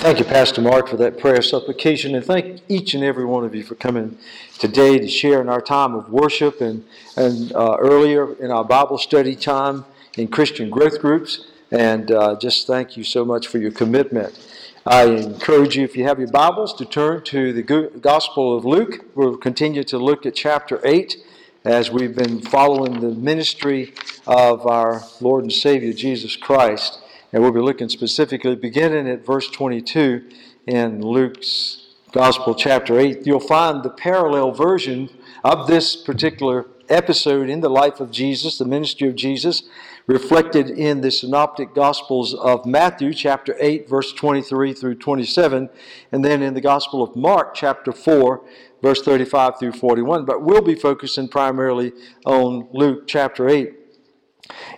Thank 0.00 0.18
you, 0.18 0.24
Pastor 0.24 0.62
Mark, 0.62 0.88
for 0.88 0.96
that 0.96 1.18
prayer 1.18 1.42
supplication, 1.42 2.14
and 2.14 2.24
thank 2.24 2.62
each 2.68 2.94
and 2.94 3.04
every 3.04 3.26
one 3.26 3.44
of 3.44 3.54
you 3.54 3.62
for 3.62 3.74
coming 3.74 4.16
today 4.58 4.98
to 4.98 5.06
share 5.06 5.42
in 5.42 5.50
our 5.50 5.60
time 5.60 5.94
of 5.94 6.08
worship 6.08 6.62
and, 6.62 6.86
and 7.18 7.52
uh, 7.52 7.76
earlier 7.78 8.32
in 8.36 8.50
our 8.50 8.64
Bible 8.64 8.96
study 8.96 9.36
time 9.36 9.84
in 10.16 10.28
Christian 10.28 10.70
growth 10.70 11.02
groups. 11.02 11.48
And 11.70 12.10
uh, 12.10 12.38
just 12.40 12.66
thank 12.66 12.96
you 12.96 13.04
so 13.04 13.26
much 13.26 13.46
for 13.46 13.58
your 13.58 13.72
commitment. 13.72 14.38
I 14.86 15.04
encourage 15.04 15.76
you, 15.76 15.84
if 15.84 15.94
you 15.98 16.04
have 16.04 16.18
your 16.18 16.30
Bibles, 16.30 16.72
to 16.76 16.86
turn 16.86 17.22
to 17.24 17.52
the 17.52 17.62
Gospel 18.00 18.56
of 18.56 18.64
Luke. 18.64 19.04
We'll 19.14 19.36
continue 19.36 19.84
to 19.84 19.98
look 19.98 20.24
at 20.24 20.34
chapter 20.34 20.80
8 20.82 21.18
as 21.66 21.90
we've 21.90 22.16
been 22.16 22.40
following 22.40 23.00
the 23.00 23.10
ministry 23.10 23.92
of 24.26 24.66
our 24.66 25.02
Lord 25.20 25.44
and 25.44 25.52
Savior 25.52 25.92
Jesus 25.92 26.36
Christ. 26.36 27.00
And 27.32 27.42
we'll 27.42 27.52
be 27.52 27.60
looking 27.60 27.88
specifically, 27.88 28.56
beginning 28.56 29.08
at 29.08 29.24
verse 29.24 29.48
22 29.48 30.28
in 30.66 31.00
Luke's 31.00 31.94
Gospel, 32.10 32.56
chapter 32.56 32.98
8. 32.98 33.24
You'll 33.24 33.38
find 33.38 33.84
the 33.84 33.90
parallel 33.90 34.50
version 34.50 35.08
of 35.44 35.68
this 35.68 35.94
particular 35.94 36.66
episode 36.88 37.48
in 37.48 37.60
the 37.60 37.70
life 37.70 38.00
of 38.00 38.10
Jesus, 38.10 38.58
the 38.58 38.64
ministry 38.64 39.08
of 39.08 39.14
Jesus, 39.14 39.62
reflected 40.08 40.70
in 40.70 41.02
the 41.02 41.10
synoptic 41.12 41.72
Gospels 41.72 42.34
of 42.34 42.66
Matthew, 42.66 43.14
chapter 43.14 43.54
8, 43.60 43.88
verse 43.88 44.12
23 44.12 44.72
through 44.72 44.96
27, 44.96 45.70
and 46.10 46.24
then 46.24 46.42
in 46.42 46.54
the 46.54 46.60
Gospel 46.60 47.00
of 47.00 47.14
Mark, 47.14 47.54
chapter 47.54 47.92
4, 47.92 48.44
verse 48.82 49.02
35 49.02 49.60
through 49.60 49.72
41. 49.72 50.24
But 50.24 50.42
we'll 50.42 50.62
be 50.62 50.74
focusing 50.74 51.28
primarily 51.28 51.92
on 52.26 52.66
Luke, 52.72 53.06
chapter 53.06 53.48
8. 53.48 53.79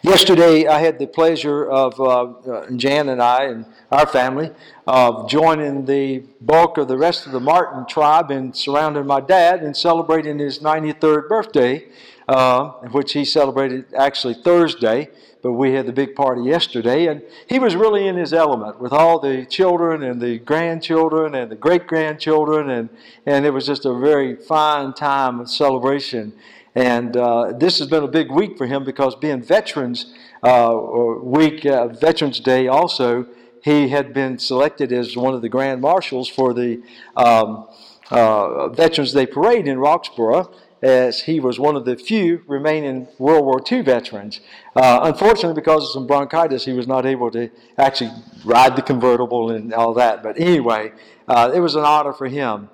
Yesterday, 0.03 0.67
I 0.67 0.81
had 0.81 0.99
the 0.99 1.07
pleasure 1.07 1.65
of 1.71 2.01
uh, 2.01 2.71
Jan 2.75 3.09
and 3.09 3.23
I 3.23 3.45
and 3.45 3.67
our 3.91 4.07
family 4.07 4.51
of 4.87 5.29
joining 5.29 5.85
the 5.85 6.25
bulk 6.41 6.79
of 6.79 6.89
the 6.89 6.97
rest 6.97 7.27
of 7.27 7.33
the 7.33 7.41
Martin 7.41 7.87
tribe 7.87 8.31
and 8.31 8.57
surrounding 8.57 9.07
my 9.07 9.21
dad 9.21 9.63
and 9.63 9.77
celebrating 9.77 10.39
his 10.39 10.59
93rd 10.59 11.29
birthday, 11.29 11.85
uh, 12.29 12.71
which 12.91 13.13
he 13.13 13.25
celebrated 13.25 13.85
actually 13.95 14.35
Thursday, 14.35 15.09
but 15.43 15.53
we 15.53 15.73
had 15.73 15.87
the 15.87 15.93
big 15.93 16.15
party 16.15 16.43
yesterday. 16.43 17.07
And 17.07 17.23
he 17.47 17.59
was 17.59 17.77
really 17.77 18.09
in 18.09 18.17
his 18.17 18.33
element 18.33 18.81
with 18.81 18.93
all 18.93 19.19
the 19.19 19.45
children 19.47 20.03
and 20.03 20.21
the 20.21 20.39
grandchildren 20.39 21.35
and 21.35 21.51
the 21.51 21.57
great 21.57 21.87
grandchildren, 21.87 22.71
and, 22.71 22.89
and 23.27 23.45
it 23.45 23.51
was 23.51 23.67
just 23.67 23.85
a 23.85 23.95
very 23.95 24.37
fine 24.37 24.95
time 24.95 25.41
of 25.41 25.51
celebration. 25.51 26.33
And 26.75 27.17
uh, 27.17 27.53
this 27.53 27.79
has 27.79 27.89
been 27.89 28.03
a 28.03 28.09
big 28.09 28.31
week 28.31 28.57
for 28.57 28.67
him 28.67 28.85
because 28.85 29.15
being 29.15 29.43
Veterans 29.43 30.13
uh, 30.43 30.77
Week, 31.23 31.65
uh, 31.67 31.89
Veterans 31.89 32.41
Day 32.41 32.67
also, 32.67 33.27
he 33.63 33.89
had 33.89 34.13
been 34.13 34.39
selected 34.39 34.93
as 34.93 35.17
one 35.17 35.35
of 35.35 35.43
the 35.43 35.49
Grand 35.49 35.81
Marshals 35.81 36.29
for 36.29 36.53
the 36.53 36.83
um, 37.17 37.69
uh, 38.11 38.69
Veterans 38.69 39.13
Day 39.13 39.27
Parade 39.27 39.69
in 39.69 39.79
Roxboro 39.79 40.53
as 40.83 41.23
he 41.23 41.39
was 41.39 41.61
one 41.61 41.77
of 41.77 41.85
the 41.85 41.97
few 41.97 42.43
remaining 42.49 43.07
World 43.19 43.45
War 43.45 43.61
II 43.71 43.83
veterans. 43.83 44.41
Uh, 44.75 45.01
unfortunately, 45.05 45.55
because 45.55 45.85
of 45.85 45.91
some 45.91 46.09
bronchitis, 46.09 46.65
he 46.65 46.73
was 46.73 46.89
not 46.89 47.07
able 47.07 47.31
to 47.31 47.51
actually 47.79 48.11
ride 48.45 48.75
the 48.75 48.83
convertible 48.83 49.53
and 49.53 49.73
all 49.73 49.95
that. 49.95 50.25
But 50.25 50.41
anyway, 50.41 50.93
uh, 51.29 51.53
it 51.55 51.61
was 51.61 51.77
an 51.77 51.85
honor 51.85 52.13
for 52.13 52.27
him. 52.27 52.69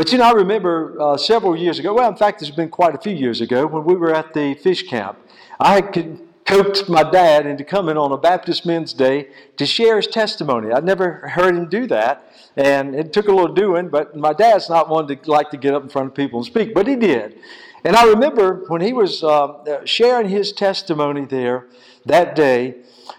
But 0.00 0.10
you 0.12 0.16
know, 0.16 0.24
I 0.24 0.32
remember 0.32 0.96
uh, 0.98 1.18
several 1.18 1.54
years 1.54 1.78
ago, 1.78 1.92
well, 1.92 2.08
in 2.08 2.16
fact, 2.16 2.40
it's 2.40 2.50
been 2.50 2.70
quite 2.70 2.94
a 2.94 2.98
few 2.98 3.12
years 3.12 3.42
ago, 3.42 3.66
when 3.66 3.84
we 3.84 3.94
were 3.94 4.14
at 4.14 4.32
the 4.32 4.54
fish 4.54 4.88
camp. 4.88 5.18
I 5.60 5.74
had 5.74 6.18
coaxed 6.46 6.88
my 6.88 7.02
dad 7.02 7.44
into 7.44 7.64
coming 7.64 7.98
on 7.98 8.10
a 8.10 8.16
Baptist 8.16 8.64
Men's 8.64 8.94
Day 8.94 9.28
to 9.58 9.66
share 9.66 9.96
his 9.96 10.06
testimony. 10.06 10.72
I'd 10.72 10.86
never 10.86 11.28
heard 11.28 11.54
him 11.54 11.68
do 11.68 11.86
that, 11.88 12.32
and 12.56 12.94
it 12.94 13.12
took 13.12 13.28
a 13.28 13.30
little 13.30 13.54
doing, 13.54 13.90
but 13.90 14.16
my 14.16 14.32
dad's 14.32 14.70
not 14.70 14.88
one 14.88 15.06
to 15.08 15.18
like 15.26 15.50
to 15.50 15.58
get 15.58 15.74
up 15.74 15.82
in 15.82 15.90
front 15.90 16.08
of 16.08 16.14
people 16.14 16.38
and 16.38 16.46
speak, 16.46 16.72
but 16.72 16.86
he 16.86 16.96
did. 16.96 17.38
And 17.84 17.94
I 17.94 18.06
remember 18.06 18.64
when 18.68 18.80
he 18.80 18.94
was 18.94 19.22
uh, 19.22 19.84
sharing 19.84 20.30
his 20.30 20.50
testimony 20.52 21.26
there 21.26 21.66
that 22.06 22.34
day, 22.34 22.76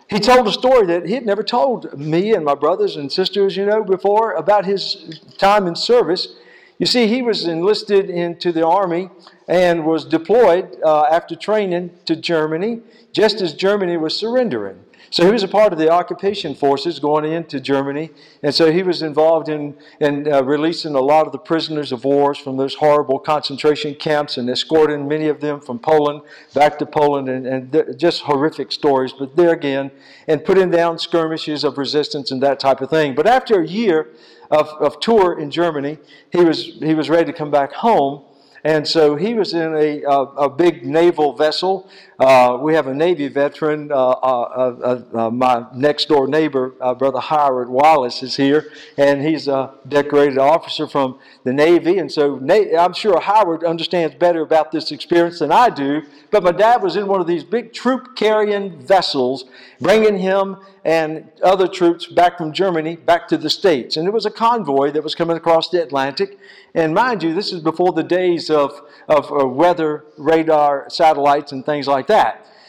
he 0.10 0.20
told 0.20 0.48
a 0.48 0.52
story 0.52 0.88
that 0.88 1.06
he 1.06 1.14
had 1.14 1.28
never 1.28 1.44
told 1.44 1.96
me 1.96 2.34
and 2.34 2.44
my 2.44 2.56
brothers 2.56 2.96
and 2.96 3.12
sisters, 3.12 3.56
you 3.56 3.68
know, 3.68 3.84
before 3.84 4.34
about 4.34 4.66
his 4.66 5.20
time 5.38 5.68
in 5.68 5.76
service. 5.76 6.38
You 6.82 6.88
see, 6.88 7.06
he 7.06 7.22
was 7.22 7.46
enlisted 7.46 8.10
into 8.10 8.52
the 8.52 8.66
army 8.66 9.12
and 9.48 9.86
was 9.86 10.04
deployed 10.04 10.82
uh, 10.84 11.04
after 11.04 11.36
training 11.36 11.92
to 12.06 12.16
Germany, 12.16 12.82
just 13.12 13.40
as 13.40 13.54
Germany 13.54 13.98
was 13.98 14.18
surrendering. 14.18 14.84
So 15.12 15.26
he 15.26 15.32
was 15.32 15.44
a 15.44 15.48
part 15.48 15.72
of 15.74 15.78
the 15.78 15.92
occupation 15.92 16.56
forces 16.56 16.98
going 16.98 17.32
into 17.32 17.60
Germany, 17.60 18.10
and 18.42 18.56
so 18.56 18.72
he 18.72 18.82
was 18.82 19.04
involved 19.04 19.50
in, 19.50 19.76
in 20.00 20.32
uh, 20.32 20.42
releasing 20.42 20.96
a 20.96 21.00
lot 21.00 21.28
of 21.28 21.32
the 21.32 21.38
prisoners 21.38 21.92
of 21.92 22.04
wars 22.04 22.40
from 22.40 22.58
those 22.58 22.76
horrible 22.76 23.20
concentration 23.20 23.94
camps 23.94 24.38
and 24.38 24.50
escorting 24.50 25.08
many 25.08 25.28
of 25.28 25.40
them 25.42 25.62
from 25.62 25.78
Poland 25.78 26.22
back 26.54 26.80
to 26.80 26.86
Poland, 26.86 27.30
and, 27.30 27.46
and 27.46 28.00
just 28.00 28.22
horrific 28.22 28.72
stories. 28.72 29.14
But 29.14 29.36
there 29.36 29.52
again, 29.52 29.92
and 30.28 30.44
putting 30.44 30.72
down 30.72 30.98
skirmishes 30.98 31.64
of 31.64 31.78
resistance 31.78 32.32
and 32.32 32.42
that 32.42 32.60
type 32.60 32.82
of 32.82 32.90
thing. 32.90 33.14
But 33.14 33.28
after 33.28 33.62
a 33.62 33.68
year, 33.68 34.08
of, 34.52 34.68
of 34.82 35.00
tour 35.00 35.40
in 35.40 35.50
Germany. 35.50 35.98
He 36.32 36.44
was, 36.44 36.66
he 36.66 36.94
was 36.94 37.10
ready 37.10 37.32
to 37.32 37.34
come 37.34 37.50
back 37.50 37.72
home. 37.72 38.26
And 38.64 38.88
so 38.88 39.16
he 39.16 39.34
was 39.34 39.56
in 39.56 39.74
a, 39.74 40.04
a, 40.04 40.20
a 40.46 40.50
big 40.50 40.86
naval 40.86 41.34
vessel. 41.34 41.90
Uh, 42.22 42.56
we 42.62 42.76
have 42.76 42.86
a 42.86 42.94
Navy 42.94 43.28
veteran. 43.30 43.92
Uh, 43.92 43.96
uh, 43.96 45.02
uh, 45.12 45.32
my 45.32 45.66
next 45.74 46.08
door 46.08 46.28
neighbor, 46.28 46.70
Brother 47.00 47.20
Howard 47.20 47.68
Wallace, 47.68 48.22
is 48.22 48.36
here, 48.36 48.72
and 48.96 49.24
he's 49.24 49.48
a 49.48 49.74
decorated 49.88 50.38
officer 50.38 50.86
from 50.86 51.18
the 51.46 51.52
Navy. 51.52 51.98
And 51.98 52.12
so 52.12 52.40
I'm 52.78 52.94
sure 52.94 53.20
Howard 53.20 53.64
understands 53.64 54.14
better 54.14 54.42
about 54.42 54.72
this 54.72 54.92
experience 54.92 55.40
than 55.40 55.52
I 55.52 55.72
do. 55.72 56.04
But 56.30 56.44
my 56.44 56.52
dad 56.52 56.84
was 56.84 56.96
in 56.96 57.08
one 57.08 57.22
of 57.22 57.28
these 57.28 57.44
big 57.44 57.74
troop 57.74 58.16
carrying 58.16 58.80
vessels, 58.86 59.46
bringing 59.80 60.20
him 60.20 60.58
and 60.84 61.30
other 61.44 61.68
troops 61.68 62.06
back 62.08 62.38
from 62.38 62.54
Germany 62.54 62.96
back 62.96 63.28
to 63.30 63.38
the 63.38 63.50
States. 63.50 63.98
And 63.98 64.08
it 64.08 64.14
was 64.14 64.26
a 64.26 64.32
convoy 64.32 64.92
that 64.92 65.04
was 65.04 65.14
coming 65.14 65.38
across 65.38 65.70
the 65.70 65.82
Atlantic. 65.82 66.40
And 66.74 66.94
mind 66.94 67.22
you, 67.22 67.34
this 67.34 67.52
is 67.52 67.62
before 67.62 67.94
the 67.94 68.04
days 68.04 68.50
of, 68.50 68.82
of 69.08 69.32
uh, 69.32 69.46
weather 69.46 70.06
radar 70.18 70.90
satellites 70.90 71.52
and 71.52 71.66
things 71.66 71.88
like 71.88 72.08
that. 72.08 72.11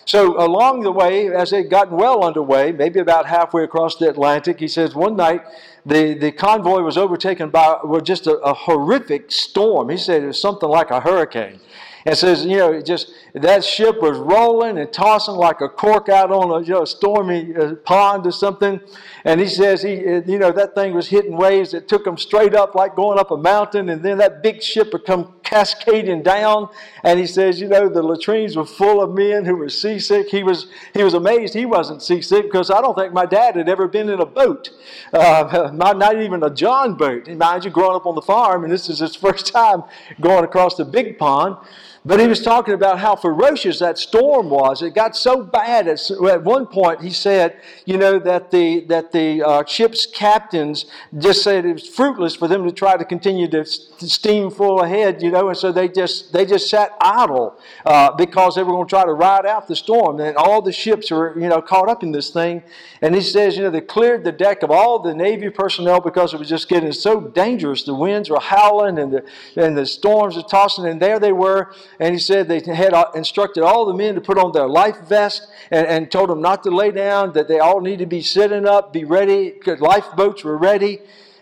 So 0.04 0.44
along 0.44 0.82
the 0.82 0.90
way, 0.90 1.32
as 1.32 1.50
they'd 1.50 1.70
gotten 1.70 1.96
well 1.96 2.24
underway, 2.24 2.72
maybe 2.72 2.98
about 2.98 3.26
halfway 3.26 3.62
across 3.62 3.96
the 3.96 4.08
Atlantic, 4.08 4.58
he 4.58 4.68
says 4.68 4.94
one 4.94 5.16
night 5.16 5.42
the, 5.86 6.14
the 6.14 6.32
convoy 6.32 6.80
was 6.82 6.96
overtaken 6.96 7.50
by 7.50 7.78
well, 7.84 8.00
just 8.00 8.26
a, 8.26 8.36
a 8.38 8.52
horrific 8.52 9.30
storm. 9.30 9.88
He 9.90 9.96
said 9.96 10.22
it 10.22 10.26
was 10.26 10.40
something 10.40 10.68
like 10.68 10.90
a 10.90 11.00
hurricane. 11.00 11.60
And 12.04 12.16
says, 12.16 12.44
you 12.44 12.56
know, 12.56 12.80
just 12.82 13.12
that 13.34 13.64
ship 13.64 14.02
was 14.02 14.18
rolling 14.18 14.78
and 14.78 14.92
tossing 14.92 15.34
like 15.34 15.60
a 15.60 15.68
cork 15.68 16.08
out 16.08 16.32
on 16.32 16.50
a 16.50 16.64
you 16.64 16.72
know, 16.72 16.84
stormy 16.84 17.54
uh, 17.54 17.76
pond 17.76 18.26
or 18.26 18.32
something. 18.32 18.80
And 19.24 19.40
he 19.40 19.46
says, 19.46 19.82
he, 19.82 19.98
uh, 19.98 20.22
you 20.26 20.38
know, 20.38 20.50
that 20.50 20.74
thing 20.74 20.94
was 20.94 21.08
hitting 21.08 21.36
waves 21.36 21.70
that 21.72 21.86
took 21.86 22.04
them 22.04 22.18
straight 22.18 22.54
up 22.54 22.74
like 22.74 22.96
going 22.96 23.18
up 23.18 23.30
a 23.30 23.36
mountain. 23.36 23.88
And 23.88 24.02
then 24.02 24.18
that 24.18 24.42
big 24.42 24.62
ship 24.62 24.92
would 24.92 25.04
come 25.04 25.34
cascading 25.44 26.22
down. 26.22 26.68
And 27.04 27.20
he 27.20 27.26
says, 27.26 27.60
you 27.60 27.68
know, 27.68 27.88
the 27.88 28.02
latrines 28.02 28.56
were 28.56 28.66
full 28.66 29.00
of 29.00 29.14
men 29.14 29.44
who 29.44 29.54
were 29.54 29.68
seasick. 29.68 30.28
He 30.28 30.42
was, 30.42 30.66
he 30.94 31.04
was 31.04 31.14
amazed 31.14 31.52
he 31.54 31.66
wasn't 31.66 32.02
seasick 32.02 32.44
because 32.44 32.70
I 32.70 32.80
don't 32.80 32.96
think 32.96 33.12
my 33.12 33.26
dad 33.26 33.56
had 33.56 33.68
ever 33.68 33.88
been 33.88 34.08
in 34.08 34.20
a 34.20 34.26
boat, 34.26 34.70
uh, 35.12 35.70
not, 35.74 35.98
not 35.98 36.20
even 36.20 36.42
a 36.42 36.50
John 36.50 36.94
boat. 36.94 37.28
Mind 37.28 37.64
you, 37.64 37.70
growing 37.70 37.96
up 37.96 38.06
on 38.06 38.14
the 38.14 38.22
farm, 38.22 38.64
and 38.64 38.72
this 38.72 38.88
is 38.88 38.98
his 38.98 39.14
first 39.22 39.46
time 39.52 39.82
going 40.20 40.44
across 40.44 40.76
the 40.76 40.84
big 40.84 41.18
pond. 41.18 41.56
But 42.04 42.18
he 42.18 42.26
was 42.26 42.42
talking 42.42 42.74
about 42.74 42.98
how 42.98 43.14
ferocious 43.14 43.78
that 43.78 43.96
storm 43.96 44.50
was. 44.50 44.82
It 44.82 44.92
got 44.92 45.14
so 45.14 45.44
bad 45.44 45.86
at, 45.86 46.00
at 46.10 46.42
one 46.42 46.66
point. 46.66 47.00
He 47.00 47.10
said, 47.10 47.60
you 47.84 47.96
know, 47.96 48.18
that 48.18 48.50
the 48.50 48.80
that 48.86 49.12
the 49.12 49.40
uh, 49.40 49.64
ship's 49.66 50.04
captains 50.04 50.86
just 51.16 51.44
said 51.44 51.64
it 51.64 51.74
was 51.74 51.86
fruitless 51.86 52.34
for 52.34 52.48
them 52.48 52.64
to 52.64 52.72
try 52.72 52.96
to 52.96 53.04
continue 53.04 53.46
to 53.48 53.64
steam 53.64 54.50
full 54.50 54.80
ahead. 54.80 55.22
You 55.22 55.30
know, 55.30 55.48
and 55.48 55.56
so 55.56 55.70
they 55.70 55.88
just 55.88 56.32
they 56.32 56.44
just 56.44 56.68
sat 56.68 56.90
idle 57.00 57.56
uh, 57.86 58.10
because 58.16 58.56
they 58.56 58.64
were 58.64 58.72
going 58.72 58.86
to 58.88 58.90
try 58.90 59.04
to 59.04 59.14
ride 59.14 59.46
out 59.46 59.68
the 59.68 59.76
storm. 59.76 60.18
And 60.18 60.36
all 60.36 60.60
the 60.60 60.72
ships 60.72 61.12
were 61.12 61.38
you 61.38 61.48
know 61.48 61.62
caught 61.62 61.88
up 61.88 62.02
in 62.02 62.10
this 62.10 62.30
thing. 62.30 62.64
And 63.00 63.14
he 63.14 63.20
says, 63.20 63.56
you 63.56 63.62
know, 63.62 63.70
they 63.70 63.80
cleared 63.80 64.24
the 64.24 64.32
deck 64.32 64.64
of 64.64 64.72
all 64.72 64.98
the 64.98 65.14
Navy 65.14 65.50
personnel 65.50 66.00
because 66.00 66.34
it 66.34 66.38
was 66.38 66.48
just 66.48 66.68
getting 66.68 66.92
so 66.92 67.20
dangerous. 67.20 67.84
The 67.84 67.94
winds 67.94 68.28
were 68.28 68.40
howling 68.40 68.98
and 68.98 69.12
the 69.12 69.24
and 69.54 69.78
the 69.78 69.86
storms 69.86 70.34
were 70.34 70.42
tossing. 70.42 70.86
And 70.86 71.00
there 71.00 71.20
they 71.20 71.32
were 71.32 71.72
and 72.02 72.16
he 72.16 72.18
said 72.18 72.48
they 72.48 72.60
had 72.74 72.92
instructed 73.14 73.62
all 73.62 73.86
the 73.86 73.94
men 73.94 74.16
to 74.16 74.20
put 74.20 74.36
on 74.36 74.50
their 74.50 74.66
life 74.66 74.98
vest 75.02 75.46
and, 75.70 75.86
and 75.86 76.10
told 76.10 76.30
them 76.30 76.42
not 76.42 76.64
to 76.64 76.70
lay 76.70 76.90
down, 76.90 77.32
that 77.34 77.46
they 77.46 77.60
all 77.60 77.80
need 77.80 78.00
to 78.00 78.06
be 78.06 78.22
sitting 78.22 78.66
up, 78.66 78.92
be 78.92 79.04
ready, 79.04 79.52
because 79.52 79.80
lifeboats 79.80 80.42
were 80.42 80.58
ready. 80.58 80.98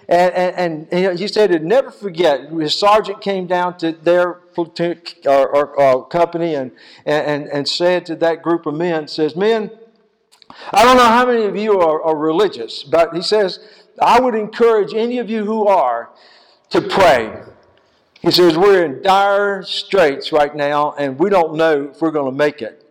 And, 0.06 0.34
and, 0.34 0.88
and, 0.92 1.18
he 1.18 1.28
said 1.28 1.50
he'd 1.50 1.64
never 1.64 1.90
forget. 1.90 2.50
His 2.50 2.74
sergeant 2.74 3.22
came 3.22 3.46
down 3.46 3.78
to 3.78 3.92
their 3.92 4.34
platoon 4.34 5.00
or, 5.24 5.48
or, 5.48 5.80
or 5.80 6.06
company 6.06 6.54
and, 6.56 6.72
and, 7.06 7.46
and 7.46 7.66
said 7.66 8.04
to 8.06 8.16
that 8.16 8.42
group 8.42 8.66
of 8.66 8.74
men, 8.74 9.08
says, 9.08 9.34
Men, 9.34 9.70
I 10.72 10.84
don't 10.84 10.98
know 10.98 11.04
how 11.04 11.24
many 11.24 11.44
of 11.44 11.56
you 11.56 11.80
are, 11.80 12.02
are 12.02 12.16
religious, 12.16 12.82
but 12.82 13.14
he 13.14 13.22
says, 13.22 13.60
I 13.98 14.20
would 14.20 14.34
encourage 14.34 14.92
any 14.92 15.16
of 15.16 15.30
you 15.30 15.46
who 15.46 15.66
are 15.66 16.10
to 16.68 16.82
pray. 16.82 17.44
He 18.20 18.30
says, 18.30 18.56
We're 18.56 18.84
in 18.84 19.02
dire 19.02 19.62
straits 19.62 20.32
right 20.32 20.54
now, 20.54 20.92
and 20.92 21.18
we 21.18 21.30
don't 21.30 21.54
know 21.54 21.90
if 21.92 22.00
we're 22.00 22.10
going 22.10 22.30
to 22.30 22.36
make 22.36 22.62
it. 22.62 22.84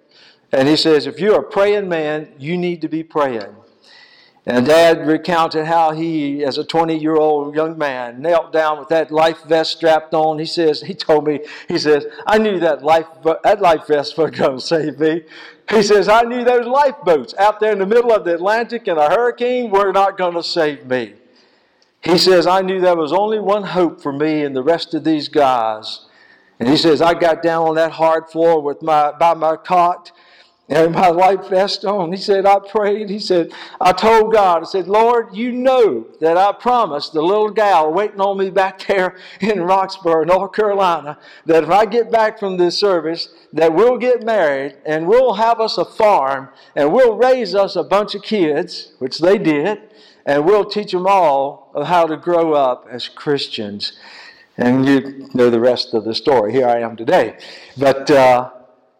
And 0.51 0.67
he 0.67 0.75
says, 0.75 1.05
If 1.05 1.19
you're 1.19 1.39
a 1.39 1.43
praying 1.43 1.87
man, 1.89 2.33
you 2.37 2.57
need 2.57 2.81
to 2.81 2.87
be 2.87 3.03
praying. 3.03 3.55
And 4.45 4.65
Dad 4.65 5.05
recounted 5.05 5.65
how 5.65 5.91
he, 5.91 6.43
as 6.43 6.57
a 6.57 6.63
20 6.63 6.97
year 6.97 7.15
old 7.15 7.53
young 7.55 7.77
man, 7.77 8.21
knelt 8.21 8.51
down 8.51 8.79
with 8.79 8.87
that 8.89 9.11
life 9.11 9.43
vest 9.43 9.73
strapped 9.77 10.15
on. 10.15 10.39
He 10.39 10.45
says, 10.45 10.81
he 10.81 10.95
told 10.95 11.27
me, 11.27 11.41
he 11.67 11.77
says, 11.77 12.07
I 12.25 12.39
knew 12.39 12.59
that 12.59 12.81
life, 12.83 13.05
that 13.43 13.61
life 13.61 13.85
vest 13.85 14.17
was 14.17 14.31
going 14.31 14.57
to 14.57 14.65
save 14.65 14.97
me. 14.97 15.21
He 15.69 15.83
says, 15.83 16.09
I 16.09 16.23
knew 16.23 16.43
those 16.43 16.65
lifeboats 16.65 17.35
out 17.35 17.59
there 17.59 17.71
in 17.71 17.77
the 17.77 17.85
middle 17.85 18.11
of 18.11 18.25
the 18.25 18.33
Atlantic 18.33 18.87
in 18.87 18.97
a 18.97 19.07
hurricane 19.07 19.69
were 19.69 19.91
not 19.91 20.17
going 20.17 20.33
to 20.33 20.41
save 20.41 20.87
me. 20.87 21.13
He 22.01 22.17
says, 22.17 22.47
I 22.47 22.61
knew 22.61 22.79
there 22.79 22.95
was 22.95 23.11
only 23.11 23.39
one 23.39 23.63
hope 23.63 24.01
for 24.01 24.13
me 24.13 24.43
and 24.43 24.55
the 24.55 24.63
rest 24.63 24.93
of 24.93 25.03
these 25.03 25.27
guys. 25.27 26.05
And 26.59 26.67
he 26.69 26.77
says, 26.77 27.01
I 27.01 27.13
got 27.13 27.41
down 27.41 27.67
on 27.67 27.75
that 27.75 27.91
hard 27.91 28.29
floor 28.29 28.61
with 28.61 28.81
my, 28.81 29.11
by 29.11 29.33
my 29.33 29.55
cot 29.55 30.11
and 30.69 30.93
my 30.93 31.09
life 31.09 31.49
vest 31.49 31.83
on. 31.83 32.11
He 32.11 32.17
said, 32.17 32.45
I 32.45 32.59
prayed. 32.59 33.09
He 33.09 33.19
said, 33.19 33.51
I 33.81 33.91
told 33.91 34.31
God, 34.31 34.61
I 34.61 34.65
said, 34.65 34.87
Lord, 34.87 35.35
you 35.35 35.51
know 35.51 36.05
that 36.21 36.37
I 36.37 36.51
promised 36.51 37.13
the 37.13 37.21
little 37.21 37.49
gal 37.49 37.91
waiting 37.91 38.21
on 38.21 38.37
me 38.37 38.49
back 38.51 38.85
there 38.87 39.17
in 39.41 39.57
Roxboro, 39.57 40.27
North 40.27 40.53
Carolina, 40.53 41.17
that 41.45 41.63
if 41.63 41.69
I 41.69 41.85
get 41.85 42.11
back 42.11 42.39
from 42.39 42.57
this 42.57 42.77
service, 42.77 43.29
that 43.51 43.73
we'll 43.73 43.97
get 43.97 44.23
married 44.23 44.77
and 44.85 45.07
we'll 45.07 45.33
have 45.33 45.59
us 45.59 45.77
a 45.77 45.85
farm 45.85 46.49
and 46.75 46.93
we'll 46.93 47.17
raise 47.17 47.55
us 47.55 47.75
a 47.75 47.83
bunch 47.83 48.13
of 48.13 48.21
kids, 48.21 48.93
which 48.99 49.17
they 49.17 49.39
did, 49.39 49.88
and 50.29 50.45
we'll 50.45 50.63
teach 50.63 50.91
them 50.91 51.07
all 51.07 51.71
of 51.73 51.87
how 51.87 52.05
to 52.05 52.15
grow 52.15 52.53
up 52.53 52.85
as 52.87 53.07
Christians. 53.07 53.93
And 54.57 54.87
you 54.87 55.27
know 55.33 55.49
the 55.49 55.59
rest 55.59 55.95
of 55.95 56.03
the 56.03 56.13
story. 56.13 56.51
Here 56.51 56.67
I 56.67 56.81
am 56.81 56.95
today. 56.95 57.39
But, 57.75 58.11
uh, 58.11 58.51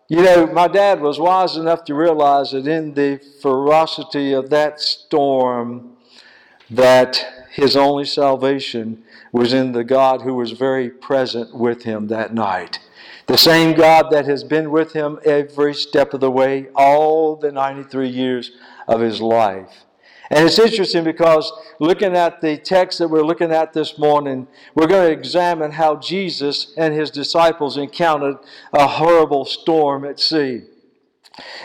you 0.08 0.24
know, 0.24 0.48
my 0.48 0.68
dad 0.68 1.02
was 1.02 1.20
wise 1.20 1.56
enough 1.56 1.86
to 1.86 1.94
realize 1.94 2.54
that 2.54 2.66
in 2.66 2.96
the 2.96 3.22
ferocity 3.44 4.34
of 4.34 4.50
that 4.50 4.82
storm, 4.82 5.98
that 6.72 7.46
his 7.52 7.76
only 7.76 8.06
salvation 8.06 9.04
was 9.32 9.54
in 9.54 9.74
the 9.74 9.84
God 9.84 10.24
who 10.24 10.34
was 10.34 10.54
very 10.54 10.90
present 10.90 11.54
with 11.54 11.84
him 11.84 12.08
that 12.08 12.34
night. 12.34 12.80
The 13.28 13.38
same 13.38 13.78
God 13.78 14.10
that 14.10 14.26
has 14.26 14.44
been 14.44 14.72
with 14.72 14.94
him 14.94 15.20
every 15.24 15.76
step 15.76 16.16
of 16.16 16.22
the 16.22 16.32
way, 16.32 16.70
all 16.74 17.36
the 17.36 17.52
93 17.52 18.10
years 18.10 18.50
of 18.88 19.02
his 19.02 19.22
life. 19.22 19.86
And 20.32 20.46
it's 20.46 20.60
interesting 20.60 21.04
because 21.04 21.52
looking 21.80 22.16
at 22.16 22.40
the 22.40 22.58
text 22.58 23.00
that 23.00 23.08
we're 23.08 23.26
looking 23.26 23.52
at 23.52 23.74
this 23.74 23.98
morning, 23.98 24.48
we're 24.76 24.88
going 24.88 25.08
to 25.08 25.18
examine 25.18 25.72
how 25.72 25.96
Jesus 25.96 26.74
and 26.78 26.94
his 26.94 27.10
disciples 27.10 27.78
encountered 27.78 28.38
a 28.72 28.88
horrible 28.88 29.46
storm 29.46 30.06
at 30.06 30.20
sea. 30.20 30.62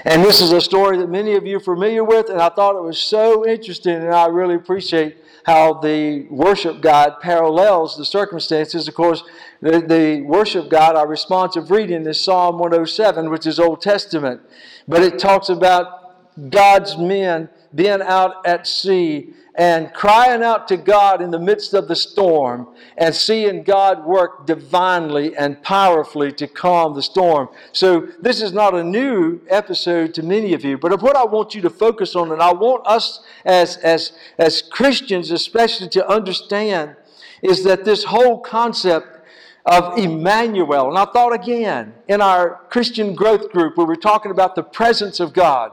And 0.05 0.23
this 0.23 0.41
is 0.41 0.53
a 0.53 0.61
story 0.61 0.97
that 0.99 1.11
many 1.11 1.35
of 1.35 1.47
you 1.47 1.57
are 1.59 1.61
familiar 1.61 2.05
with, 2.05 2.31
and 2.31 2.41
I 2.41 2.49
thought 2.49 2.77
it 2.77 2.83
was 2.83 2.99
so 2.99 3.47
interesting, 3.47 3.95
and 3.95 4.15
I 4.15 4.27
really 4.27 4.55
appreciate 4.55 5.17
how 5.45 5.75
the 5.75 6.27
worship 6.31 6.81
guide 6.81 7.21
parallels 7.21 7.97
the 7.99 8.05
circumstances. 8.05 8.89
Of 8.89 8.95
course, 8.95 9.23
the, 9.61 9.81
the 9.81 10.23
worship 10.23 10.71
guide, 10.71 10.97
our 10.97 11.07
responsive 11.07 11.71
reading 11.71 12.07
is 12.07 12.21
Psalm 12.21 12.59
107, 12.59 13.31
which 13.31 13.47
is 13.47 13.59
Old 13.59 13.83
Testament. 13.83 14.41
But 14.89 15.03
it 15.03 15.19
talks 15.19 15.51
about 15.51 16.51
God's 16.51 16.97
men 16.97 17.51
being 17.75 18.03
out 18.03 18.47
at 18.47 18.67
sea 18.67 19.35
and 19.57 19.93
crying 19.93 20.43
out 20.43 20.67
to 20.69 20.77
God 20.77 21.23
in 21.23 21.31
the 21.31 21.39
midst 21.39 21.75
of 21.75 21.87
the 21.87 21.95
storm 21.95 22.69
and 22.99 23.15
seeing 23.15 23.63
God 23.63 24.05
work 24.05 24.47
divinely 24.47 25.37
and 25.37 25.63
powerfully 25.63 26.33
to 26.33 26.49
calm 26.49 26.95
the 26.95 27.03
storm. 27.03 27.49
So, 27.73 28.09
this 28.21 28.43
is 28.43 28.53
not 28.53 28.75
a 28.75 28.83
new 28.83 29.41
episode 29.49 30.13
to 30.15 30.23
many 30.23 30.55
of 30.55 30.65
you, 30.65 30.77
but 30.77 30.93
of 30.93 31.03
what 31.03 31.17
I 31.17 31.25
want 31.25 31.55
you 31.55 31.63
to 31.63 31.71
focus 31.71 32.17
on, 32.17 32.33
and 32.33 32.43
I 32.43 32.53
want 32.53 32.85
us 32.87 33.21
as, 33.45 33.77
as, 33.79 34.13
as 34.39 34.61
Christians 34.61 35.31
especially 35.31 35.89
to 35.91 36.09
understand, 36.09 36.97
is 37.43 37.63
that 37.65 37.85
this 37.85 38.05
whole 38.05 38.41
concept 38.41 39.15
of 39.67 39.97
Emmanuel. 39.97 40.89
And 40.89 40.99
I 40.99 41.07
thought 41.07 41.33
again 41.33 41.95
in 42.09 42.21
our 42.21 42.61
Christian 42.69 43.15
growth 43.15 43.51
group 43.51 43.77
where 43.77 43.87
we're 43.87 43.95
talking 43.95 44.31
about 44.31 44.55
the 44.55 44.63
presence 44.63 45.21
of 45.21 45.33
God 45.33 45.73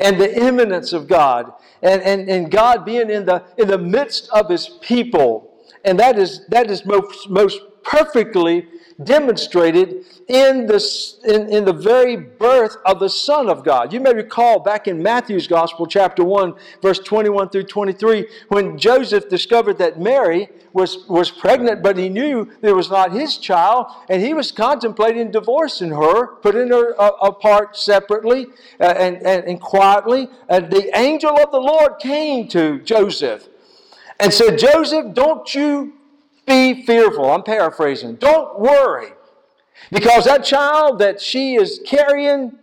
and 0.00 0.20
the 0.20 0.34
immanence 0.40 0.92
of 0.92 1.08
God 1.08 1.52
and, 1.82 2.02
and, 2.02 2.28
and 2.28 2.50
God 2.50 2.84
being 2.84 3.10
in 3.10 3.24
the, 3.24 3.42
in 3.56 3.68
the 3.68 3.78
midst 3.78 4.28
of 4.30 4.48
his 4.48 4.68
people. 4.80 5.64
And 5.84 5.98
that 5.98 6.18
is, 6.18 6.46
that 6.48 6.70
is 6.70 6.84
most, 6.84 7.28
most 7.30 7.60
perfectly 7.82 8.66
demonstrated 9.02 10.04
in 10.26 10.66
the, 10.66 11.14
in, 11.24 11.48
in 11.48 11.64
the 11.64 11.72
very 11.72 12.16
birth 12.16 12.76
of 12.84 13.00
the 13.00 13.08
Son 13.08 13.48
of 13.48 13.64
God. 13.64 13.92
You 13.92 14.00
may 14.00 14.12
recall 14.12 14.58
back 14.58 14.88
in 14.88 15.02
Matthew's 15.02 15.46
Gospel, 15.46 15.86
chapter 15.86 16.24
1, 16.24 16.54
verse 16.82 16.98
21 16.98 17.48
through 17.48 17.64
23, 17.64 18.26
when 18.48 18.76
Joseph 18.76 19.28
discovered 19.28 19.78
that 19.78 20.00
Mary 20.00 20.48
was, 20.72 21.06
was 21.08 21.30
pregnant, 21.30 21.82
but 21.82 21.96
he 21.96 22.08
knew 22.08 22.50
it 22.60 22.72
was 22.72 22.90
not 22.90 23.12
his 23.12 23.38
child, 23.38 23.86
and 24.08 24.20
he 24.20 24.34
was 24.34 24.52
contemplating 24.52 25.30
divorcing 25.30 25.90
her, 25.90 26.26
putting 26.36 26.68
her 26.68 27.00
uh, 27.00 27.10
apart 27.22 27.76
separately 27.76 28.46
uh, 28.80 28.94
and, 28.96 29.16
and, 29.26 29.44
and 29.44 29.60
quietly. 29.60 30.28
And 30.48 30.70
the 30.70 30.90
angel 30.98 31.36
of 31.38 31.50
the 31.50 31.60
Lord 31.60 31.98
came 32.00 32.48
to 32.48 32.80
Joseph 32.80 33.48
and 34.20 34.32
said, 34.32 34.58
Joseph, 34.58 35.14
don't 35.14 35.54
you 35.54 35.94
be 36.48 36.84
fearful. 36.84 37.30
I'm 37.30 37.42
paraphrasing. 37.42 38.16
Don't 38.16 38.58
worry. 38.58 39.12
Because 39.90 40.24
that 40.24 40.44
child 40.44 40.98
that 40.98 41.20
she 41.20 41.54
is 41.54 41.80
carrying 41.86 42.58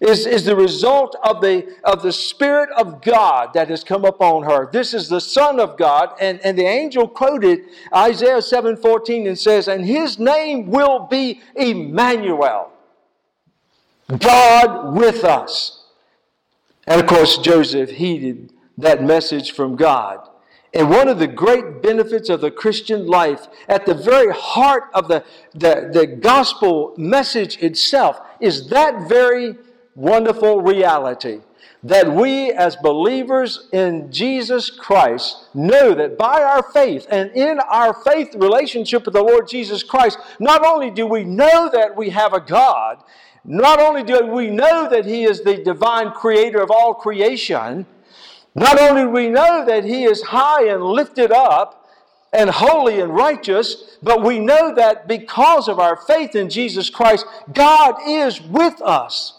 is, 0.00 0.26
is 0.26 0.44
the 0.44 0.56
result 0.56 1.14
of 1.22 1.40
the, 1.40 1.76
of 1.84 2.02
the 2.02 2.12
Spirit 2.12 2.70
of 2.70 3.02
God 3.02 3.52
that 3.54 3.68
has 3.68 3.84
come 3.84 4.04
upon 4.04 4.44
her. 4.44 4.70
This 4.72 4.94
is 4.94 5.08
the 5.08 5.20
Son 5.20 5.60
of 5.60 5.76
God. 5.76 6.16
And, 6.20 6.40
and 6.44 6.58
the 6.58 6.64
angel 6.64 7.06
quoted 7.06 7.60
Isaiah 7.94 8.38
7:14 8.38 9.26
and 9.26 9.38
says, 9.38 9.68
And 9.68 9.84
his 9.84 10.18
name 10.18 10.68
will 10.68 11.00
be 11.00 11.42
Emmanuel. 11.54 12.72
God 14.18 14.96
with 14.96 15.22
us. 15.24 15.84
And 16.86 17.00
of 17.00 17.06
course, 17.06 17.38
Joseph 17.38 17.90
heeded 17.90 18.52
that 18.78 19.04
message 19.04 19.52
from 19.52 19.76
God. 19.76 20.29
And 20.72 20.88
one 20.88 21.08
of 21.08 21.18
the 21.18 21.26
great 21.26 21.82
benefits 21.82 22.28
of 22.28 22.40
the 22.40 22.50
Christian 22.50 23.06
life, 23.06 23.48
at 23.68 23.86
the 23.86 23.94
very 23.94 24.32
heart 24.32 24.84
of 24.94 25.08
the, 25.08 25.24
the, 25.52 25.90
the 25.92 26.06
gospel 26.06 26.94
message 26.96 27.58
itself, 27.58 28.20
is 28.40 28.68
that 28.68 29.08
very 29.08 29.56
wonderful 29.94 30.62
reality 30.62 31.40
that 31.82 32.12
we 32.12 32.52
as 32.52 32.76
believers 32.76 33.68
in 33.72 34.12
Jesus 34.12 34.70
Christ 34.70 35.48
know 35.54 35.94
that 35.94 36.18
by 36.18 36.42
our 36.42 36.62
faith 36.62 37.06
and 37.10 37.30
in 37.30 37.58
our 37.60 37.94
faith 37.94 38.34
relationship 38.34 39.06
with 39.06 39.14
the 39.14 39.22
Lord 39.22 39.48
Jesus 39.48 39.82
Christ, 39.82 40.18
not 40.38 40.64
only 40.64 40.90
do 40.90 41.06
we 41.06 41.24
know 41.24 41.70
that 41.72 41.96
we 41.96 42.10
have 42.10 42.34
a 42.34 42.40
God, 42.40 43.02
not 43.44 43.80
only 43.80 44.02
do 44.02 44.26
we 44.26 44.50
know 44.50 44.88
that 44.90 45.06
He 45.06 45.24
is 45.24 45.40
the 45.40 45.56
divine 45.56 46.10
creator 46.10 46.60
of 46.60 46.70
all 46.70 46.92
creation, 46.92 47.86
not 48.54 48.80
only 48.80 49.02
do 49.02 49.10
we 49.10 49.28
know 49.28 49.64
that 49.64 49.84
He 49.84 50.04
is 50.04 50.22
high 50.22 50.66
and 50.66 50.82
lifted 50.82 51.32
up 51.32 51.88
and 52.32 52.50
holy 52.50 53.00
and 53.00 53.14
righteous, 53.14 53.96
but 54.02 54.22
we 54.22 54.38
know 54.38 54.74
that 54.74 55.08
because 55.08 55.68
of 55.68 55.78
our 55.78 55.96
faith 55.96 56.34
in 56.34 56.48
Jesus 56.48 56.90
Christ, 56.90 57.26
God 57.52 57.96
is 58.06 58.40
with 58.40 58.80
us. 58.82 59.38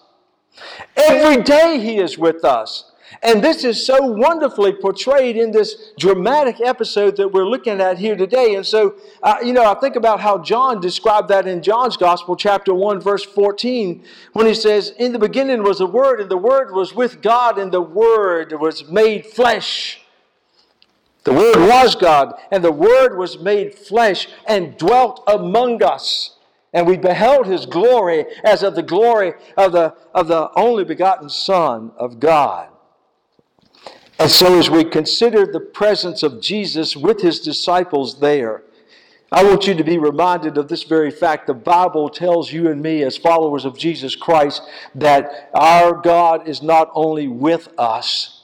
Every 0.95 1.41
day 1.43 1.79
He 1.79 1.97
is 1.97 2.17
with 2.17 2.43
us. 2.43 2.90
And 3.23 3.43
this 3.43 3.63
is 3.63 3.85
so 3.85 4.01
wonderfully 4.01 4.73
portrayed 4.73 5.37
in 5.37 5.51
this 5.51 5.91
dramatic 5.99 6.59
episode 6.59 7.17
that 7.17 7.31
we're 7.31 7.45
looking 7.45 7.79
at 7.79 7.99
here 7.99 8.15
today. 8.15 8.55
And 8.55 8.65
so, 8.65 8.95
uh, 9.21 9.35
you 9.43 9.53
know, 9.53 9.63
I 9.63 9.79
think 9.79 9.95
about 9.95 10.19
how 10.19 10.39
John 10.39 10.81
described 10.81 11.27
that 11.27 11.47
in 11.47 11.61
John's 11.61 11.97
Gospel, 11.97 12.35
chapter 12.35 12.73
1, 12.73 12.99
verse 12.99 13.23
14, 13.23 14.03
when 14.33 14.47
he 14.47 14.55
says, 14.55 14.93
In 14.97 15.13
the 15.13 15.19
beginning 15.19 15.61
was 15.61 15.77
the 15.77 15.85
Word, 15.85 16.19
and 16.19 16.31
the 16.31 16.37
Word 16.37 16.73
was 16.73 16.95
with 16.95 17.21
God, 17.21 17.59
and 17.59 17.71
the 17.71 17.81
Word 17.81 18.59
was 18.59 18.89
made 18.89 19.27
flesh. 19.27 20.01
The 21.23 21.33
Word 21.33 21.57
was 21.57 21.93
God, 21.93 22.33
and 22.49 22.63
the 22.63 22.71
Word 22.71 23.19
was 23.19 23.37
made 23.37 23.75
flesh 23.75 24.29
and 24.47 24.75
dwelt 24.77 25.23
among 25.27 25.83
us. 25.83 26.37
And 26.73 26.87
we 26.87 26.97
beheld 26.97 27.45
his 27.45 27.67
glory 27.67 28.25
as 28.43 28.63
of 28.63 28.73
the 28.73 28.81
glory 28.81 29.33
of 29.55 29.73
the, 29.73 29.93
of 30.15 30.27
the 30.27 30.49
only 30.55 30.85
begotten 30.85 31.29
Son 31.29 31.91
of 31.97 32.19
God. 32.19 32.70
And 34.21 34.29
so, 34.29 34.59
as 34.59 34.69
we 34.69 34.83
consider 34.83 35.47
the 35.47 35.59
presence 35.59 36.21
of 36.21 36.41
Jesus 36.41 36.95
with 36.95 37.21
his 37.21 37.39
disciples 37.39 38.19
there, 38.19 38.61
I 39.31 39.43
want 39.43 39.65
you 39.65 39.73
to 39.73 39.83
be 39.83 39.97
reminded 39.97 40.59
of 40.59 40.67
this 40.67 40.83
very 40.83 41.09
fact. 41.09 41.47
The 41.47 41.55
Bible 41.55 42.07
tells 42.07 42.53
you 42.53 42.69
and 42.69 42.83
me, 42.83 43.01
as 43.01 43.17
followers 43.17 43.65
of 43.65 43.79
Jesus 43.79 44.15
Christ, 44.15 44.61
that 44.93 45.49
our 45.55 45.93
God 45.93 46.47
is 46.47 46.61
not 46.61 46.91
only 46.93 47.27
with 47.27 47.69
us, 47.79 48.43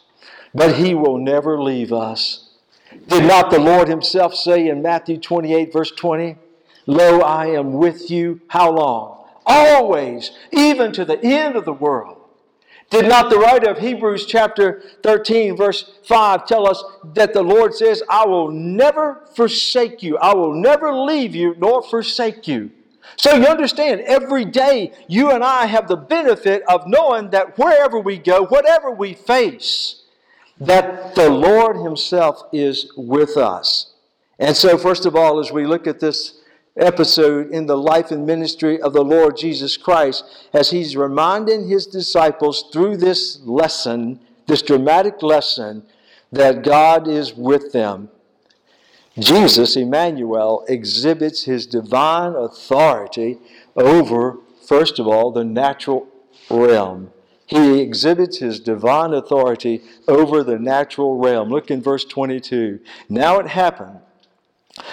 but 0.52 0.78
He 0.78 0.96
will 0.96 1.20
never 1.20 1.62
leave 1.62 1.94
us. 1.94 2.50
Did 3.08 3.26
not 3.26 3.52
the 3.52 3.60
Lord 3.60 3.88
Himself 3.88 4.34
say 4.34 4.70
in 4.70 4.82
Matthew 4.82 5.20
28, 5.20 5.72
verse 5.72 5.92
20, 5.92 6.38
Lo, 6.88 7.20
I 7.20 7.50
am 7.50 7.74
with 7.74 8.10
you, 8.10 8.42
how 8.48 8.72
long? 8.72 9.28
Always, 9.46 10.32
even 10.52 10.92
to 10.94 11.06
the 11.06 11.24
end 11.24 11.56
of 11.56 11.66
the 11.66 11.72
world. 11.72 12.17
Did 12.90 13.10
not 13.10 13.30
the 13.30 13.38
writer 13.38 13.70
of 13.70 13.80
Hebrews 13.80 14.26
chapter 14.26 14.82
13, 15.04 15.58
verse 15.58 15.92
5 16.06 16.46
tell 16.46 16.68
us 16.68 16.84
that 17.16 17.34
the 17.34 17.44
Lord 17.44 17.74
says, 17.74 18.02
I 18.10 18.26
will 18.26 18.50
never 18.50 19.26
forsake 19.36 20.02
you, 20.02 20.18
I 20.18 20.34
will 20.34 20.54
never 20.54 20.94
leave 20.94 21.36
you 21.36 21.56
nor 21.58 21.84
forsake 21.84 22.48
you? 22.48 22.72
So 23.18 23.36
you 23.36 23.46
understand, 23.46 24.02
every 24.02 24.46
day 24.46 24.94
you 25.08 25.32
and 25.32 25.44
I 25.44 25.66
have 25.66 25.88
the 25.88 25.98
benefit 25.98 26.64
of 26.68 26.88
knowing 26.88 27.32
that 27.32 27.58
wherever 27.58 28.00
we 28.00 28.18
go, 28.18 28.46
whatever 28.46 28.92
we 28.92 29.14
face, 29.14 30.04
that 30.60 31.16
the 31.16 31.30
Lord 31.30 31.78
Himself 31.78 32.44
is 32.54 32.92
with 32.96 33.36
us. 33.36 33.94
And 34.40 34.56
so, 34.56 34.78
first 34.78 35.06
of 35.06 35.16
all, 35.16 35.40
as 35.40 35.52
we 35.52 35.66
look 35.66 35.88
at 35.88 36.00
this 36.00 36.37
episode 36.80 37.52
in 37.52 37.66
the 37.66 37.78
life 37.78 38.12
and 38.12 38.26
ministry 38.26 38.82
of 38.82 38.94
the 38.94 39.04
Lord 39.04 39.38
Jesus 39.38 39.78
Christ 39.78 40.24
as 40.54 40.70
he's 40.70 40.96
reminding 40.96 41.68
his 41.68 41.88
disciples 41.88 42.66
through 42.72 42.98
this 42.98 43.40
lesson, 43.42 44.20
this 44.48 44.62
dramatic 44.62 45.22
lesson, 45.22 45.84
that 46.32 46.64
God 46.64 47.08
is 47.08 47.34
with 47.34 47.72
them. 47.72 48.10
Jesus, 49.18 49.76
Emmanuel, 49.76 50.64
exhibits 50.68 51.44
his 51.44 51.66
divine 51.66 52.34
authority 52.34 53.40
over, 53.76 54.38
first 54.66 55.00
of 55.00 55.08
all, 55.08 55.32
the 55.32 55.44
natural 55.44 56.08
realm. 56.50 57.12
He 57.48 57.80
exhibits 57.80 58.40
his 58.40 58.60
divine 58.60 59.14
authority 59.14 59.82
over 60.08 60.44
the 60.44 60.60
natural 60.60 61.18
realm. 61.18 61.50
Look 61.50 61.72
in 61.72 61.82
verse 61.82 62.04
22. 62.04 62.80
Now 63.08 63.40
it 63.40 63.48
happened 63.48 64.00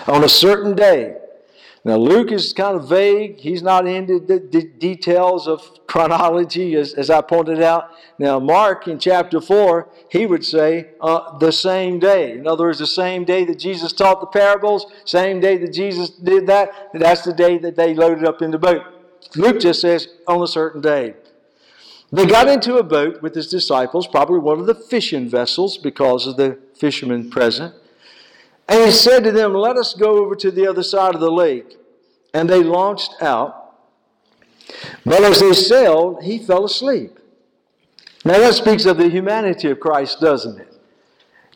on 0.07 0.23
a 0.23 0.29
certain 0.29 0.75
day 0.75 1.17
now, 1.87 1.97
Luke 1.97 2.33
is 2.33 2.55
kind 2.55 2.77
of 2.77 2.89
vague. 2.89 3.41
He's 3.41 3.63
not 3.63 3.87
into 3.87 4.19
the 4.19 4.41
details 4.41 5.47
of 5.47 5.87
chronology, 5.87 6.75
as, 6.77 6.95
as 6.95 7.11
I 7.11 7.21
pointed 7.21 7.61
out. 7.61 7.91
Now, 8.19 8.39
Mark 8.39 8.89
in 8.89 8.99
chapter 8.99 9.39
4, 9.39 9.87
he 10.09 10.25
would 10.25 10.47
say 10.47 10.93
uh, 11.03 11.37
the 11.37 11.53
same 11.53 11.99
day. 11.99 12.39
In 12.39 12.47
other 12.47 12.65
words, 12.65 12.79
the 12.79 12.87
same 12.87 13.27
day 13.27 13.45
that 13.45 13.59
Jesus 13.59 13.93
taught 13.93 14.21
the 14.21 14.27
parables, 14.27 14.87
same 15.05 15.41
day 15.41 15.59
that 15.59 15.75
Jesus 15.75 16.09
did 16.09 16.47
that, 16.47 16.71
that's 16.95 17.21
the 17.21 17.35
day 17.35 17.59
that 17.59 17.77
they 17.77 17.95
loaded 17.95 18.25
up 18.25 18.41
in 18.41 18.51
the 18.51 18.59
boat. 18.59 18.83
Luke 19.37 19.61
just 19.61 19.83
says 19.83 20.09
on 20.27 20.43
a 20.43 20.49
certain 20.49 20.81
day. 20.81 21.15
They 22.11 22.25
got 22.25 22.49
into 22.49 22.79
a 22.79 22.83
boat 22.83 23.21
with 23.21 23.35
his 23.35 23.49
disciples, 23.49 24.07
probably 24.07 24.39
one 24.39 24.59
of 24.59 24.67
the 24.67 24.75
fishing 24.75 25.29
vessels 25.29 25.77
because 25.77 26.27
of 26.27 26.39
the 26.39 26.59
fishermen 26.75 27.29
present. 27.29 27.75
And 28.69 28.85
he 28.85 28.91
said 28.91 29.25
to 29.25 29.33
them, 29.33 29.55
Let 29.55 29.77
us 29.77 29.95
go 29.95 30.25
over 30.25 30.35
to 30.37 30.51
the 30.51 30.67
other 30.67 30.83
side 30.83 31.15
of 31.15 31.21
the 31.21 31.31
lake. 31.31 31.77
And 32.33 32.49
they 32.49 32.63
launched 32.63 33.15
out. 33.21 33.77
But 35.05 35.23
as 35.23 35.41
they 35.41 35.53
sailed, 35.53 36.23
he 36.23 36.39
fell 36.39 36.65
asleep. 36.65 37.19
Now 38.25 38.39
that 38.39 38.55
speaks 38.55 38.87
of 38.87 38.97
the 38.97 39.09
humanity 39.09 39.71
of 39.71 39.81
Christ, 39.81 40.21
doesn't 40.21 40.59
it? 40.59 40.75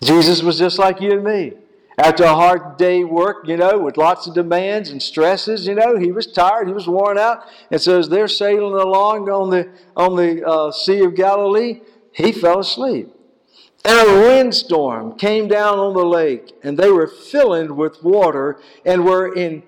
Jesus 0.03 0.43
was 0.43 0.59
just 0.59 0.79
like 0.79 1.01
you 1.01 1.13
and 1.13 1.25
me. 1.25 1.55
After 1.97 2.23
a 2.23 2.35
hard 2.35 2.77
day 2.77 3.03
work, 3.03 3.49
you 3.49 3.57
know, 3.57 3.79
with 3.79 3.97
lots 3.97 4.29
of 4.29 4.35
demands 4.35 4.91
and 4.91 5.03
stresses, 5.03 5.67
you 5.67 5.75
know, 5.75 5.97
he 5.97 6.13
was 6.13 6.29
tired, 6.29 6.69
he 6.69 6.73
was 6.73 6.87
worn 6.87 7.19
out. 7.19 7.43
And 7.73 7.81
so 7.81 7.99
as 7.99 8.09
they're 8.09 8.29
sailing 8.29 8.81
along 8.81 9.29
on 9.29 9.51
the 9.51 9.69
on 9.97 10.15
the 10.15 10.47
uh, 10.47 10.71
Sea 10.71 11.01
of 11.01 11.17
Galilee, 11.17 11.81
he 12.13 12.31
fell 12.31 12.61
asleep. 12.61 13.09
And 13.85 14.09
a 14.09 14.21
windstorm 14.21 15.17
came 15.17 15.49
down 15.49 15.79
on 15.79 15.95
the 15.95 16.05
lake, 16.05 16.53
and 16.63 16.77
they 16.77 16.91
were 16.91 17.07
filled 17.07 17.71
with 17.71 18.03
water 18.03 18.59
and 18.85 19.05
were 19.05 19.33
in 19.33 19.63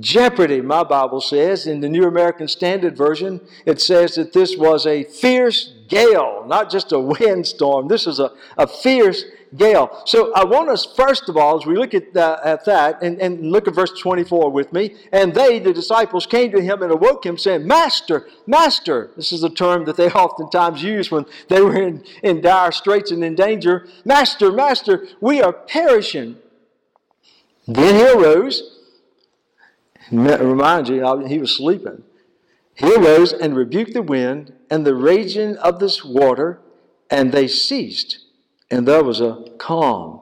jeopardy, 0.00 0.60
my 0.60 0.82
Bible 0.82 1.20
says. 1.20 1.66
In 1.66 1.80
the 1.80 1.88
New 1.88 2.06
American 2.06 2.48
Standard 2.48 2.96
Version, 2.96 3.40
it 3.64 3.80
says 3.80 4.14
that 4.16 4.32
this 4.32 4.56
was 4.56 4.86
a 4.86 5.04
fierce 5.04 5.74
gale, 5.88 6.44
not 6.46 6.70
just 6.70 6.92
a 6.92 7.00
windstorm. 7.20 7.88
This 7.88 8.06
is 8.06 8.18
a, 8.18 8.32
a 8.56 8.66
fierce 8.66 9.24
gale. 9.56 10.02
So 10.06 10.32
I 10.34 10.44
want 10.44 10.68
us, 10.68 10.84
first 10.84 11.28
of 11.28 11.36
all, 11.36 11.58
as 11.58 11.66
we 11.66 11.76
look 11.76 11.94
at, 11.94 12.16
uh, 12.16 12.40
at 12.44 12.64
that, 12.64 13.02
and, 13.02 13.20
and 13.20 13.52
look 13.52 13.68
at 13.68 13.74
verse 13.74 13.92
24 14.00 14.50
with 14.50 14.72
me, 14.72 14.96
and 15.12 15.34
they, 15.34 15.58
the 15.58 15.72
disciples, 15.72 16.26
came 16.26 16.50
to 16.52 16.60
him 16.60 16.82
and 16.82 16.90
awoke 16.90 17.24
him, 17.24 17.38
saying, 17.38 17.66
Master, 17.66 18.26
Master. 18.46 19.10
This 19.16 19.32
is 19.32 19.44
a 19.44 19.50
term 19.50 19.84
that 19.84 19.96
they 19.96 20.10
oftentimes 20.10 20.82
use 20.82 21.10
when 21.10 21.26
they 21.48 21.60
were 21.60 21.76
in, 21.76 22.04
in 22.22 22.40
dire 22.40 22.72
straits 22.72 23.10
and 23.10 23.22
in 23.22 23.34
danger. 23.34 23.86
Master, 24.04 24.50
Master, 24.50 25.06
we 25.20 25.40
are 25.40 25.52
perishing. 25.52 26.36
Then 27.66 27.94
he 27.94 28.06
arose. 28.08 28.73
Remind 30.10 30.88
you, 30.88 31.26
he 31.26 31.38
was 31.38 31.56
sleeping. 31.56 32.02
He 32.74 32.92
arose 32.94 33.32
and 33.32 33.56
rebuked 33.56 33.94
the 33.94 34.02
wind 34.02 34.52
and 34.70 34.84
the 34.84 34.94
raging 34.94 35.56
of 35.58 35.78
this 35.78 36.04
water, 36.04 36.60
and 37.10 37.30
they 37.32 37.46
ceased 37.46 38.24
and 38.70 38.88
there 38.88 39.04
was 39.04 39.20
a 39.20 39.44
calm. 39.58 40.20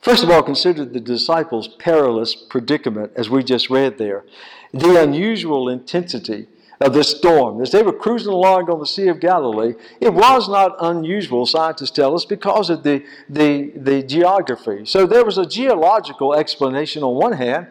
First 0.00 0.24
of 0.24 0.30
all, 0.30 0.42
consider 0.42 0.84
the 0.84 1.00
disciples' 1.00 1.68
perilous 1.68 2.34
predicament, 2.34 3.12
as 3.14 3.28
we 3.28 3.44
just 3.44 3.68
read 3.68 3.98
there. 3.98 4.24
The 4.72 5.00
unusual 5.02 5.68
intensity 5.68 6.46
of 6.80 6.94
the 6.94 7.04
storm. 7.04 7.60
As 7.60 7.72
they 7.72 7.82
were 7.82 7.92
cruising 7.92 8.32
along 8.32 8.70
on 8.70 8.78
the 8.78 8.86
Sea 8.86 9.08
of 9.08 9.20
Galilee, 9.20 9.74
it 10.00 10.14
was 10.14 10.48
not 10.48 10.76
unusual, 10.80 11.44
scientists 11.44 11.90
tell 11.90 12.14
us, 12.14 12.24
because 12.24 12.70
of 12.70 12.82
the, 12.82 13.04
the, 13.28 13.72
the 13.76 14.02
geography. 14.02 14.86
So 14.86 15.06
there 15.06 15.24
was 15.24 15.36
a 15.36 15.44
geological 15.44 16.34
explanation 16.34 17.02
on 17.02 17.16
one 17.16 17.34
hand, 17.34 17.66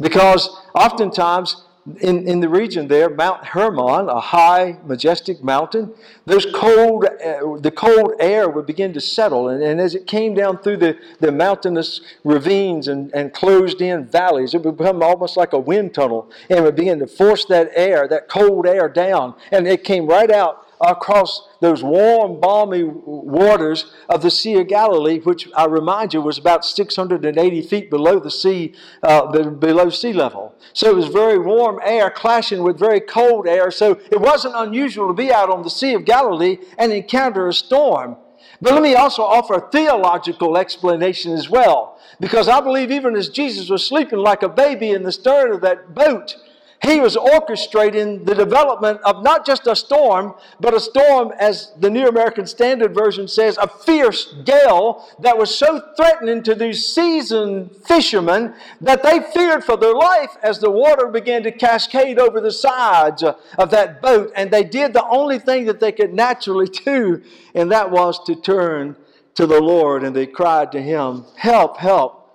because 0.00 0.48
oftentimes 0.74 1.64
in, 2.00 2.28
in 2.28 2.40
the 2.40 2.48
region 2.48 2.88
there, 2.88 3.08
Mount 3.08 3.44
Hermon, 3.44 4.08
a 4.08 4.20
high, 4.20 4.76
majestic 4.84 5.42
mountain, 5.42 5.92
those 6.26 6.46
cold, 6.54 7.04
uh, 7.04 7.58
the 7.58 7.72
cold 7.74 8.12
air 8.20 8.48
would 8.48 8.66
begin 8.66 8.92
to 8.92 9.00
settle. 9.00 9.48
And, 9.48 9.62
and 9.62 9.80
as 9.80 9.94
it 9.94 10.06
came 10.06 10.34
down 10.34 10.58
through 10.58 10.78
the, 10.78 10.98
the 11.20 11.32
mountainous 11.32 12.00
ravines 12.24 12.88
and, 12.88 13.12
and 13.14 13.32
closed 13.32 13.80
in 13.80 14.06
valleys, 14.06 14.54
it 14.54 14.62
would 14.62 14.76
become 14.76 15.02
almost 15.02 15.36
like 15.36 15.52
a 15.52 15.58
wind 15.58 15.94
tunnel. 15.94 16.30
And 16.50 16.58
it 16.58 16.62
would 16.62 16.76
begin 16.76 16.98
to 16.98 17.06
force 17.06 17.44
that 17.46 17.70
air, 17.74 18.06
that 18.08 18.28
cold 18.28 18.66
air 18.66 18.88
down. 18.88 19.34
And 19.50 19.66
it 19.66 19.84
came 19.84 20.06
right 20.06 20.30
out 20.30 20.66
across 20.80 21.48
those 21.60 21.82
warm, 21.82 22.40
balmy 22.40 22.84
waters 22.84 23.92
of 24.08 24.22
the 24.22 24.30
Sea 24.30 24.60
of 24.60 24.68
Galilee, 24.68 25.18
which 25.20 25.48
I 25.56 25.66
remind 25.66 26.14
you 26.14 26.20
was 26.20 26.38
about 26.38 26.64
680 26.64 27.62
feet 27.62 27.90
below 27.90 28.18
the 28.18 28.30
sea, 28.30 28.74
uh, 29.02 29.26
below 29.26 29.90
sea 29.90 30.12
level. 30.12 30.54
So 30.72 30.88
it 30.90 30.96
was 30.96 31.08
very 31.08 31.38
warm 31.38 31.80
air 31.84 32.10
clashing 32.10 32.62
with 32.62 32.78
very 32.78 33.00
cold 33.00 33.48
air. 33.48 33.70
So 33.70 34.00
it 34.10 34.20
wasn't 34.20 34.54
unusual 34.56 35.08
to 35.08 35.14
be 35.14 35.32
out 35.32 35.50
on 35.50 35.62
the 35.62 35.70
Sea 35.70 35.94
of 35.94 36.04
Galilee 36.04 36.58
and 36.78 36.92
encounter 36.92 37.48
a 37.48 37.54
storm. 37.54 38.16
But 38.60 38.74
let 38.74 38.82
me 38.82 38.94
also 38.94 39.22
offer 39.22 39.54
a 39.54 39.70
theological 39.70 40.56
explanation 40.56 41.32
as 41.32 41.48
well. 41.48 41.98
Because 42.20 42.48
I 42.48 42.60
believe 42.60 42.90
even 42.90 43.14
as 43.14 43.28
Jesus 43.28 43.70
was 43.70 43.86
sleeping 43.86 44.18
like 44.18 44.42
a 44.42 44.48
baby 44.48 44.90
in 44.90 45.04
the 45.04 45.12
stern 45.12 45.52
of 45.52 45.60
that 45.60 45.94
boat, 45.94 46.36
he 46.82 47.00
was 47.00 47.16
orchestrating 47.16 48.24
the 48.24 48.34
development 48.34 49.00
of 49.04 49.24
not 49.24 49.44
just 49.44 49.66
a 49.66 49.74
storm, 49.74 50.34
but 50.60 50.74
a 50.74 50.80
storm, 50.80 51.32
as 51.38 51.72
the 51.78 51.90
New 51.90 52.06
American 52.06 52.46
Standard 52.46 52.94
Version 52.94 53.26
says, 53.26 53.58
a 53.58 53.66
fierce 53.66 54.34
gale 54.44 55.08
that 55.18 55.36
was 55.36 55.52
so 55.54 55.82
threatening 55.96 56.42
to 56.44 56.54
these 56.54 56.86
seasoned 56.86 57.74
fishermen 57.84 58.54
that 58.80 59.02
they 59.02 59.20
feared 59.34 59.64
for 59.64 59.76
their 59.76 59.94
life 59.94 60.36
as 60.42 60.60
the 60.60 60.70
water 60.70 61.08
began 61.08 61.42
to 61.42 61.50
cascade 61.50 62.18
over 62.18 62.40
the 62.40 62.52
sides 62.52 63.24
of 63.24 63.70
that 63.70 64.00
boat. 64.00 64.30
And 64.36 64.50
they 64.50 64.62
did 64.62 64.92
the 64.92 65.06
only 65.08 65.40
thing 65.40 65.64
that 65.64 65.80
they 65.80 65.92
could 65.92 66.14
naturally 66.14 66.68
do, 66.84 67.22
and 67.54 67.72
that 67.72 67.90
was 67.90 68.22
to 68.26 68.36
turn 68.36 68.96
to 69.34 69.46
the 69.46 69.60
Lord. 69.60 70.04
And 70.04 70.14
they 70.14 70.26
cried 70.26 70.70
to 70.72 70.80
Him, 70.80 71.24
Help, 71.36 71.78
help, 71.78 72.30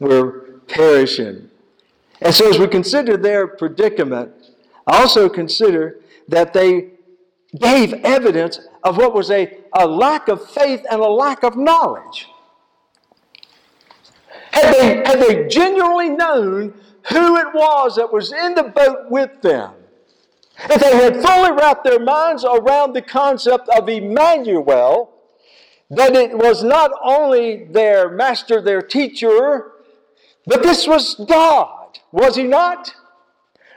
we're 0.00 0.58
perishing. 0.66 1.47
And 2.20 2.34
so, 2.34 2.48
as 2.48 2.58
we 2.58 2.66
consider 2.66 3.16
their 3.16 3.46
predicament, 3.46 4.32
I 4.86 5.00
also 5.00 5.28
consider 5.28 6.00
that 6.28 6.52
they 6.52 6.90
gave 7.56 7.94
evidence 7.94 8.60
of 8.82 8.96
what 8.96 9.14
was 9.14 9.30
a, 9.30 9.58
a 9.72 9.86
lack 9.86 10.28
of 10.28 10.48
faith 10.50 10.84
and 10.90 11.00
a 11.00 11.08
lack 11.08 11.42
of 11.42 11.56
knowledge. 11.56 12.28
Had 14.50 14.74
they, 14.74 14.96
had 14.96 15.20
they 15.20 15.48
genuinely 15.48 16.10
known 16.10 16.74
who 17.10 17.36
it 17.36 17.54
was 17.54 17.96
that 17.96 18.12
was 18.12 18.32
in 18.32 18.54
the 18.54 18.64
boat 18.64 19.10
with 19.10 19.40
them, 19.42 19.72
if 20.70 20.80
they 20.80 20.96
had 20.96 21.22
fully 21.22 21.52
wrapped 21.52 21.84
their 21.84 22.00
minds 22.00 22.44
around 22.44 22.92
the 22.92 23.02
concept 23.02 23.68
of 23.68 23.88
Emmanuel, 23.88 25.14
that 25.90 26.14
it 26.16 26.36
was 26.36 26.64
not 26.64 26.90
only 27.02 27.64
their 27.64 28.10
master, 28.10 28.60
their 28.60 28.82
teacher, 28.82 29.72
but 30.46 30.62
this 30.62 30.86
was 30.86 31.14
God. 31.14 31.77
God, 31.94 31.98
was 32.12 32.36
he 32.36 32.44
not? 32.44 32.94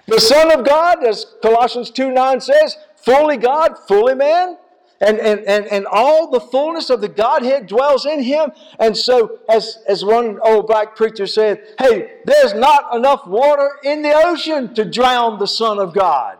The 0.07 0.19
Son 0.19 0.51
of 0.51 0.65
God, 0.65 1.03
as 1.05 1.25
Colossians 1.41 1.91
2 1.91 2.11
9 2.11 2.41
says, 2.41 2.77
fully 2.97 3.37
God, 3.37 3.77
fully 3.87 4.15
man. 4.15 4.57
And, 4.99 5.17
and, 5.17 5.39
and, 5.47 5.65
and 5.65 5.87
all 5.87 6.29
the 6.29 6.39
fullness 6.39 6.91
of 6.91 7.01
the 7.01 7.07
Godhead 7.07 7.65
dwells 7.65 8.05
in 8.05 8.21
him. 8.21 8.51
And 8.77 8.95
so, 8.95 9.39
as, 9.49 9.79
as 9.87 10.05
one 10.05 10.39
old 10.43 10.67
black 10.67 10.95
preacher 10.95 11.25
said, 11.25 11.63
hey, 11.79 12.19
there's 12.25 12.53
not 12.53 12.95
enough 12.95 13.25
water 13.25 13.71
in 13.83 14.03
the 14.03 14.13
ocean 14.13 14.75
to 14.75 14.85
drown 14.85 15.39
the 15.39 15.47
Son 15.47 15.79
of 15.79 15.95
God. 15.95 16.37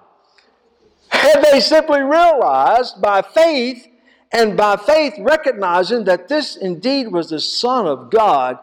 And 1.11 1.43
they 1.43 1.59
simply 1.59 2.01
realized 2.01 3.01
by 3.01 3.23
faith 3.23 3.87
and 4.31 4.55
by 4.55 4.77
faith 4.77 5.15
recognizing 5.17 6.03
that 6.05 6.27
this 6.27 6.55
indeed 6.55 7.07
was 7.07 7.31
the 7.31 7.39
Son 7.39 7.87
of 7.87 8.11
God, 8.11 8.59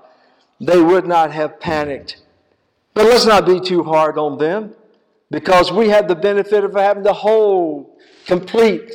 they 0.61 0.81
would 0.81 1.07
not 1.07 1.33
have 1.33 1.59
panicked. 1.59 2.23
But 2.99 3.07
let's 3.07 3.27
not 3.27 3.47
be 3.47 3.61
too 3.61 3.85
hard 3.85 4.19
on 4.19 4.39
them 4.39 4.75
because 5.31 5.71
we 5.71 5.89
have 5.91 6.09
the 6.09 6.17
benefit 6.17 6.65
of 6.65 6.75
having 6.75 7.05
the 7.05 7.13
whole, 7.13 7.97
complete, 8.27 8.91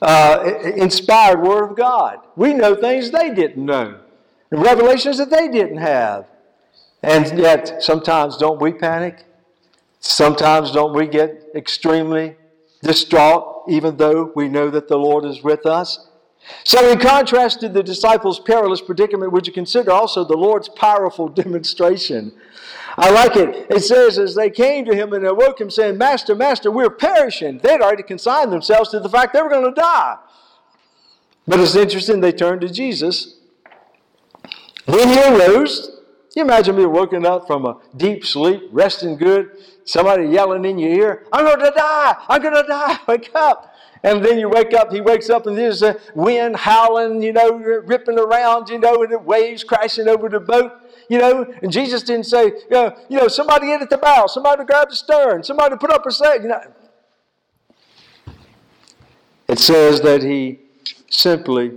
uh, 0.00 0.54
inspired 0.74 1.42
Word 1.42 1.70
of 1.70 1.76
God. 1.76 2.20
We 2.34 2.54
know 2.54 2.74
things 2.74 3.10
they 3.10 3.34
didn't 3.34 3.62
know, 3.62 3.98
revelations 4.50 5.18
that 5.18 5.28
they 5.28 5.48
didn't 5.48 5.76
have. 5.76 6.28
And 7.02 7.38
yet, 7.38 7.82
sometimes 7.82 8.38
don't 8.38 8.58
we 8.58 8.72
panic? 8.72 9.26
Sometimes 9.98 10.72
don't 10.72 10.94
we 10.94 11.06
get 11.06 11.44
extremely 11.54 12.36
distraught, 12.82 13.64
even 13.68 13.98
though 13.98 14.32
we 14.34 14.48
know 14.48 14.70
that 14.70 14.88
the 14.88 14.96
Lord 14.96 15.26
is 15.26 15.42
with 15.42 15.66
us? 15.66 16.08
So, 16.64 16.90
in 16.90 16.98
contrast 16.98 17.60
to 17.60 17.68
the 17.68 17.82
disciples' 17.82 18.40
perilous 18.40 18.80
predicament, 18.80 19.32
would 19.32 19.46
you 19.46 19.52
consider 19.52 19.90
also 19.90 20.24
the 20.24 20.38
Lord's 20.38 20.70
powerful 20.70 21.28
demonstration? 21.42 22.32
I 23.00 23.08
like 23.10 23.34
it. 23.34 23.66
It 23.70 23.80
says, 23.80 24.18
as 24.18 24.34
they 24.34 24.50
came 24.50 24.84
to 24.84 24.94
him 24.94 25.14
and 25.14 25.26
awoke 25.26 25.58
him, 25.58 25.70
saying, 25.70 25.96
Master, 25.96 26.34
Master, 26.34 26.70
we're 26.70 26.90
perishing. 26.90 27.56
They'd 27.56 27.80
already 27.80 28.02
consigned 28.02 28.52
themselves 28.52 28.90
to 28.90 29.00
the 29.00 29.08
fact 29.08 29.32
they 29.32 29.40
were 29.40 29.48
going 29.48 29.64
to 29.64 29.80
die. 29.80 30.18
But 31.48 31.60
it's 31.60 31.74
interesting, 31.74 32.20
they 32.20 32.32
turned 32.32 32.60
to 32.60 32.68
Jesus. 32.68 33.36
When 34.84 35.08
he 35.08 35.18
arose, 35.18 35.98
you 36.36 36.42
imagine 36.42 36.76
me 36.76 36.84
waking 36.84 37.24
up 37.24 37.46
from 37.46 37.64
a 37.64 37.78
deep 37.96 38.26
sleep, 38.26 38.68
resting 38.70 39.16
good, 39.16 39.50
somebody 39.84 40.26
yelling 40.26 40.66
in 40.66 40.78
your 40.78 40.90
ear, 40.90 41.26
I'm 41.32 41.46
going 41.46 41.58
to 41.58 41.72
die, 41.74 42.16
I'm 42.28 42.42
going 42.42 42.54
to 42.54 42.68
die, 42.68 42.98
wake 43.08 43.30
up. 43.34 43.74
And 44.02 44.24
then 44.24 44.38
you 44.38 44.48
wake 44.48 44.74
up, 44.74 44.92
he 44.92 45.00
wakes 45.00 45.30
up, 45.30 45.46
and 45.46 45.56
there's 45.56 45.82
a 45.82 45.98
wind 46.14 46.56
howling, 46.56 47.22
you 47.22 47.32
know, 47.32 47.52
ripping 47.52 48.18
around, 48.18 48.68
you 48.68 48.78
know, 48.78 49.02
and 49.02 49.12
the 49.12 49.18
waves 49.18 49.64
crashing 49.64 50.06
over 50.08 50.28
the 50.28 50.40
boat, 50.40 50.72
you 51.10 51.18
know. 51.18 51.52
And 51.60 51.70
Jesus 51.70 52.02
didn't 52.02 52.24
say, 52.24 52.46
you 52.46 52.70
know, 52.70 52.96
you 53.10 53.18
know 53.18 53.28
somebody 53.28 53.66
get 53.66 53.82
at 53.82 53.90
the 53.90 53.98
bow, 53.98 54.26
somebody 54.26 54.64
grab 54.64 54.88
the 54.88 54.96
stern, 54.96 55.42
somebody 55.42 55.76
put 55.76 55.92
up 55.92 56.06
a 56.06 56.10
sail, 56.10 56.40
you 56.40 56.48
know. 56.48 56.62
It 59.48 59.58
says 59.58 60.00
that 60.02 60.22
he 60.22 60.60
simply 61.10 61.72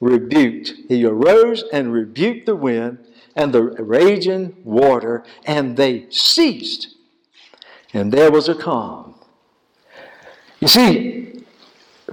rebuked. 0.00 0.74
He 0.88 1.04
arose 1.04 1.64
and 1.72 1.92
rebuked 1.92 2.44
the 2.44 2.54
wind 2.54 2.98
and 3.34 3.52
the 3.52 3.62
raging 3.62 4.54
water, 4.62 5.24
and 5.46 5.76
they 5.76 6.08
ceased. 6.10 6.94
And 7.94 8.12
there 8.12 8.30
was 8.30 8.48
a 8.48 8.54
calm. 8.54 9.14
You 10.60 10.68
see, 10.68 11.44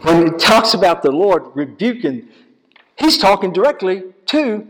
when 0.01 0.27
he 0.27 0.37
talks 0.37 0.73
about 0.73 1.01
the 1.01 1.11
Lord 1.11 1.43
rebuking, 1.53 2.29
he's 2.97 3.17
talking 3.17 3.51
directly 3.51 4.03
to 4.27 4.67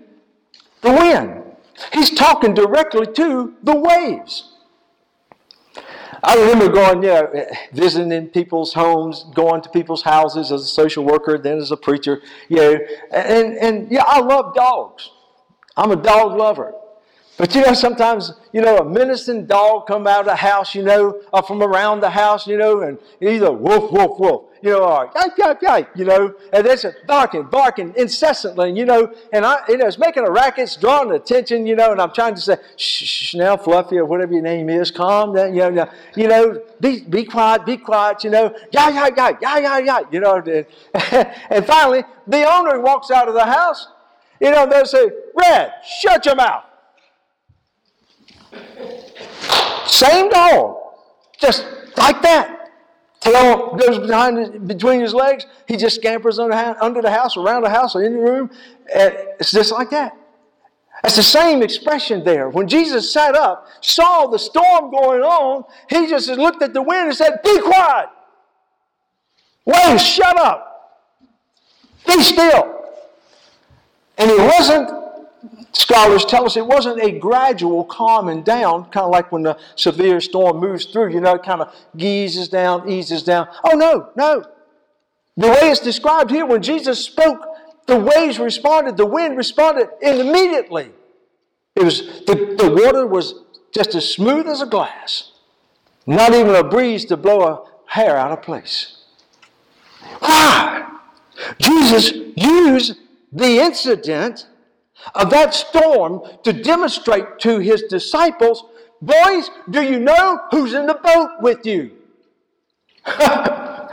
the 0.81 0.91
wind. 0.91 1.42
He's 1.91 2.11
talking 2.11 2.53
directly 2.53 3.05
to 3.13 3.55
the 3.63 3.75
waves. 3.75 4.49
I 6.23 6.35
remember 6.35 6.69
going, 6.69 7.03
yeah, 7.03 7.23
visiting 7.73 8.27
people's 8.29 8.73
homes, 8.73 9.25
going 9.35 9.61
to 9.61 9.69
people's 9.69 10.03
houses 10.03 10.51
as 10.51 10.61
a 10.61 10.67
social 10.67 11.03
worker, 11.03 11.37
then 11.37 11.57
as 11.57 11.71
a 11.71 11.77
preacher, 11.77 12.21
know, 12.57 12.79
and, 13.11 13.57
and 13.57 13.91
yeah, 13.91 14.03
I 14.07 14.21
love 14.21 14.55
dogs. 14.55 15.11
I'm 15.75 15.91
a 15.91 15.97
dog 15.97 16.37
lover. 16.37 16.73
But 17.35 17.55
you 17.55 17.61
know, 17.61 17.73
sometimes, 17.73 18.31
you 18.51 18.61
know, 18.61 18.77
a 18.77 18.85
menacing 18.85 19.47
dog 19.47 19.87
come 19.87 20.05
out 20.05 20.21
of 20.21 20.25
the 20.27 20.35
house, 20.35 20.75
you 20.75 20.83
know, 20.83 21.19
or 21.31 21.41
from 21.41 21.63
around 21.63 22.01
the 22.01 22.09
house, 22.11 22.45
you 22.45 22.57
know, 22.57 22.81
and 22.81 22.99
either 23.19 23.51
woof, 23.51 23.91
woof, 23.91 24.19
woof, 24.19 24.41
you 24.61 24.69
know, 24.69 24.83
or 24.83 25.11
yike, 25.15 25.37
yike, 25.37 25.61
yike, 25.63 25.89
you 25.95 26.05
know, 26.05 26.35
and 26.53 26.67
it's 26.67 26.85
barking, 27.07 27.43
barking 27.43 27.91
incessantly, 27.97 28.71
you 28.73 28.85
know, 28.85 29.11
and 29.33 29.47
I, 29.47 29.63
you 29.67 29.77
know, 29.77 29.87
it's 29.87 29.97
making 29.97 30.27
a 30.27 30.31
racket, 30.31 30.65
it's 30.65 30.75
drawing 30.75 31.11
attention, 31.11 31.65
you 31.65 31.75
know, 31.75 31.91
and 31.91 31.99
I'm 31.99 32.13
trying 32.13 32.35
to 32.35 32.41
say, 32.41 32.57
shh, 32.77 33.03
shh, 33.03 33.33
now, 33.33 33.57
Fluffy, 33.57 33.97
or 33.97 34.05
whatever 34.05 34.33
your 34.33 34.43
name 34.43 34.69
is, 34.69 34.91
calm 34.91 35.33
down, 35.33 35.55
you 35.55 35.71
know, 35.71 35.89
you 36.15 36.27
know, 36.27 36.61
be, 36.79 37.01
be 37.01 37.25
quiet, 37.25 37.65
be 37.65 37.77
quiet, 37.77 38.23
you 38.23 38.29
know, 38.29 38.55
yeah, 38.71 38.89
yeah, 38.89 39.09
yeah, 39.17 39.37
yeah, 39.41 39.57
yeah, 39.57 39.77
yeah, 39.79 39.99
you 40.11 40.19
know, 40.19 40.35
and, 40.35 40.67
and 41.49 41.65
finally, 41.65 42.03
the 42.27 42.43
owner 42.47 42.79
walks 42.79 43.09
out 43.09 43.27
of 43.27 43.33
the 43.33 43.45
house, 43.45 43.87
you 44.39 44.51
know, 44.51 44.67
they 44.67 44.83
say, 44.83 45.09
Red, 45.35 45.73
shut 45.83 46.27
your 46.27 46.35
mouth. 46.35 46.65
Same 49.93 50.29
dog, 50.29 50.77
just 51.39 51.65
like 51.97 52.21
that. 52.23 52.71
Tail 53.19 53.75
goes 53.75 53.99
behind 53.99 54.67
between 54.67 54.99
his 55.01 55.13
legs. 55.13 55.45
He 55.67 55.77
just 55.77 55.97
scampers 55.97 56.39
under, 56.39 56.55
under 56.81 57.01
the 57.01 57.11
house, 57.11 57.37
around 57.37 57.61
the 57.61 57.69
house, 57.69 57.95
or 57.95 58.03
in 58.03 58.13
the 58.13 58.19
room. 58.19 58.49
And 58.93 59.13
it's 59.39 59.51
just 59.51 59.71
like 59.71 59.91
that. 59.91 60.17
That's 61.03 61.15
the 61.15 61.23
same 61.23 61.61
expression 61.61 62.23
there. 62.23 62.49
When 62.49 62.67
Jesus 62.67 63.13
sat 63.13 63.35
up, 63.35 63.67
saw 63.81 64.25
the 64.25 64.39
storm 64.39 64.89
going 64.89 65.21
on, 65.21 65.63
he 65.89 66.07
just 66.07 66.27
looked 66.29 66.63
at 66.63 66.73
the 66.73 66.81
wind 66.81 67.09
and 67.09 67.15
said, 67.15 67.41
Be 67.43 67.61
quiet. 67.61 68.09
Wait, 69.65 69.99
shut 69.99 70.37
up. 70.39 71.03
Be 72.07 72.21
still. 72.23 72.83
And 74.17 74.31
he 74.31 74.37
wasn't 74.37 75.02
Scholars 75.73 76.23
tell 76.23 76.45
us 76.45 76.55
it 76.55 76.65
wasn't 76.65 77.01
a 77.01 77.11
gradual 77.11 77.83
calming 77.83 78.43
down, 78.43 78.85
kind 78.85 79.05
of 79.05 79.11
like 79.11 79.31
when 79.31 79.41
the 79.41 79.57
severe 79.75 80.21
storm 80.21 80.59
moves 80.59 80.85
through, 80.85 81.11
you 81.11 81.19
know, 81.19 81.33
it 81.33 81.43
kind 81.43 81.61
of 81.61 81.75
eases 81.97 82.47
down, 82.47 82.87
eases 82.87 83.23
down. 83.23 83.47
Oh, 83.63 83.75
no, 83.75 84.09
no. 84.15 84.45
The 85.35 85.47
way 85.47 85.71
it's 85.71 85.79
described 85.79 86.29
here, 86.29 86.45
when 86.45 86.61
Jesus 86.61 87.03
spoke, 87.03 87.43
the 87.87 87.97
waves 87.97 88.37
responded, 88.37 88.97
the 88.97 89.05
wind 89.05 89.35
responded 89.35 89.89
immediately. 89.99 90.91
It 91.75 91.83
was 91.83 92.01
the, 92.27 92.55
the 92.57 92.69
water 92.69 93.07
was 93.07 93.33
just 93.73 93.95
as 93.95 94.07
smooth 94.07 94.47
as 94.47 94.61
a 94.61 94.67
glass. 94.67 95.31
Not 96.05 96.33
even 96.33 96.53
a 96.53 96.63
breeze 96.63 97.05
to 97.05 97.17
blow 97.17 97.41
a 97.41 97.65
hair 97.91 98.15
out 98.15 98.31
of 98.31 98.43
place. 98.43 99.03
Why? 100.19 100.87
Jesus 101.57 102.11
used 102.35 102.97
the 103.31 103.57
incident 103.57 104.47
of 105.15 105.29
that 105.29 105.53
storm 105.53 106.21
to 106.43 106.53
demonstrate 106.53 107.39
to 107.39 107.59
his 107.59 107.83
disciples 107.83 108.63
boys, 109.03 109.49
do 109.69 109.81
you 109.81 109.99
know 109.99 110.39
who's 110.51 110.73
in 110.73 110.85
the 110.85 110.93
boat 110.95 111.41
with 111.41 111.65
you? 111.65 111.91
now, 113.19 113.89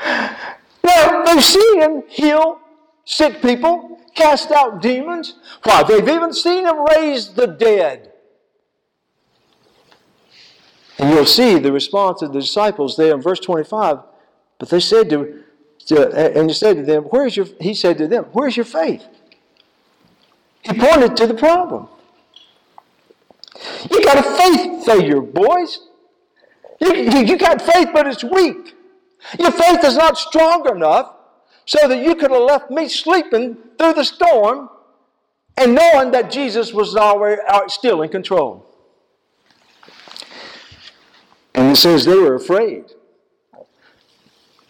they've 1.24 1.44
seen 1.44 1.80
him 1.82 2.04
heal 2.08 2.60
sick 3.04 3.42
people, 3.42 3.98
cast 4.14 4.52
out 4.52 4.80
demons. 4.80 5.34
Why, 5.64 5.82
they've 5.82 6.08
even 6.08 6.32
seen 6.32 6.66
him 6.66 6.84
raise 6.86 7.30
the 7.30 7.46
dead. 7.46 8.12
And 10.98 11.10
you'll 11.10 11.26
see 11.26 11.58
the 11.58 11.72
response 11.72 12.22
of 12.22 12.32
the 12.32 12.40
disciples 12.40 12.96
there 12.96 13.14
in 13.14 13.22
verse 13.22 13.40
25. 13.40 13.98
But 14.58 14.68
they 14.68 14.80
said 14.80 15.08
to, 15.10 15.42
to 15.86 16.36
and 16.36 16.50
he 16.50 16.54
said 16.54 16.76
to 16.76 16.82
them, 16.82 17.04
Where's 17.04 17.36
your 17.36 17.46
he 17.58 17.72
said 17.72 17.96
to 17.98 18.06
them, 18.06 18.24
Where's 18.32 18.56
your 18.56 18.66
faith? 18.66 19.06
He 20.62 20.78
pointed 20.78 21.16
to 21.16 21.26
the 21.26 21.34
problem. 21.34 21.88
You 23.90 24.04
got 24.04 24.18
a 24.18 24.36
faith 24.36 24.84
failure, 24.84 25.20
boys. 25.20 25.86
You, 26.80 26.94
you, 26.94 27.18
you 27.20 27.36
got 27.36 27.60
faith, 27.60 27.88
but 27.92 28.06
it's 28.06 28.24
weak. 28.24 28.74
Your 29.38 29.50
faith 29.50 29.84
is 29.84 29.96
not 29.96 30.16
strong 30.16 30.68
enough 30.68 31.14
so 31.66 31.86
that 31.86 32.02
you 32.02 32.14
could 32.14 32.30
have 32.30 32.42
left 32.42 32.70
me 32.70 32.88
sleeping 32.88 33.56
through 33.78 33.94
the 33.94 34.04
storm 34.04 34.70
and 35.56 35.74
knowing 35.74 36.10
that 36.12 36.30
Jesus 36.30 36.72
was 36.72 36.96
already 36.96 37.40
still 37.68 38.02
in 38.02 38.08
control. 38.08 38.66
And 41.54 41.72
it 41.72 41.76
says 41.76 42.04
they 42.06 42.16
were 42.16 42.34
afraid. 42.34 42.86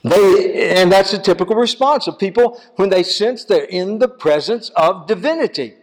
They, 0.02 0.72
and 0.72 0.90
that's 0.90 1.12
a 1.12 1.18
typical 1.18 1.56
response 1.56 2.06
of 2.06 2.18
people 2.18 2.60
when 2.76 2.88
they 2.88 3.02
sense 3.02 3.44
they're 3.44 3.64
in 3.64 3.98
the 3.98 4.08
presence 4.08 4.70
of 4.70 5.06
divinity. 5.06 5.74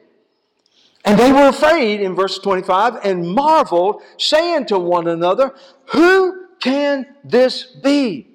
And 1.07 1.17
they 1.17 1.31
were 1.31 1.47
afraid 1.47 2.01
in 2.01 2.15
verse 2.15 2.37
25 2.37 2.97
and 3.05 3.33
marveled, 3.33 4.01
saying 4.17 4.65
to 4.65 4.77
one 4.77 5.07
another, 5.07 5.55
Who 5.91 6.47
can 6.59 7.05
this 7.23 7.63
be? 7.63 8.27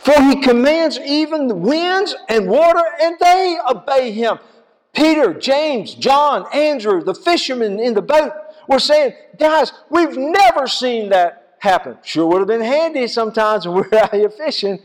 For 0.00 0.20
he 0.20 0.40
commands 0.40 0.98
even 0.98 1.46
the 1.46 1.54
winds 1.54 2.16
and 2.28 2.48
water, 2.48 2.82
and 3.00 3.16
they 3.20 3.56
obey 3.70 4.10
him. 4.10 4.40
Peter, 4.94 5.32
James, 5.32 5.94
John, 5.94 6.46
Andrew, 6.52 7.04
the 7.04 7.14
fishermen 7.14 7.78
in 7.78 7.94
the 7.94 8.02
boat 8.02 8.32
were 8.68 8.80
saying, 8.80 9.12
guys, 9.38 9.72
we've 9.88 10.16
never 10.16 10.66
seen 10.66 11.10
that 11.10 11.54
happen. 11.60 11.98
Sure 12.02 12.26
would 12.26 12.38
have 12.38 12.48
been 12.48 12.62
handy 12.62 13.06
sometimes 13.06 13.68
when 13.68 13.76
we're 13.76 13.98
out 13.98 14.12
here 14.12 14.30
fishing. 14.30 14.80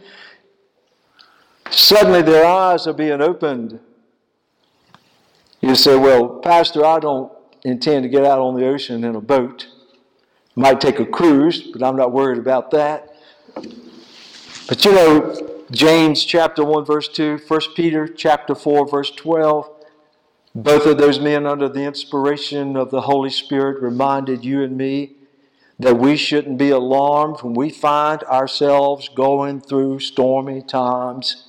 Suddenly 1.72 2.22
their 2.22 2.46
eyes 2.46 2.86
are 2.86 2.94
being 2.94 3.22
opened. 3.22 3.80
You 5.62 5.76
say, 5.76 5.96
well, 5.96 6.40
Pastor, 6.40 6.84
I 6.84 7.00
don't 7.00 7.32
intend 7.64 8.04
to 8.04 8.10
get 8.10 8.26
out 8.26 8.40
on 8.40 8.60
the 8.60 8.68
ocean 8.68 9.04
in 9.04 9.16
a 9.16 9.22
boat. 9.22 9.68
Might 10.56 10.82
take 10.82 11.00
a 11.00 11.06
cruise, 11.06 11.62
but 11.62 11.84
I'm 11.84 11.96
not 11.96 12.12
worried 12.12 12.40
about 12.40 12.72
that. 12.72 13.16
But 14.68 14.84
you 14.84 14.92
know, 14.92 15.64
James 15.72 16.26
chapter 16.26 16.66
1, 16.66 16.86
verse 16.86 17.08
2, 17.08 17.40
1 17.48 17.62
Peter 17.76 18.08
chapter 18.08 18.56
4, 18.56 18.90
verse 18.90 19.12
12, 19.12 19.70
both 20.56 20.86
of 20.86 20.98
those 20.98 21.20
men, 21.20 21.46
under 21.46 21.70
the 21.70 21.84
inspiration 21.84 22.76
of 22.76 22.90
the 22.90 23.02
Holy 23.02 23.30
Spirit, 23.30 23.82
reminded 23.82 24.44
you 24.44 24.64
and 24.64 24.76
me 24.76 25.14
that 25.80 25.98
we 25.98 26.18
shouldn't 26.18 26.58
be 26.58 26.70
alarmed 26.72 27.42
when 27.42 27.54
we 27.54 27.70
find 27.70 28.24
ourselves 28.24 29.10
going 29.10 29.62
through 29.62 30.00
stormy 30.00 30.62
times. 30.62 31.46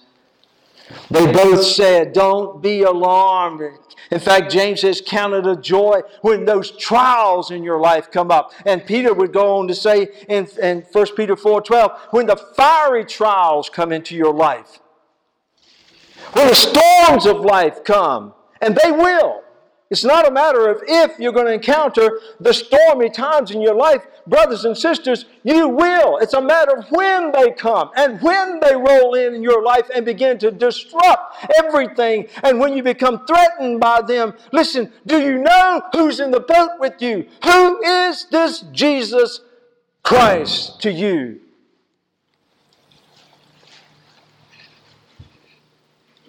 They 1.10 1.32
both 1.32 1.64
said, 1.64 2.12
Don't 2.12 2.62
be 2.62 2.82
alarmed. 2.82 3.78
In 4.12 4.20
fact, 4.20 4.52
James 4.52 4.82
says, 4.82 5.02
Count 5.04 5.32
it 5.32 5.46
a 5.46 5.56
joy 5.56 6.02
when 6.20 6.44
those 6.44 6.70
trials 6.72 7.50
in 7.50 7.64
your 7.64 7.80
life 7.80 8.10
come 8.10 8.30
up. 8.30 8.52
And 8.66 8.84
Peter 8.84 9.14
would 9.14 9.32
go 9.32 9.56
on 9.56 9.66
to 9.68 9.74
say 9.74 10.06
in, 10.28 10.46
in 10.62 10.82
1 10.92 11.06
Peter 11.16 11.34
4 11.34 11.62
12, 11.62 12.08
when 12.10 12.26
the 12.26 12.36
fiery 12.36 13.06
trials 13.06 13.70
come 13.70 13.90
into 13.90 14.14
your 14.14 14.34
life, 14.34 14.80
when 16.34 16.46
the 16.46 16.54
storms 16.54 17.24
of 17.24 17.40
life 17.40 17.84
come, 17.84 18.34
and 18.60 18.76
they 18.76 18.92
will. 18.92 19.44
It's 19.92 20.04
not 20.04 20.26
a 20.26 20.30
matter 20.30 20.70
of 20.70 20.82
if 20.88 21.18
you're 21.18 21.34
going 21.34 21.48
to 21.48 21.52
encounter 21.52 22.18
the 22.40 22.54
stormy 22.54 23.10
times 23.10 23.50
in 23.50 23.60
your 23.60 23.74
life, 23.74 24.06
brothers 24.26 24.64
and 24.64 24.74
sisters, 24.74 25.26
you 25.42 25.68
will. 25.68 26.16
It's 26.16 26.32
a 26.32 26.40
matter 26.40 26.78
of 26.78 26.86
when 26.90 27.30
they 27.30 27.50
come 27.50 27.90
and 27.94 28.18
when 28.22 28.58
they 28.60 28.74
roll 28.74 29.12
in 29.12 29.34
in 29.34 29.42
your 29.42 29.62
life 29.62 29.90
and 29.94 30.06
begin 30.06 30.38
to 30.38 30.50
disrupt 30.50 31.44
everything. 31.58 32.26
And 32.42 32.58
when 32.58 32.74
you 32.74 32.82
become 32.82 33.26
threatened 33.26 33.80
by 33.80 34.00
them, 34.00 34.32
listen, 34.50 34.90
do 35.06 35.20
you 35.20 35.36
know 35.36 35.82
who's 35.92 36.20
in 36.20 36.30
the 36.30 36.40
boat 36.40 36.70
with 36.80 37.02
you? 37.02 37.26
Who 37.44 37.84
is 37.84 38.24
this 38.30 38.60
Jesus 38.72 39.42
Christ 40.02 40.80
to 40.80 40.90
you? 40.90 41.38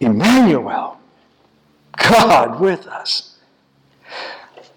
Emmanuel, 0.01 0.99
God 1.95 2.59
with 2.59 2.87
us. 2.87 3.32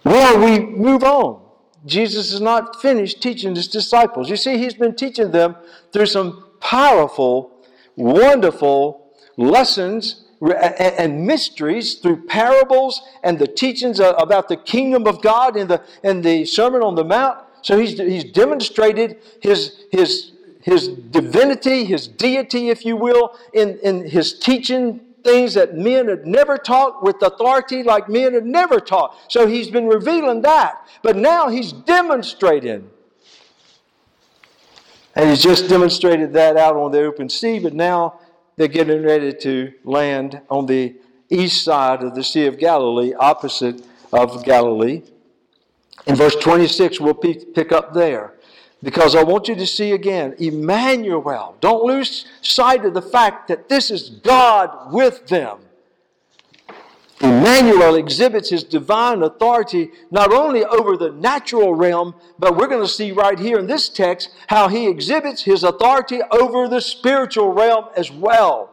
Well, 0.06 0.38
we 0.38 0.60
move 0.60 1.02
on. 1.02 1.42
Jesus 1.84 2.32
is 2.32 2.40
not 2.40 2.80
finished 2.80 3.20
teaching 3.20 3.56
his 3.56 3.66
disciples. 3.66 4.30
You 4.30 4.36
see, 4.36 4.56
he's 4.56 4.74
been 4.74 4.94
teaching 4.94 5.32
them 5.32 5.56
through 5.92 6.06
some 6.06 6.44
powerful, 6.60 7.50
wonderful 7.96 9.10
lessons 9.36 10.24
and 10.40 11.26
mysteries 11.26 11.96
through 11.96 12.24
parables 12.26 13.02
and 13.24 13.36
the 13.36 13.48
teachings 13.48 13.98
about 13.98 14.48
the 14.48 14.56
kingdom 14.56 15.08
of 15.08 15.22
God 15.22 15.56
in 15.56 15.66
the, 15.66 15.82
in 16.04 16.22
the 16.22 16.44
Sermon 16.44 16.82
on 16.82 16.94
the 16.94 17.04
Mount. 17.04 17.40
So 17.62 17.76
he's, 17.76 17.98
he's 17.98 18.30
demonstrated 18.30 19.18
his, 19.42 19.86
his, 19.90 20.30
his 20.62 20.86
divinity, 20.86 21.84
his 21.84 22.06
deity, 22.06 22.68
if 22.68 22.84
you 22.84 22.96
will, 22.96 23.36
in, 23.52 23.76
in 23.82 24.08
his 24.08 24.38
teaching 24.38 25.00
things 25.26 25.54
that 25.54 25.76
men 25.76 26.08
had 26.08 26.26
never 26.26 26.56
taught 26.56 27.02
with 27.02 27.20
authority 27.20 27.82
like 27.82 28.08
men 28.08 28.32
had 28.32 28.46
never 28.46 28.78
taught. 28.80 29.16
So 29.28 29.46
he's 29.46 29.68
been 29.68 29.88
revealing 29.88 30.42
that. 30.42 30.86
But 31.02 31.16
now 31.16 31.48
he's 31.48 31.72
demonstrating. 31.72 32.88
And 35.14 35.28
he's 35.28 35.42
just 35.42 35.68
demonstrated 35.68 36.32
that 36.34 36.56
out 36.56 36.76
on 36.76 36.92
the 36.92 37.02
open 37.04 37.28
sea, 37.28 37.58
but 37.58 37.74
now 37.74 38.20
they're 38.56 38.68
getting 38.68 39.02
ready 39.02 39.32
to 39.32 39.72
land 39.82 40.40
on 40.48 40.66
the 40.66 40.94
east 41.28 41.64
side 41.64 42.02
of 42.02 42.14
the 42.14 42.22
Sea 42.22 42.46
of 42.46 42.58
Galilee, 42.58 43.12
opposite 43.14 43.82
of 44.12 44.44
Galilee. 44.44 45.02
In 46.06 46.14
verse 46.14 46.36
26, 46.36 47.00
we'll 47.00 47.14
pick 47.14 47.72
up 47.72 47.92
there. 47.92 48.34
Because 48.86 49.16
I 49.16 49.24
want 49.24 49.48
you 49.48 49.56
to 49.56 49.66
see 49.66 49.90
again, 49.90 50.36
Emmanuel. 50.38 51.56
Don't 51.60 51.82
lose 51.82 52.24
sight 52.40 52.84
of 52.84 52.94
the 52.94 53.02
fact 53.02 53.48
that 53.48 53.68
this 53.68 53.90
is 53.90 54.10
God 54.10 54.92
with 54.92 55.26
them. 55.26 55.58
Emmanuel 57.20 57.96
exhibits 57.96 58.50
his 58.50 58.62
divine 58.62 59.24
authority 59.24 59.90
not 60.12 60.32
only 60.32 60.64
over 60.64 60.96
the 60.96 61.10
natural 61.10 61.74
realm, 61.74 62.14
but 62.38 62.56
we're 62.56 62.68
going 62.68 62.80
to 62.80 62.86
see 62.86 63.10
right 63.10 63.40
here 63.40 63.58
in 63.58 63.66
this 63.66 63.88
text 63.88 64.30
how 64.46 64.68
he 64.68 64.86
exhibits 64.86 65.42
his 65.42 65.64
authority 65.64 66.20
over 66.30 66.68
the 66.68 66.80
spiritual 66.80 67.52
realm 67.52 67.86
as 67.96 68.12
well. 68.12 68.70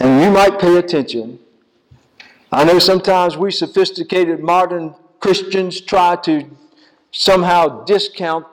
And 0.00 0.24
you 0.24 0.32
might 0.32 0.58
pay 0.58 0.76
attention. 0.76 1.38
I 2.50 2.64
know 2.64 2.80
sometimes 2.80 3.36
we 3.36 3.52
sophisticated 3.52 4.40
modern 4.40 4.96
Christians 5.20 5.80
try 5.80 6.16
to 6.16 6.44
somehow 7.10 7.84
discount 7.84 8.46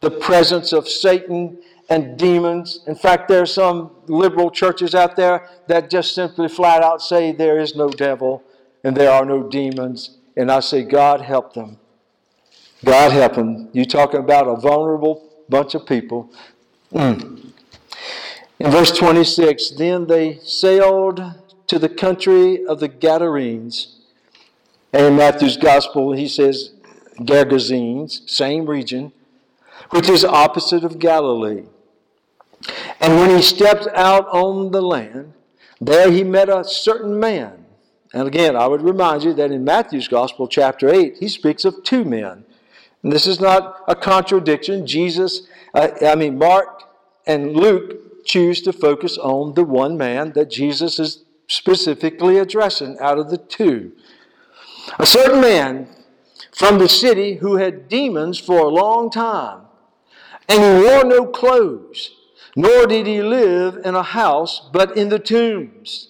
the 0.00 0.10
presence 0.10 0.72
of 0.72 0.88
Satan 0.88 1.58
and 1.88 2.18
demons. 2.18 2.80
In 2.86 2.94
fact, 2.94 3.28
there 3.28 3.42
are 3.42 3.46
some 3.46 3.90
liberal 4.06 4.50
churches 4.50 4.94
out 4.94 5.16
there 5.16 5.48
that 5.68 5.90
just 5.90 6.14
simply 6.14 6.48
flat 6.48 6.82
out 6.82 7.02
say 7.02 7.32
there 7.32 7.58
is 7.58 7.76
no 7.76 7.88
devil 7.88 8.42
and 8.84 8.96
there 8.96 9.10
are 9.10 9.24
no 9.24 9.48
demons. 9.48 10.18
And 10.36 10.50
I 10.50 10.60
say, 10.60 10.82
God 10.82 11.20
help 11.20 11.54
them. 11.54 11.78
God 12.84 13.12
help 13.12 13.34
them. 13.34 13.68
You're 13.72 13.84
talking 13.84 14.20
about 14.20 14.48
a 14.48 14.56
vulnerable 14.56 15.30
bunch 15.48 15.74
of 15.74 15.86
people. 15.86 16.32
Mm. 16.92 17.52
In 18.58 18.70
verse 18.70 18.96
26, 18.96 19.72
then 19.72 20.06
they 20.06 20.38
sailed 20.42 21.22
to 21.66 21.78
the 21.78 21.88
country 21.88 22.64
of 22.66 22.80
the 22.80 22.88
Gadarenes. 22.88 24.00
And 24.92 25.06
in 25.06 25.16
Matthew's 25.16 25.56
gospel, 25.56 26.12
he 26.12 26.28
says, 26.28 26.70
Gergesenes, 27.20 28.28
same 28.28 28.66
region, 28.66 29.12
which 29.90 30.08
is 30.08 30.24
opposite 30.24 30.84
of 30.84 30.98
Galilee. 30.98 31.64
And 33.00 33.16
when 33.16 33.30
he 33.30 33.42
stepped 33.42 33.86
out 33.94 34.28
on 34.28 34.70
the 34.70 34.82
land, 34.82 35.34
there 35.80 36.10
he 36.10 36.22
met 36.22 36.48
a 36.48 36.64
certain 36.64 37.18
man. 37.18 37.64
And 38.14 38.28
again, 38.28 38.56
I 38.56 38.66
would 38.66 38.82
remind 38.82 39.24
you 39.24 39.32
that 39.34 39.50
in 39.50 39.64
Matthew's 39.64 40.06
Gospel, 40.08 40.46
chapter 40.46 40.88
8, 40.88 41.16
he 41.18 41.28
speaks 41.28 41.64
of 41.64 41.82
two 41.82 42.04
men. 42.04 42.44
And 43.02 43.12
this 43.12 43.26
is 43.26 43.40
not 43.40 43.82
a 43.88 43.96
contradiction. 43.96 44.86
Jesus, 44.86 45.48
uh, 45.74 45.88
I 46.06 46.14
mean, 46.14 46.38
Mark 46.38 46.84
and 47.26 47.56
Luke 47.56 48.24
choose 48.24 48.60
to 48.62 48.72
focus 48.72 49.18
on 49.18 49.54
the 49.54 49.64
one 49.64 49.96
man 49.96 50.32
that 50.32 50.50
Jesus 50.50 50.98
is 50.98 51.24
specifically 51.48 52.38
addressing 52.38 52.98
out 53.00 53.18
of 53.18 53.30
the 53.30 53.38
two. 53.38 53.92
A 54.98 55.06
certain 55.06 55.40
man 55.40 55.88
from 56.52 56.78
the 56.78 56.88
city 56.88 57.34
who 57.34 57.56
had 57.56 57.88
demons 57.88 58.38
for 58.38 58.58
a 58.58 58.68
long 58.68 59.10
time. 59.10 59.62
And 60.48 60.62
he 60.62 60.88
wore 60.88 61.04
no 61.04 61.26
clothes, 61.26 62.10
nor 62.54 62.86
did 62.86 63.06
he 63.06 63.22
live 63.22 63.78
in 63.84 63.94
a 63.94 64.02
house, 64.02 64.68
but 64.72 64.96
in 64.96 65.08
the 65.08 65.18
tombs. 65.18 66.08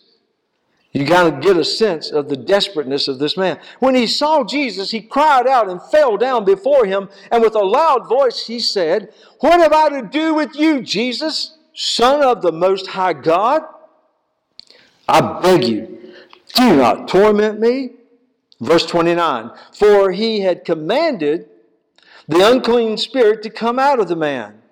You 0.92 1.06
got 1.06 1.24
to 1.24 1.40
get 1.40 1.56
a 1.56 1.64
sense 1.64 2.10
of 2.10 2.28
the 2.28 2.36
desperateness 2.36 3.08
of 3.08 3.18
this 3.18 3.36
man. 3.36 3.58
When 3.78 3.94
he 3.94 4.06
saw 4.06 4.44
Jesus, 4.44 4.90
he 4.90 5.00
cried 5.00 5.46
out 5.46 5.70
and 5.70 5.80
fell 5.82 6.18
down 6.18 6.44
before 6.44 6.84
him, 6.84 7.08
and 7.30 7.42
with 7.42 7.54
a 7.54 7.64
loud 7.64 8.08
voice 8.08 8.46
he 8.46 8.60
said, 8.60 9.12
What 9.40 9.60
have 9.60 9.72
I 9.72 9.88
to 10.00 10.06
do 10.06 10.34
with 10.34 10.54
you, 10.54 10.82
Jesus, 10.82 11.56
Son 11.72 12.22
of 12.22 12.42
the 12.42 12.52
Most 12.52 12.88
High 12.88 13.14
God? 13.14 13.62
I 15.08 15.40
beg 15.40 15.64
you, 15.64 16.14
do 16.54 16.76
not 16.76 17.08
torment 17.08 17.58
me. 17.58 17.92
Verse 18.62 18.86
29 18.86 19.50
For 19.72 20.12
he 20.12 20.40
had 20.40 20.64
commanded 20.64 21.48
the 22.28 22.48
unclean 22.48 22.96
spirit 22.96 23.42
to 23.42 23.50
come 23.50 23.78
out 23.78 23.98
of 23.98 24.08
the 24.08 24.16
man. 24.16 24.62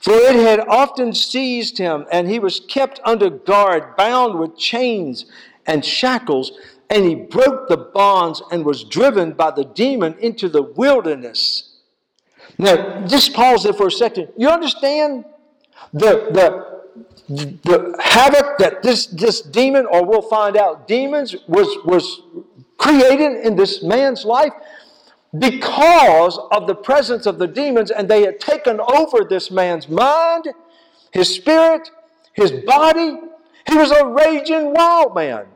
For 0.00 0.14
it 0.14 0.36
had 0.36 0.60
often 0.60 1.12
seized 1.12 1.76
him, 1.76 2.06
and 2.10 2.30
he 2.30 2.38
was 2.38 2.60
kept 2.60 2.98
under 3.04 3.28
guard, 3.28 3.94
bound 3.94 4.38
with 4.38 4.56
chains 4.56 5.26
and 5.66 5.84
shackles, 5.84 6.52
and 6.88 7.04
he 7.04 7.14
broke 7.14 7.68
the 7.68 7.76
bonds 7.76 8.40
and 8.50 8.64
was 8.64 8.84
driven 8.84 9.32
by 9.32 9.50
the 9.50 9.66
demon 9.66 10.16
into 10.18 10.48
the 10.48 10.62
wilderness. 10.62 11.74
Now, 12.56 13.06
just 13.06 13.34
pause 13.34 13.64
there 13.64 13.74
for 13.74 13.88
a 13.88 13.92
second. 13.92 14.28
You 14.38 14.48
understand 14.48 15.26
the, 15.92 16.30
the, 17.28 17.58
the 17.64 17.96
havoc 18.02 18.56
that 18.58 18.82
this, 18.82 19.06
this 19.06 19.42
demon, 19.42 19.84
or 19.84 20.06
we'll 20.06 20.22
find 20.22 20.56
out, 20.56 20.88
demons 20.88 21.36
was, 21.46 21.68
was 21.84 22.22
created 22.78 23.44
in 23.44 23.56
this 23.56 23.82
man's 23.82 24.24
life 24.24 24.52
because 25.38 26.38
of 26.50 26.66
the 26.66 26.74
presence 26.74 27.26
of 27.26 27.38
the 27.38 27.46
demons, 27.46 27.90
and 27.90 28.08
they 28.08 28.22
had 28.22 28.40
taken 28.40 28.80
over 28.80 29.24
this 29.28 29.50
man's 29.50 29.88
mind, 29.88 30.48
his 31.12 31.34
spirit, 31.34 31.90
his 32.32 32.50
body. 32.50 33.18
He 33.66 33.76
was 33.76 33.90
a 33.90 34.06
raging 34.06 34.72
wild 34.72 35.14
man. 35.14 35.46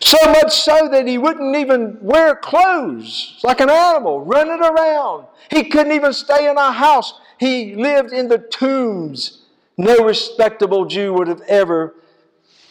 So 0.00 0.16
much 0.32 0.52
so 0.52 0.88
that 0.90 1.06
he 1.06 1.18
wouldn't 1.18 1.54
even 1.54 1.98
wear 2.00 2.34
clothes, 2.34 3.38
like 3.44 3.60
an 3.60 3.70
animal, 3.70 4.24
running 4.24 4.62
around. 4.62 5.26
He 5.50 5.64
couldn't 5.64 5.92
even 5.92 6.12
stay 6.12 6.48
in 6.48 6.56
a 6.56 6.72
house. 6.72 7.20
He 7.38 7.74
lived 7.74 8.12
in 8.12 8.28
the 8.28 8.38
tombs. 8.38 9.42
No 9.76 9.98
respectable 9.98 10.86
Jew 10.86 11.12
would 11.12 11.28
have 11.28 11.42
ever 11.42 11.94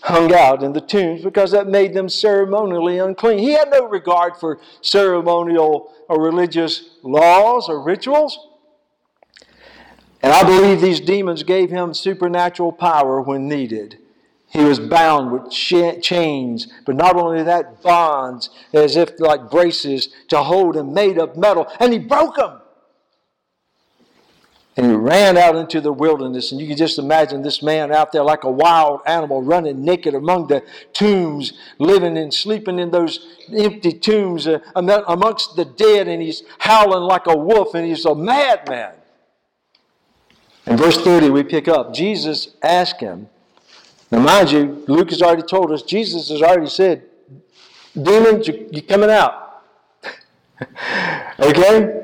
hung 0.06 0.32
out 0.32 0.62
in 0.62 0.72
the 0.74 0.82
tombs 0.82 1.24
because 1.24 1.52
that 1.52 1.68
made 1.68 1.94
them 1.94 2.08
ceremonially 2.08 3.00
unclean. 3.00 3.40
He 3.40 3.54
had 3.54 3.72
no 3.72 3.88
regard 3.88 4.38
for 4.38 4.60
ceremonial 4.82 5.92
or 6.08 6.22
religious 6.22 6.90
laws 7.02 7.68
or 7.68 7.82
rituals. 7.82 8.50
And 10.22 10.32
I 10.32 10.44
believe 10.44 10.80
these 10.80 11.00
demons 11.00 11.42
gave 11.42 11.72
him 11.72 11.94
supernatural 11.94 12.72
power 12.72 13.20
when 13.20 13.48
needed. 13.48 13.98
He 14.48 14.64
was 14.64 14.80
bound 14.80 15.32
with 15.32 15.52
chains, 15.52 16.68
but 16.86 16.96
not 16.96 17.16
only 17.16 17.42
that, 17.44 17.82
bonds 17.82 18.52
as 18.74 18.96
if 18.96 19.20
like 19.20 19.50
braces 19.50 20.10
to 20.30 20.44
hold 20.44 20.78
him, 20.78 20.94
made 20.94 21.18
of 21.18 21.36
metal, 21.36 21.68
and 21.80 21.92
he 21.92 22.00
broke 22.00 22.36
them. 22.36 22.62
And 24.78 24.88
he 24.88 24.92
ran 24.92 25.38
out 25.38 25.56
into 25.56 25.80
the 25.80 25.94
wilderness, 25.94 26.52
and 26.52 26.60
you 26.60 26.68
can 26.68 26.76
just 26.76 27.00
imagine 27.00 27.42
this 27.42 27.64
man 27.64 27.94
out 27.94 28.12
there 28.12 28.24
like 28.24 28.44
a 28.44 28.52
wild 28.52 29.00
animal 29.06 29.42
running 29.42 29.86
naked 29.86 30.14
among 30.14 30.48
the 30.48 30.64
tombs, 30.92 31.54
living 31.80 32.18
and 32.18 32.34
sleeping 32.34 32.78
in 32.80 32.92
those 32.92 33.26
empty 33.56 33.94
tombs 33.94 34.48
uh, 34.48 34.60
amongst 34.76 35.56
the 35.56 35.64
dead, 35.64 36.10
and 36.10 36.22
he's 36.22 36.44
howling 36.60 37.04
like 37.04 37.26
a 37.28 37.38
wolf, 37.38 37.74
and 37.74 37.86
he's 37.86 38.04
a 38.04 38.14
madman. 38.14 38.96
In 40.66 40.76
verse 40.76 40.98
30, 40.98 41.30
we 41.30 41.44
pick 41.44 41.68
up 41.70 41.94
Jesus 41.94 42.50
asked 42.62 43.00
him, 43.00 43.30
now, 44.12 44.20
mind 44.20 44.52
you, 44.52 44.84
Luke 44.88 45.10
has 45.10 45.22
already 45.22 45.42
told 45.42 45.72
us, 45.72 45.82
Jesus 45.82 46.30
has 46.30 46.42
already 46.42 46.70
said, 46.70 47.04
demons, 48.00 48.48
you're 48.48 48.82
coming 48.84 49.10
out. 49.10 49.64
okay? 51.40 52.02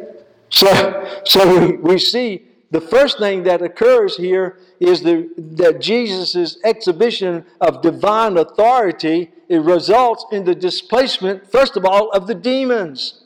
So, 0.50 1.22
so 1.26 1.60
we, 1.60 1.78
we 1.78 1.98
see 2.00 2.48
the 2.72 2.82
first 2.82 3.20
thing 3.20 3.44
that 3.44 3.62
occurs 3.62 4.16
here 4.16 4.58
is 4.80 5.02
the, 5.02 5.30
that 5.38 5.82
Jesus' 5.82 6.58
exhibition 6.64 7.46
of 7.60 7.82
divine 7.82 8.38
authority 8.38 9.32
it 9.50 9.62
results 9.62 10.26
in 10.32 10.46
the 10.46 10.56
displacement, 10.56 11.52
first 11.52 11.76
of 11.76 11.84
all, 11.84 12.10
of 12.12 12.28
the 12.28 12.34
demons. 12.34 13.26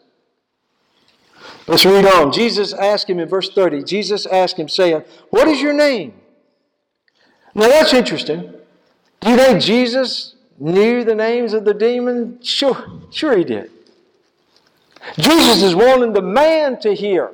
Let's 1.67 1.85
read 1.85 2.05
on. 2.05 2.31
Jesus 2.31 2.73
asked 2.73 3.07
him 3.07 3.19
in 3.19 3.29
verse 3.29 3.51
30, 3.51 3.83
Jesus 3.83 4.25
asked 4.25 4.57
him, 4.57 4.67
saying, 4.67 5.03
What 5.29 5.47
is 5.47 5.61
your 5.61 5.73
name? 5.73 6.13
Now 7.53 7.67
that's 7.67 7.93
interesting. 7.93 8.51
Do 9.19 9.29
you 9.29 9.37
think 9.37 9.61
Jesus 9.61 10.35
knew 10.57 11.03
the 11.03 11.13
names 11.13 11.53
of 11.53 11.63
the 11.63 11.73
demons? 11.75 12.47
Sure, 12.47 12.83
sure 13.11 13.37
he 13.37 13.43
did. 13.43 13.69
Jesus 15.19 15.61
is 15.61 15.75
wanting 15.75 16.13
the 16.13 16.23
man 16.23 16.79
to 16.79 16.95
hear. 16.95 17.31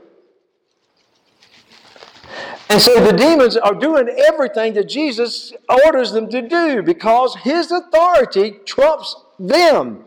And 2.71 2.81
so 2.81 3.03
the 3.03 3.11
demons 3.11 3.57
are 3.57 3.75
doing 3.75 4.07
everything 4.29 4.71
that 4.75 4.87
Jesus 4.87 5.51
orders 5.83 6.13
them 6.13 6.29
to 6.29 6.41
do 6.41 6.81
because 6.81 7.35
his 7.35 7.69
authority 7.69 8.61
trumps 8.63 9.13
them. 9.37 10.05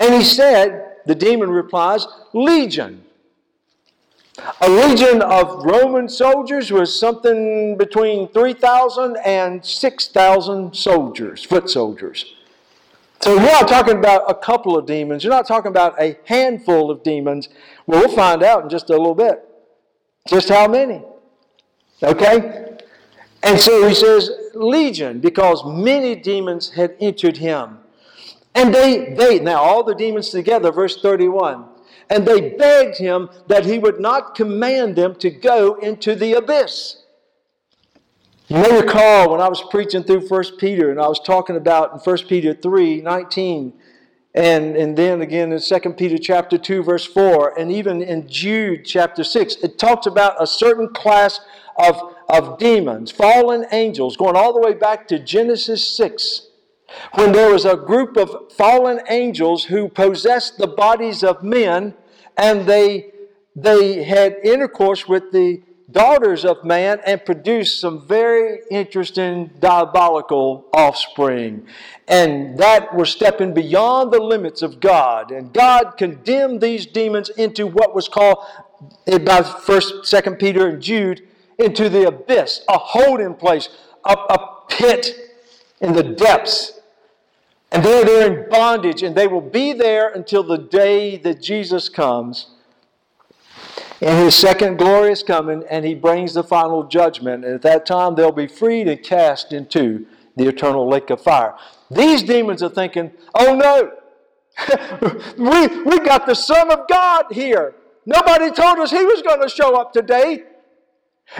And 0.00 0.12
he 0.12 0.24
said, 0.24 0.96
the 1.06 1.14
demon 1.14 1.50
replies, 1.50 2.04
Legion. 2.32 3.04
A 4.60 4.68
legion 4.68 5.22
of 5.22 5.64
Roman 5.64 6.08
soldiers 6.08 6.72
was 6.72 6.98
something 6.98 7.76
between 7.76 8.26
3,000 8.26 9.18
and 9.24 9.64
6,000 9.64 10.74
soldiers, 10.74 11.44
foot 11.44 11.70
soldiers. 11.70 12.34
So 13.20 13.36
we're 13.36 13.44
not 13.44 13.68
talking 13.68 13.98
about 13.98 14.28
a 14.28 14.34
couple 14.34 14.76
of 14.76 14.84
demons. 14.84 15.22
You're 15.22 15.32
not 15.32 15.46
talking 15.46 15.70
about 15.70 15.94
a 16.02 16.18
handful 16.24 16.90
of 16.90 17.04
demons. 17.04 17.50
Well, 17.86 18.00
we'll 18.00 18.16
find 18.16 18.42
out 18.42 18.64
in 18.64 18.68
just 18.68 18.90
a 18.90 18.96
little 18.96 19.14
bit. 19.14 19.48
Just 20.26 20.48
how 20.48 20.66
many. 20.66 21.02
Okay? 22.02 22.78
And 23.42 23.58
so 23.58 23.86
he 23.88 23.94
says, 23.94 24.30
legion, 24.54 25.20
because 25.20 25.64
many 25.64 26.14
demons 26.14 26.70
had 26.70 26.96
entered 27.00 27.38
him. 27.38 27.78
And 28.54 28.74
they, 28.74 29.14
they, 29.14 29.38
now 29.40 29.62
all 29.62 29.82
the 29.82 29.94
demons 29.94 30.30
together, 30.30 30.70
verse 30.70 31.00
31, 31.00 31.64
and 32.10 32.26
they 32.26 32.50
begged 32.50 32.98
him 32.98 33.30
that 33.48 33.64
he 33.64 33.78
would 33.78 34.00
not 34.00 34.34
command 34.34 34.96
them 34.96 35.14
to 35.16 35.30
go 35.30 35.74
into 35.76 36.14
the 36.14 36.34
abyss. 36.34 37.02
You 38.48 38.58
may 38.58 38.80
recall 38.82 39.30
when 39.30 39.40
I 39.40 39.48
was 39.48 39.62
preaching 39.70 40.04
through 40.04 40.28
1 40.28 40.58
Peter 40.58 40.90
and 40.90 41.00
I 41.00 41.08
was 41.08 41.18
talking 41.18 41.56
about 41.56 41.92
in 41.94 41.98
1 41.98 42.18
Peter 42.28 42.52
3 42.52 43.00
19, 43.00 43.72
and, 44.34 44.76
and 44.76 44.96
then 44.96 45.20
again 45.20 45.52
in 45.52 45.60
2 45.60 45.92
Peter 45.94 46.18
chapter 46.18 46.56
2, 46.56 46.82
verse 46.82 47.04
4, 47.04 47.58
and 47.58 47.70
even 47.70 48.02
in 48.02 48.28
Jude 48.28 48.84
chapter 48.84 49.24
6, 49.24 49.56
it 49.56 49.78
talks 49.78 50.06
about 50.06 50.42
a 50.42 50.46
certain 50.46 50.88
class 50.88 51.40
of, 51.76 52.14
of 52.28 52.58
demons, 52.58 53.10
fallen 53.10 53.66
angels, 53.72 54.16
going 54.16 54.36
all 54.36 54.52
the 54.52 54.60
way 54.60 54.74
back 54.74 55.06
to 55.08 55.18
Genesis 55.18 55.86
6 55.96 56.48
when 57.14 57.32
there 57.32 57.50
was 57.50 57.64
a 57.64 57.76
group 57.76 58.16
of 58.16 58.52
fallen 58.52 59.00
angels 59.08 59.64
who 59.64 59.88
possessed 59.88 60.58
the 60.58 60.66
bodies 60.66 61.22
of 61.22 61.42
men 61.42 61.94
and 62.36 62.66
they, 62.66 63.12
they 63.56 64.02
had 64.02 64.36
intercourse 64.42 65.08
with 65.08 65.32
the 65.32 65.62
daughters 65.92 66.44
of 66.44 66.64
man 66.64 67.00
and 67.06 67.24
produced 67.24 67.80
some 67.80 68.06
very 68.06 68.60
interesting 68.70 69.50
diabolical 69.60 70.66
offspring. 70.72 71.66
And 72.08 72.58
that 72.58 72.94
were 72.94 73.06
stepping 73.06 73.54
beyond 73.54 74.12
the 74.12 74.20
limits 74.20 74.62
of 74.62 74.80
God. 74.80 75.30
And 75.30 75.52
God 75.52 75.94
condemned 75.96 76.60
these 76.60 76.86
demons 76.86 77.28
into 77.30 77.66
what 77.66 77.94
was 77.94 78.08
called 78.08 78.44
by 79.06 79.42
first, 79.42 80.06
second 80.06 80.36
Peter 80.38 80.68
and 80.68 80.82
Jude, 80.82 81.26
into 81.58 81.88
the 81.88 82.08
abyss, 82.08 82.64
a 82.68 82.78
holding 82.78 83.34
place, 83.34 83.68
a, 84.04 84.12
a 84.12 84.48
pit 84.68 85.14
in 85.80 85.92
the 85.92 86.02
depths. 86.02 86.80
And 87.70 87.84
they're 87.84 88.04
there 88.04 88.44
in 88.44 88.50
bondage, 88.50 89.02
and 89.02 89.16
they 89.16 89.26
will 89.26 89.40
be 89.40 89.72
there 89.72 90.10
until 90.10 90.42
the 90.42 90.58
day 90.58 91.16
that 91.18 91.40
Jesus 91.40 91.88
comes 91.88 92.51
in 94.02 94.16
his 94.16 94.34
second 94.34 94.78
glorious 94.78 95.22
coming, 95.22 95.62
and 95.70 95.84
he 95.84 95.94
brings 95.94 96.34
the 96.34 96.42
final 96.42 96.82
judgment. 96.82 97.44
And 97.44 97.54
at 97.54 97.62
that 97.62 97.86
time, 97.86 98.16
they'll 98.16 98.32
be 98.32 98.48
freed 98.48 98.88
and 98.88 99.00
cast 99.00 99.52
into 99.52 100.06
the 100.34 100.48
eternal 100.48 100.88
lake 100.88 101.10
of 101.10 101.20
fire. 101.22 101.54
These 101.88 102.24
demons 102.24 102.64
are 102.64 102.68
thinking, 102.68 103.12
oh 103.36 103.54
no, 103.54 103.92
we, 105.38 105.82
we 105.84 106.00
got 106.00 106.26
the 106.26 106.34
Son 106.34 106.72
of 106.72 106.88
God 106.88 107.26
here. 107.30 107.76
Nobody 108.04 108.50
told 108.50 108.80
us 108.80 108.90
he 108.90 109.04
was 109.04 109.22
going 109.22 109.40
to 109.40 109.48
show 109.48 109.76
up 109.76 109.92
today. 109.92 110.42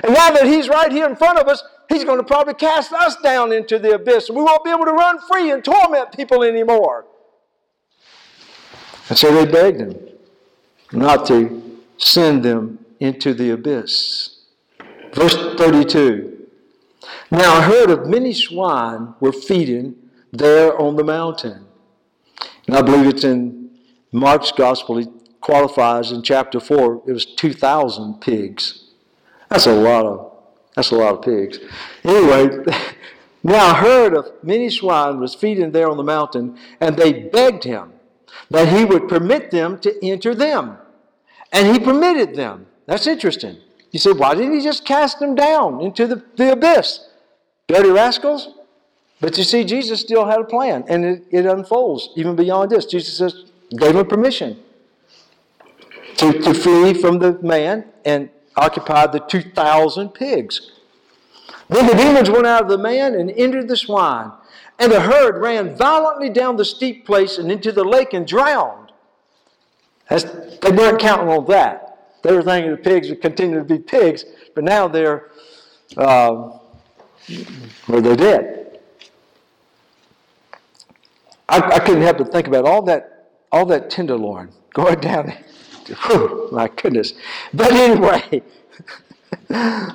And 0.04 0.14
now 0.14 0.30
that 0.30 0.46
he's 0.46 0.68
right 0.68 0.92
here 0.92 1.08
in 1.08 1.16
front 1.16 1.40
of 1.40 1.48
us, 1.48 1.64
he's 1.88 2.04
going 2.04 2.18
to 2.18 2.24
probably 2.24 2.54
cast 2.54 2.92
us 2.92 3.16
down 3.16 3.52
into 3.52 3.80
the 3.80 3.96
abyss. 3.96 4.30
We 4.30 4.40
won't 4.40 4.62
be 4.62 4.70
able 4.70 4.84
to 4.84 4.92
run 4.92 5.18
free 5.26 5.50
and 5.50 5.64
torment 5.64 6.16
people 6.16 6.44
anymore. 6.44 7.06
And 9.08 9.18
so 9.18 9.34
they 9.34 9.50
begged 9.50 9.80
him 9.80 9.98
not 10.92 11.26
to 11.26 11.71
send 12.02 12.42
them 12.42 12.84
into 13.00 13.34
the 13.34 13.50
abyss. 13.50 14.40
Verse 15.12 15.36
32 15.56 16.46
Now 17.30 17.58
a 17.58 17.62
herd 17.62 17.90
of 17.90 18.06
many 18.06 18.32
swine 18.32 19.14
were 19.20 19.32
feeding 19.32 19.96
there 20.32 20.76
on 20.78 20.96
the 20.96 21.04
mountain. 21.04 21.66
And 22.66 22.76
I 22.76 22.82
believe 22.82 23.06
it's 23.06 23.24
in 23.24 23.70
Mark's 24.12 24.52
gospel, 24.52 24.98
he 24.98 25.06
qualifies 25.40 26.12
in 26.12 26.22
chapter 26.22 26.60
4, 26.60 27.02
it 27.06 27.12
was 27.12 27.26
2,000 27.26 28.20
pigs. 28.20 28.90
That's 29.48 29.66
a 29.66 29.74
lot 29.74 30.06
of 30.06 30.32
that's 30.74 30.90
a 30.90 30.94
lot 30.94 31.14
of 31.14 31.22
pigs. 31.22 31.58
Anyway, 32.02 32.64
now 33.42 33.72
a 33.72 33.74
herd 33.74 34.14
of 34.14 34.30
many 34.42 34.70
swine 34.70 35.20
was 35.20 35.34
feeding 35.34 35.72
there 35.72 35.90
on 35.90 35.98
the 35.98 36.02
mountain, 36.02 36.58
and 36.80 36.96
they 36.96 37.12
begged 37.12 37.64
him 37.64 37.92
that 38.48 38.68
he 38.68 38.86
would 38.86 39.06
permit 39.06 39.50
them 39.50 39.78
to 39.80 40.02
enter 40.02 40.34
them. 40.34 40.78
And 41.52 41.72
he 41.72 41.78
permitted 41.78 42.34
them. 42.34 42.66
That's 42.86 43.06
interesting. 43.06 43.58
You 43.90 43.98
said, 43.98 44.18
why 44.18 44.34
didn't 44.34 44.54
he 44.54 44.62
just 44.62 44.84
cast 44.84 45.18
them 45.18 45.34
down 45.34 45.80
into 45.80 46.06
the, 46.06 46.24
the 46.36 46.52
abyss? 46.52 47.06
Dirty 47.68 47.90
rascals? 47.90 48.54
But 49.20 49.38
you 49.38 49.44
see, 49.44 49.62
Jesus 49.62 50.00
still 50.00 50.26
had 50.26 50.40
a 50.40 50.44
plan, 50.44 50.84
and 50.88 51.04
it, 51.04 51.24
it 51.30 51.46
unfolds 51.46 52.08
even 52.16 52.34
beyond 52.34 52.70
this. 52.70 52.86
Jesus 52.86 53.18
says, 53.18 53.44
gave 53.78 53.94
him 53.94 54.06
permission 54.06 54.58
to, 56.16 56.32
to 56.32 56.54
flee 56.54 56.94
from 56.94 57.18
the 57.18 57.38
man 57.42 57.84
and 58.04 58.30
occupied 58.56 59.12
the 59.12 59.20
2,000 59.20 60.08
pigs. 60.10 60.72
Then 61.68 61.86
the 61.86 61.94
demons 61.94 62.30
went 62.30 62.46
out 62.46 62.62
of 62.62 62.68
the 62.68 62.78
man 62.78 63.14
and 63.14 63.30
entered 63.30 63.68
the 63.68 63.76
swine. 63.76 64.32
And 64.78 64.90
the 64.90 65.00
herd 65.00 65.40
ran 65.40 65.76
violently 65.76 66.28
down 66.28 66.56
the 66.56 66.64
steep 66.64 67.06
place 67.06 67.38
and 67.38 67.52
into 67.52 67.72
the 67.72 67.84
lake 67.84 68.12
and 68.14 68.26
drowned. 68.26 68.81
That's, 70.08 70.24
they 70.24 70.70
weren't 70.70 71.00
counting 71.00 71.28
on 71.28 71.46
that. 71.46 71.92
They 72.22 72.32
were 72.32 72.42
thinking 72.42 72.70
the 72.70 72.76
pigs 72.76 73.08
would 73.08 73.20
continue 73.20 73.58
to 73.58 73.64
be 73.64 73.78
pigs, 73.78 74.24
but 74.54 74.64
now 74.64 74.88
they're, 74.88 75.30
um, 75.96 76.60
well, 77.88 78.00
they're 78.00 78.16
dead. 78.16 78.80
I, 81.48 81.58
I 81.58 81.78
couldn't 81.80 82.02
help 82.02 82.18
but 82.18 82.32
think 82.32 82.46
about 82.46 82.64
all 82.64 82.82
that, 82.82 83.30
all 83.50 83.66
that 83.66 83.90
tenderloin 83.90 84.50
going 84.72 85.00
down. 85.00 85.32
Whew, 86.06 86.48
my 86.52 86.68
goodness. 86.68 87.12
But 87.52 87.72
anyway, 87.72 88.42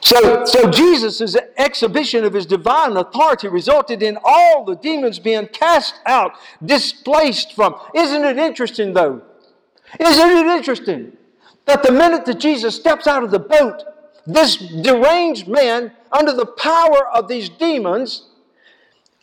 so, 0.00 0.44
so 0.44 0.70
Jesus' 0.70 1.36
exhibition 1.56 2.24
of 2.24 2.34
his 2.34 2.44
divine 2.44 2.96
authority 2.96 3.48
resulted 3.48 4.02
in 4.02 4.18
all 4.24 4.64
the 4.64 4.74
demons 4.74 5.18
being 5.20 5.46
cast 5.46 5.94
out, 6.04 6.32
displaced 6.64 7.54
from. 7.54 7.76
Isn't 7.94 8.24
it 8.24 8.36
interesting, 8.36 8.92
though? 8.92 9.22
Isn't 10.00 10.30
it 10.30 10.46
interesting 10.46 11.16
that 11.66 11.82
the 11.82 11.92
minute 11.92 12.24
that 12.26 12.40
Jesus 12.40 12.74
steps 12.74 13.06
out 13.06 13.22
of 13.22 13.30
the 13.30 13.38
boat, 13.38 13.82
this 14.26 14.56
deranged 14.56 15.48
man, 15.48 15.92
under 16.12 16.32
the 16.32 16.46
power 16.46 17.08
of 17.14 17.28
these 17.28 17.48
demons, 17.48 18.26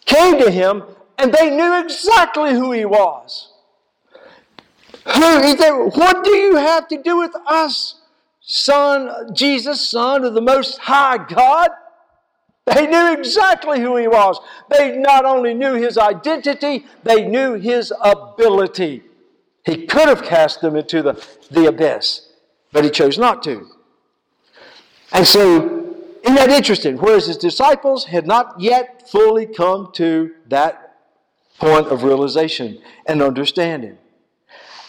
came 0.06 0.40
to 0.40 0.52
him 0.52 0.84
and 1.18 1.34
they 1.34 1.50
knew 1.50 1.80
exactly 1.80 2.54
who 2.54 2.72
he 2.72 2.86
was. 2.86 3.52
Who, 5.06 5.58
said, 5.58 5.72
What 5.72 6.24
do 6.24 6.36
you 6.36 6.56
have 6.56 6.88
to 6.90 7.02
do 7.02 7.18
with 7.18 7.36
us? 7.46 7.96
Son, 8.42 9.34
Jesus, 9.34 9.90
Son 9.90 10.24
of 10.24 10.34
the 10.34 10.42
Most 10.42 10.78
High 10.80 11.18
God. 11.18 11.70
They 12.66 12.88
knew 12.88 13.14
exactly 13.14 13.80
who 13.80 13.96
he 13.98 14.08
was. 14.08 14.40
They 14.70 14.98
not 14.98 15.26
only 15.26 15.54
knew 15.54 15.76
his 15.76 15.98
identity, 15.98 16.86
they 17.04 17.26
knew 17.28 17.54
his 17.54 17.94
ability. 18.02 19.04
He 19.66 19.86
could 19.86 20.08
have 20.08 20.24
cast 20.24 20.62
them 20.62 20.76
into 20.76 21.02
the, 21.02 21.28
the 21.50 21.66
abyss, 21.68 22.30
but 22.72 22.84
he 22.84 22.90
chose 22.90 23.18
not 23.18 23.44
to. 23.44 23.68
And 25.12 25.26
so, 25.26 25.96
isn't 26.24 26.36
that 26.36 26.50
interesting? 26.50 26.98
Whereas 26.98 27.28
his 27.28 27.38
disciples 27.38 28.06
had 28.06 28.28
not 28.28 28.60
yet 28.60 29.10
fully 29.10 29.46
come 29.46 29.92
to 29.94 30.34
that 30.48 30.98
point 31.60 31.88
of 31.88 32.04
realization 32.04 32.80
and 33.06 33.22
understanding. 33.22 33.98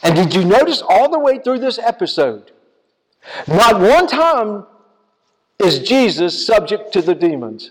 And 0.03 0.15
did 0.15 0.35
you 0.35 0.45
notice 0.45 0.83
all 0.87 1.11
the 1.11 1.19
way 1.19 1.39
through 1.39 1.61
this 1.61 1.79
episode, 1.79 2.53
not 3.47 3.81
one 3.81 4.07
time 4.07 4.67
is 5.59 5.79
Jesus 5.81 6.47
subject 6.47 6.93
to 6.93 7.03
the 7.03 7.15
demons. 7.15 7.71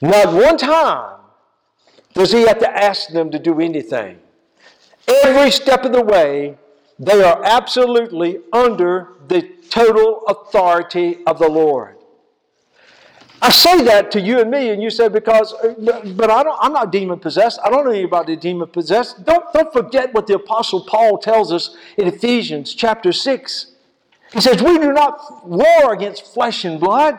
Not 0.00 0.32
one 0.32 0.56
time 0.56 1.18
does 2.14 2.32
he 2.32 2.42
have 2.42 2.58
to 2.60 2.70
ask 2.70 3.10
them 3.10 3.30
to 3.30 3.38
do 3.38 3.60
anything. 3.60 4.18
Every 5.08 5.50
step 5.50 5.84
of 5.84 5.92
the 5.92 6.02
way, 6.02 6.56
they 6.98 7.22
are 7.22 7.42
absolutely 7.44 8.38
under 8.52 9.08
the 9.28 9.42
total 9.70 10.24
authority 10.26 11.18
of 11.26 11.38
the 11.38 11.48
Lord. 11.48 11.96
I 13.42 13.50
say 13.50 13.82
that 13.84 14.10
to 14.10 14.20
you 14.20 14.40
and 14.40 14.50
me, 14.50 14.68
and 14.68 14.82
you 14.82 14.90
say, 14.90 15.08
because, 15.08 15.54
uh, 15.54 15.74
but 16.14 16.30
I 16.30 16.42
don't, 16.42 16.58
I'm 16.60 16.74
not 16.74 16.92
demon 16.92 17.18
possessed. 17.18 17.58
I 17.64 17.70
don't 17.70 17.86
know 17.86 17.90
anybody 17.90 18.36
demon 18.36 18.68
possessed. 18.68 19.24
Don't, 19.24 19.50
don't 19.54 19.72
forget 19.72 20.12
what 20.12 20.26
the 20.26 20.34
Apostle 20.34 20.82
Paul 20.84 21.16
tells 21.16 21.50
us 21.50 21.74
in 21.96 22.06
Ephesians 22.06 22.74
chapter 22.74 23.12
6. 23.12 23.72
He 24.34 24.40
says, 24.42 24.62
We 24.62 24.78
do 24.78 24.92
not 24.92 25.46
war 25.48 25.94
against 25.94 26.34
flesh 26.34 26.66
and 26.66 26.78
blood, 26.78 27.18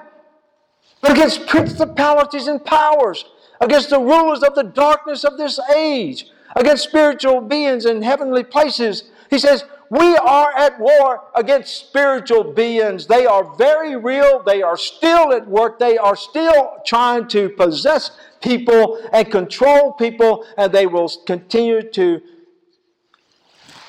but 1.01 1.11
against 1.11 1.47
principalities 1.47 2.47
and 2.47 2.63
powers, 2.63 3.25
against 3.59 3.89
the 3.89 3.99
rulers 3.99 4.43
of 4.43 4.53
the 4.53 4.63
darkness 4.63 5.23
of 5.23 5.37
this 5.37 5.59
age, 5.75 6.27
against 6.55 6.83
spiritual 6.83 7.41
beings 7.41 7.85
in 7.85 8.01
heavenly 8.01 8.43
places. 8.43 9.05
He 9.29 9.39
says, 9.39 9.65
We 9.89 10.15
are 10.17 10.51
at 10.57 10.79
war 10.79 11.23
against 11.35 11.75
spiritual 11.75 12.43
beings. 12.43 13.07
They 13.07 13.25
are 13.25 13.55
very 13.55 13.95
real. 13.95 14.43
They 14.43 14.61
are 14.61 14.77
still 14.77 15.33
at 15.33 15.47
work. 15.47 15.79
They 15.79 15.97
are 15.97 16.15
still 16.15 16.77
trying 16.85 17.27
to 17.29 17.49
possess 17.49 18.11
people 18.41 19.01
and 19.13 19.29
control 19.31 19.93
people, 19.93 20.45
and 20.57 20.71
they 20.71 20.87
will 20.87 21.09
continue 21.25 21.81
to 21.91 22.21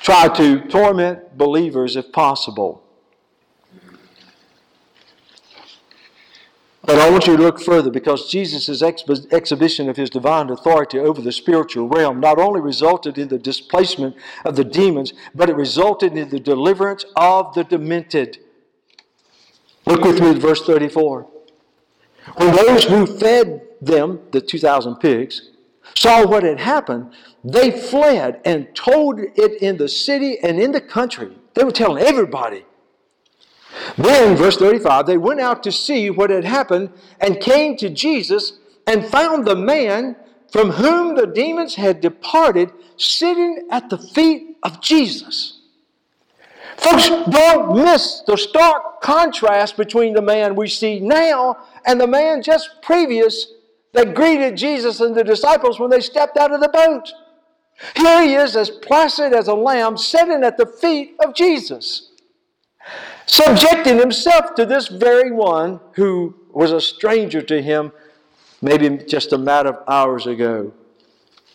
try 0.01 0.27
to 0.27 0.61
torment 0.67 1.37
believers 1.37 1.95
if 1.95 2.11
possible. 2.11 2.82
But 6.85 6.99
I 6.99 7.09
want 7.09 7.27
you 7.27 7.37
to 7.37 7.43
look 7.43 7.61
further 7.61 7.89
because 7.89 8.29
Jesus' 8.29 8.81
exhibition 8.81 9.87
of 9.87 9.95
his 9.95 10.09
divine 10.09 10.49
authority 10.49 10.99
over 10.99 11.21
the 11.21 11.31
spiritual 11.31 11.87
realm 11.87 12.19
not 12.19 12.37
only 12.37 12.59
resulted 12.59 13.17
in 13.17 13.29
the 13.29 13.39
displacement 13.39 14.17
of 14.43 14.57
the 14.57 14.65
demons, 14.65 15.13
but 15.33 15.49
it 15.49 15.55
resulted 15.55 16.17
in 16.17 16.29
the 16.29 16.41
deliverance 16.41 17.05
of 17.15 17.53
the 17.53 17.63
demented. 17.63 18.39
Look 19.85 20.01
with 20.03 20.19
me 20.19 20.31
at 20.31 20.37
verse 20.37 20.61
34. 20.65 21.29
When 22.35 22.55
those 22.55 22.83
who 22.83 23.05
fed 23.05 23.61
them, 23.81 24.19
the 24.31 24.41
2,000 24.41 24.97
pigs, 24.97 25.51
saw 25.95 26.25
what 26.27 26.43
had 26.43 26.59
happened, 26.59 27.13
they 27.45 27.71
fled 27.71 28.41
and 28.43 28.73
told 28.75 29.19
it 29.19 29.61
in 29.61 29.77
the 29.77 29.87
city 29.87 30.37
and 30.39 30.59
in 30.59 30.73
the 30.73 30.81
country. 30.81 31.37
They 31.53 31.63
were 31.63 31.71
telling 31.71 32.03
everybody 32.03 32.65
then, 33.97 34.35
verse 34.35 34.57
35, 34.57 35.05
they 35.05 35.17
went 35.17 35.39
out 35.39 35.63
to 35.63 35.71
see 35.71 36.09
what 36.09 36.29
had 36.29 36.45
happened 36.45 36.91
and 37.19 37.39
came 37.39 37.77
to 37.77 37.89
Jesus 37.89 38.53
and 38.87 39.05
found 39.05 39.45
the 39.45 39.55
man 39.55 40.15
from 40.51 40.71
whom 40.71 41.15
the 41.15 41.27
demons 41.27 41.75
had 41.75 42.01
departed 42.01 42.71
sitting 42.97 43.67
at 43.71 43.89
the 43.89 43.97
feet 43.97 44.57
of 44.63 44.81
Jesus. 44.81 45.61
Folks, 46.77 47.07
don't 47.07 47.83
miss 47.83 48.23
the 48.25 48.37
stark 48.37 49.01
contrast 49.01 49.77
between 49.77 50.13
the 50.13 50.21
man 50.21 50.55
we 50.55 50.67
see 50.67 50.99
now 50.99 51.57
and 51.85 51.99
the 51.99 52.07
man 52.07 52.41
just 52.41 52.81
previous 52.81 53.47
that 53.93 54.15
greeted 54.15 54.57
Jesus 54.57 54.99
and 54.99 55.15
the 55.15 55.23
disciples 55.23 55.79
when 55.79 55.89
they 55.89 56.01
stepped 56.01 56.35
out 56.37 56.51
of 56.51 56.61
the 56.61 56.69
boat. 56.69 57.11
Here 57.95 58.23
he 58.23 58.35
is, 58.35 58.55
as 58.55 58.69
placid 58.69 59.33
as 59.33 59.47
a 59.47 59.53
lamb, 59.53 59.97
sitting 59.97 60.43
at 60.43 60.57
the 60.57 60.65
feet 60.65 61.15
of 61.23 61.35
Jesus 61.35 62.11
subjecting 63.33 63.97
himself 63.97 64.53
to 64.53 64.63
this 64.63 64.87
very 64.87 65.31
one 65.31 65.79
who 65.93 66.35
was 66.51 66.71
a 66.71 66.79
stranger 66.79 67.41
to 67.41 67.59
him 67.61 67.91
maybe 68.61 68.95
just 69.05 69.33
a 69.33 69.37
matter 69.37 69.69
of 69.69 69.83
hours 69.87 70.27
ago. 70.27 70.71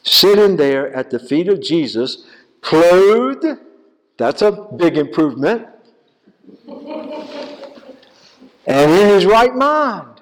Sitting 0.02 0.56
there 0.56 0.92
at 0.92 1.10
the 1.10 1.20
feet 1.20 1.48
of 1.48 1.62
Jesus, 1.62 2.26
clothed, 2.62 3.46
that's 4.16 4.42
a 4.42 4.50
big 4.76 4.98
improvement, 4.98 5.68
and 8.66 8.90
in 8.90 9.08
his 9.08 9.24
right 9.24 9.54
mind, 9.54 10.20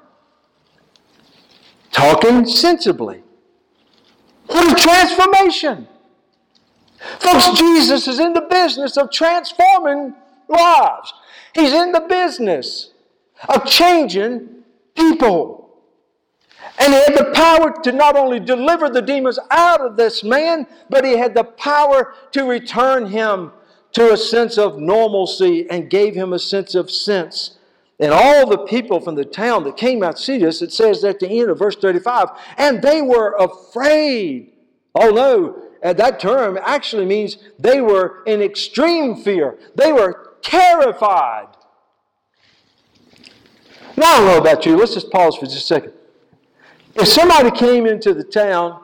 talking 1.91 2.47
sensibly. 2.47 3.23
What 4.47 4.73
a 4.73 4.75
transformation! 4.81 5.89
Folks, 7.19 7.59
Jesus 7.59 8.07
is 8.07 8.19
in 8.19 8.35
the 8.35 8.43
business 8.43 8.99
of 8.99 9.11
transforming 9.11 10.15
lives. 10.49 11.13
He's 11.57 11.73
in 11.73 11.93
the 11.93 12.01
business 12.01 12.93
of 13.49 13.65
changing 13.65 14.63
people. 14.95 15.71
And 16.79 16.93
he 16.93 17.01
had 17.01 17.17
the 17.17 17.33
power 17.33 17.83
to 17.83 17.93
not 17.93 18.17
only 18.17 18.39
deliver 18.39 18.91
the 18.91 19.01
demons 19.01 19.39
out 19.51 19.81
of 19.81 19.97
this 19.97 20.23
man, 20.23 20.67
but 20.91 21.05
he 21.05 21.17
had 21.17 21.35
the 21.35 21.45
power 21.45 22.13
to 22.33 22.45
return 22.45 23.07
him 23.07 23.53
to 23.93 24.13
a 24.13 24.17
sense 24.17 24.59
of 24.59 24.79
normalcy 24.79 25.69
and 25.71 25.89
gave 25.89 26.15
him 26.15 26.35
a 26.35 26.39
sense 26.39 26.75
of 26.75 26.91
sense. 26.91 27.57
And 27.99 28.13
all 28.13 28.47
the 28.47 28.59
people 28.59 29.01
from 29.01 29.15
the 29.15 29.25
town 29.25 29.65
that 29.65 29.79
came 29.79 30.03
out 30.03 30.17
to 30.17 30.23
see 30.23 30.37
this, 30.37 30.61
it 30.61 30.73
says 30.73 31.03
at 31.03 31.19
the 31.19 31.29
end 31.29 31.49
of 31.49 31.59
verse 31.59 31.77
35, 31.77 32.29
and 32.59 32.83
they 32.83 33.01
were 33.01 33.35
afraid. 33.39 34.53
Oh 34.95 35.11
no, 35.11 35.66
Uh, 35.87 35.93
that 35.93 36.19
term 36.19 36.59
actually 36.63 37.07
means 37.07 37.39
they 37.61 37.81
were 37.81 38.25
in 38.27 38.43
extreme 38.43 39.15
fear. 39.15 39.57
They 39.77 39.93
were 39.93 40.33
terrified. 40.43 41.47
Now, 43.97 44.15
I 44.15 44.19
don't 44.19 44.27
know 44.27 44.39
about 44.39 44.67
you. 44.67 44.77
Let's 44.77 44.95
just 44.95 45.13
pause 45.13 45.37
for 45.37 45.47
just 45.47 45.59
a 45.59 45.61
second. 45.61 45.93
If 46.97 47.07
somebody 47.07 47.53
came 47.53 47.87
into 47.87 48.15
the 48.15 48.25
town 48.25 48.83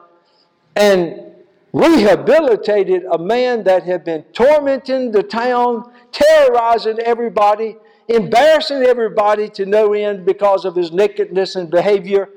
and 0.77 1.33
rehabilitated 1.73 3.03
a 3.11 3.17
man 3.17 3.65
that 3.65 3.83
had 3.83 4.05
been 4.05 4.23
tormenting 4.31 5.11
the 5.11 5.23
town, 5.23 5.91
terrorizing 6.13 6.99
everybody, 6.99 7.75
embarrassing 8.07 8.81
everybody 8.83 9.49
to 9.49 9.65
no 9.65 9.91
end 9.91 10.25
because 10.25 10.63
of 10.63 10.73
his 10.73 10.93
nakedness 10.93 11.57
and 11.57 11.69
behavior, 11.69 12.29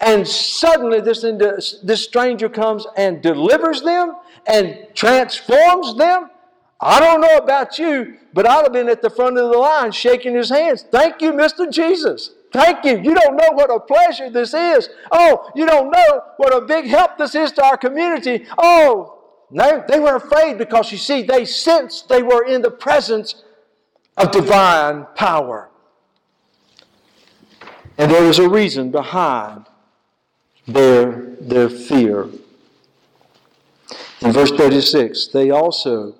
and 0.00 0.26
suddenly 0.26 1.00
this, 1.00 1.24
this 1.82 2.04
stranger 2.04 2.48
comes 2.48 2.86
and 2.96 3.22
delivers 3.22 3.82
them 3.82 4.16
and 4.46 4.86
transforms 4.94 5.96
them, 5.96 6.30
I 6.80 6.98
don't 6.98 7.20
know 7.20 7.36
about 7.36 7.78
you, 7.78 8.16
but 8.34 8.46
I'd 8.46 8.64
have 8.64 8.72
been 8.72 8.88
at 8.88 9.02
the 9.02 9.10
front 9.10 9.38
of 9.38 9.50
the 9.52 9.58
line 9.58 9.92
shaking 9.92 10.34
his 10.34 10.50
hands. 10.50 10.84
Thank 10.90 11.22
you, 11.22 11.32
Mr. 11.32 11.70
Jesus. 11.70 12.30
Thank 12.52 12.84
you. 12.84 12.98
You 12.98 13.14
don't 13.14 13.36
know 13.36 13.50
what 13.52 13.70
a 13.70 13.78
pleasure 13.78 14.28
this 14.28 14.52
is. 14.52 14.88
Oh, 15.10 15.50
you 15.54 15.64
don't 15.64 15.90
know 15.90 16.22
what 16.36 16.54
a 16.54 16.60
big 16.60 16.86
help 16.86 17.16
this 17.18 17.34
is 17.34 17.52
to 17.52 17.64
our 17.64 17.76
community. 17.76 18.46
Oh, 18.58 19.20
no, 19.50 19.84
they 19.86 20.00
were 20.00 20.16
afraid 20.16 20.58
because 20.58 20.90
you 20.90 20.98
see, 20.98 21.22
they 21.22 21.44
sensed 21.44 22.08
they 22.08 22.22
were 22.22 22.44
in 22.44 22.62
the 22.62 22.70
presence 22.70 23.44
of 24.16 24.30
divine 24.30 25.06
power. 25.14 25.70
And 27.96 28.10
there 28.10 28.24
was 28.24 28.38
a 28.38 28.48
reason 28.48 28.90
behind 28.90 29.66
their, 30.66 31.34
their 31.40 31.68
fear. 31.68 32.28
In 34.20 34.32
verse 34.32 34.50
36, 34.52 35.28
they 35.28 35.50
also, 35.50 36.14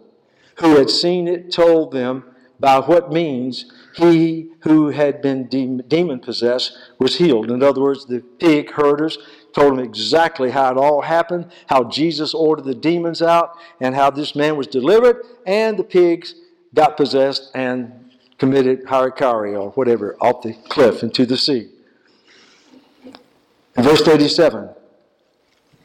who 0.57 0.77
had 0.77 0.91
seen 0.91 1.29
it, 1.29 1.53
told 1.53 1.93
them 1.93 2.25
by 2.59 2.79
what 2.79 3.13
means 3.13 3.71
he 3.97 4.51
who 4.61 4.89
had 4.89 5.21
been 5.21 5.47
demon 5.47 6.21
possessed 6.21 6.77
was 6.99 7.17
healed. 7.17 7.51
In 7.51 7.63
other 7.63 7.81
words, 7.81 8.07
the 8.07 8.21
pig 8.21 8.71
herders 8.71 9.19
told 9.53 9.73
them 9.73 9.85
exactly 9.85 10.51
how 10.51 10.71
it 10.71 10.77
all 10.77 11.03
happened, 11.03 11.51
how 11.67 11.85
Jesus 11.85 12.35
ordered 12.35 12.65
the 12.65 12.75
demons 12.75 13.21
out, 13.21 13.57
and 13.81 13.95
how 13.95 14.11
this 14.11 14.35
man 14.35 14.57
was 14.57 14.67
delivered, 14.67 15.25
and 15.47 15.79
the 15.79 15.85
pigs 15.85 16.35
got 16.75 16.97
possessed 16.97 17.51
and 17.55 18.11
committed 18.39 18.85
harakiri 18.87 19.61
or 19.61 19.71
whatever 19.71 20.17
off 20.21 20.43
the 20.43 20.55
cliff 20.69 21.03
into 21.03 21.27
the 21.27 21.37
sea. 21.37 21.69
In 23.77 23.85
verse 23.85 24.03
37. 24.03 24.69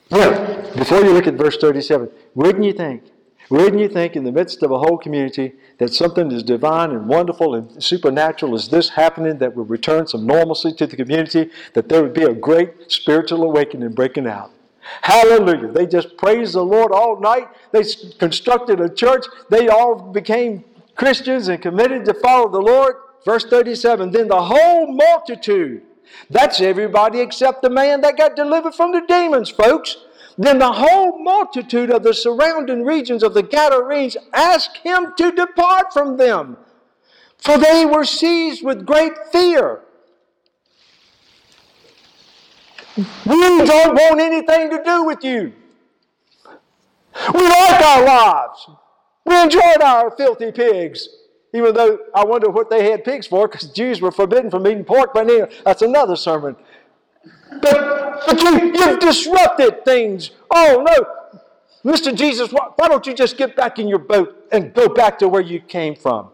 Yeah, 0.09 0.71
before 0.75 0.99
you 1.01 1.11
look 1.11 1.27
at 1.27 1.33
verse 1.33 1.57
37, 1.57 2.09
wouldn't 2.35 2.63
you 2.63 2.73
think 2.73 3.03
wouldn't 3.49 3.79
you 3.79 3.87
think, 3.87 4.15
in 4.15 4.25
the 4.25 4.31
midst 4.31 4.61
of 4.61 4.71
a 4.71 4.79
whole 4.79 4.97
community, 4.97 5.53
that 5.77 5.93
something 5.93 6.31
as 6.33 6.43
divine 6.43 6.91
and 6.91 7.07
wonderful 7.07 7.55
and 7.55 7.81
supernatural 7.81 8.55
as 8.55 8.67
this 8.67 8.89
happening 8.89 9.37
that 9.37 9.55
would 9.55 9.69
return 9.69 10.05
some 10.05 10.25
normalcy 10.25 10.73
to 10.73 10.87
the 10.87 10.97
community, 10.97 11.49
that 11.73 11.87
there 11.87 12.03
would 12.03 12.13
be 12.13 12.23
a 12.23 12.33
great 12.33 12.91
spiritual 12.91 13.43
awakening 13.43 13.93
breaking 13.93 14.27
out? 14.27 14.51
Hallelujah. 15.01 15.71
They 15.71 15.85
just 15.85 16.17
praised 16.17 16.55
the 16.55 16.63
Lord 16.63 16.91
all 16.91 17.19
night. 17.19 17.47
They 17.71 17.83
constructed 18.19 18.81
a 18.81 18.89
church. 18.89 19.25
They 19.49 19.69
all 19.69 19.95
became 19.95 20.63
Christians 20.95 21.47
and 21.47 21.61
committed 21.61 22.05
to 22.05 22.13
follow 22.13 22.49
the 22.49 22.59
Lord. 22.61 22.95
Verse 23.25 23.45
37 23.45 24.11
Then 24.11 24.27
the 24.27 24.41
whole 24.41 24.87
multitude, 24.91 25.83
that's 26.29 26.61
everybody 26.61 27.19
except 27.19 27.61
the 27.61 27.69
man 27.69 28.01
that 28.01 28.17
got 28.17 28.35
delivered 28.35 28.75
from 28.75 28.91
the 28.91 29.01
demons, 29.07 29.49
folks 29.49 29.97
then 30.37 30.59
the 30.59 30.71
whole 30.71 31.17
multitude 31.17 31.89
of 31.89 32.03
the 32.03 32.13
surrounding 32.13 32.85
regions 32.85 33.23
of 33.23 33.33
the 33.33 33.41
Gadarenes 33.41 34.15
asked 34.33 34.77
him 34.77 35.13
to 35.17 35.31
depart 35.31 35.91
from 35.91 36.17
them, 36.17 36.57
for 37.39 37.57
they 37.57 37.85
were 37.85 38.05
seized 38.05 38.63
with 38.63 38.85
great 38.85 39.13
fear. 39.31 39.81
We 42.95 43.65
don't 43.65 43.95
want 43.95 44.21
anything 44.21 44.69
to 44.69 44.83
do 44.83 45.03
with 45.03 45.23
you. 45.23 45.53
We 47.33 47.41
like 47.41 47.81
our 47.81 48.05
lives. 48.05 48.69
We 49.25 49.41
enjoyed 49.41 49.81
our 49.83 50.11
filthy 50.11 50.51
pigs. 50.51 51.09
Even 51.57 51.73
though 51.73 51.99
I 52.13 52.23
wonder 52.23 52.49
what 52.49 52.69
they 52.69 52.91
had 52.91 53.03
pigs 53.03 53.25
for, 53.25 53.47
because 53.47 53.67
Jews 53.67 53.99
were 53.99 54.11
forbidden 54.11 54.51
from 54.51 54.67
eating 54.67 54.85
pork, 54.85 55.13
but 55.13 55.29
anyway, 55.29 55.51
that's 55.65 55.81
another 55.81 56.15
sermon. 56.15 56.55
But, 57.61 58.23
but 58.25 58.41
you, 58.41 58.73
you've 58.73 58.99
disrupted 58.99 59.83
things. 59.83 60.31
Oh, 60.51 60.85
no. 60.85 61.91
Mr. 61.91 62.15
Jesus, 62.15 62.51
why, 62.51 62.69
why 62.75 62.87
don't 62.87 63.05
you 63.07 63.13
just 63.13 63.37
get 63.37 63.55
back 63.55 63.79
in 63.79 63.87
your 63.87 63.99
boat 63.99 64.47
and 64.51 64.73
go 64.73 64.87
back 64.87 65.17
to 65.19 65.27
where 65.27 65.41
you 65.41 65.59
came 65.59 65.95
from? 65.95 66.29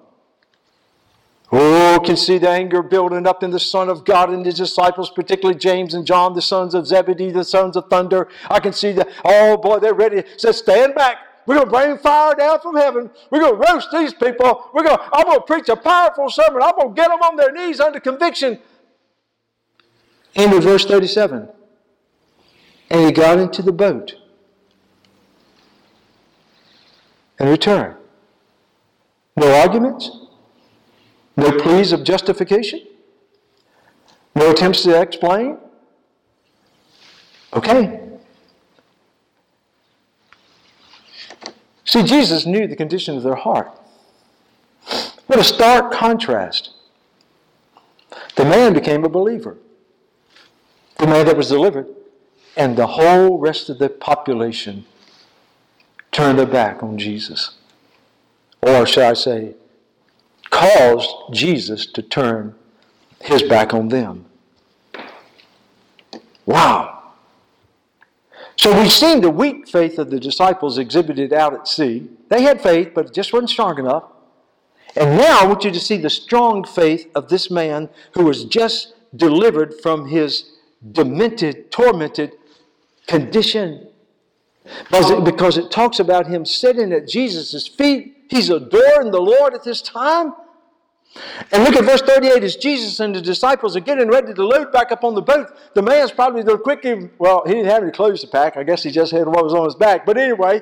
Oh, 1.56 2.02
can 2.04 2.18
see 2.18 2.40
the 2.40 2.50
anger 2.50 2.82
building 2.82 3.28
up 3.28 3.44
in 3.44 3.52
the 3.52 3.60
Son 3.60 3.88
of 3.88 4.04
God 4.04 4.32
and 4.32 4.44
his 4.44 4.56
disciples, 4.56 5.12
particularly 5.12 5.60
James 5.60 5.94
and 5.94 6.06
John, 6.06 6.34
the 6.34 6.42
sons 6.42 6.74
of 6.74 6.88
Zebedee, 6.88 7.30
the 7.30 7.44
sons 7.44 7.78
of 7.78 7.88
thunder. 7.90 8.28
I 8.50 8.60
can 8.60 8.74
see 8.74 8.92
that, 8.94 9.08
oh 9.24 9.58
boy, 9.58 9.78
they're 9.78 9.94
ready. 9.94 10.24
Says, 10.38 10.58
stand 10.58 10.96
back. 10.96 11.18
We're 11.46 11.56
going 11.56 11.68
to 11.68 11.72
bring 11.72 11.98
fire 11.98 12.36
down 12.36 12.60
from 12.62 12.76
heaven. 12.76 13.10
We're 13.30 13.40
going 13.40 13.62
to 13.62 13.74
roast 13.74 13.90
these 13.92 14.14
people. 14.14 14.70
We're 14.74 14.84
going 14.84 14.98
to, 14.98 15.04
I'm 15.14 15.26
going 15.26 15.40
to 15.40 15.46
preach 15.46 15.70
a 15.70 15.76
powerful 15.76 16.30
sermon. 16.30 16.62
I'm 16.62 16.76
going 16.76 16.96
to 16.96 17.02
get 17.02 17.10
them 17.10 17.20
on 17.22 17.36
their 17.36 17.52
knees 17.52 17.80
under 17.80 18.00
conviction. 18.00 18.60
End 20.36 20.54
of 20.54 20.64
verse 20.64 20.86
37. 20.86 21.50
And 22.90 23.06
he 23.06 23.12
got 23.12 23.40
into 23.40 23.62
the 23.62 23.72
boat 23.72 24.16
and 27.40 27.50
returned. 27.50 27.98
No 29.36 29.52
arguments, 29.62 30.12
no 31.36 31.52
pleas 31.52 31.92
of 31.92 32.04
justification, 32.04 32.82
no 34.36 34.52
attempts 34.52 34.84
to 34.84 35.02
explain. 35.02 35.58
Okay. 37.54 38.03
See, 41.94 42.02
Jesus 42.02 42.48
knew 42.48 42.66
the 42.66 42.76
condition 42.76 43.16
of 43.18 43.22
their 43.22 43.36
heart. 43.36 43.72
What 45.28 45.38
a 45.38 45.44
stark 45.44 45.94
contrast. 45.94 46.72
The 48.36 48.46
man 48.46 48.74
became 48.74 49.04
a 49.04 49.10
believer 49.10 49.58
the 50.98 51.06
man 51.06 51.28
that 51.28 51.38
was 51.38 51.50
delivered, 51.50 51.88
and 52.58 52.76
the 52.76 52.88
whole 52.88 53.38
rest 53.38 53.70
of 53.70 53.78
the 53.78 53.90
population 53.90 54.86
turned 56.12 56.40
their 56.40 56.48
back 56.48 56.82
on 56.82 56.98
Jesus. 56.98 57.58
Or 58.60 58.88
shall 58.88 59.12
I 59.12 59.14
say, 59.14 59.54
caused 60.50 61.10
Jesus 61.32 61.86
to 61.86 62.02
turn 62.02 62.56
his 63.22 63.44
back 63.44 63.72
on 63.72 63.90
them. 63.90 64.26
Wow. 66.48 66.93
So 68.64 68.80
we've 68.80 68.94
seen 68.94 69.20
the 69.20 69.30
weak 69.30 69.68
faith 69.68 70.00
of 70.00 70.10
the 70.10 70.22
disciples 70.22 70.78
exhibited 70.78 71.34
out 71.34 71.54
at 71.54 71.68
sea. 71.68 72.10
They 72.30 72.44
had 72.44 72.62
faith, 72.62 72.92
but 72.96 73.08
it 73.08 73.14
just 73.14 73.34
wasn't 73.34 73.50
strong 73.50 73.78
enough. 73.78 74.06
And 74.96 75.18
now 75.18 75.42
I 75.42 75.46
want 75.46 75.66
you 75.66 75.72
to 75.72 75.80
see 75.82 75.98
the 75.98 76.10
strong 76.10 76.64
faith 76.64 77.12
of 77.14 77.28
this 77.28 77.52
man 77.52 77.90
who 78.14 78.24
was 78.24 78.46
just 78.46 78.94
delivered 79.14 79.82
from 79.82 80.08
his 80.08 80.54
demented, 80.94 81.72
tormented 81.74 82.38
condition. 83.06 83.90
Because 84.90 85.58
it 85.58 85.70
talks 85.70 86.00
about 86.00 86.28
him 86.28 86.46
sitting 86.46 86.94
at 86.94 87.06
Jesus' 87.06 87.68
feet. 87.68 88.16
He's 88.30 88.50
adoring 88.50 89.12
the 89.12 89.20
Lord 89.20 89.54
at 89.54 89.66
this 89.66 89.82
time. 89.82 90.32
And 91.52 91.64
look 91.64 91.76
at 91.76 91.84
verse 91.84 92.02
38 92.02 92.44
as 92.44 92.56
Jesus 92.56 93.00
and 93.00 93.16
the 93.16 93.22
disciples 93.22 93.76
are 93.76 93.82
getting 93.82 94.10
ready 94.10 94.34
to 94.34 94.46
load 94.46 94.72
back 94.72 94.92
up 94.92 95.04
on 95.04 95.14
the 95.14 95.22
boat. 95.22 95.56
The 95.76 95.82
man's 95.82 96.12
probably 96.12 96.42
the 96.42 96.58
quickly, 96.58 97.10
well, 97.20 97.44
he 97.46 97.54
didn't 97.54 97.70
have 97.70 97.84
any 97.84 97.92
clothes 97.92 98.22
to 98.22 98.28
pack. 98.28 98.58
I 98.58 98.64
guess 98.64 98.84
he 98.84 98.92
just 98.92 99.12
had 99.12 99.28
what 99.28 99.44
was 99.44 99.54
on 99.54 99.66
his 99.66 99.76
back. 99.76 100.06
But 100.06 100.18
anyway, 100.18 100.62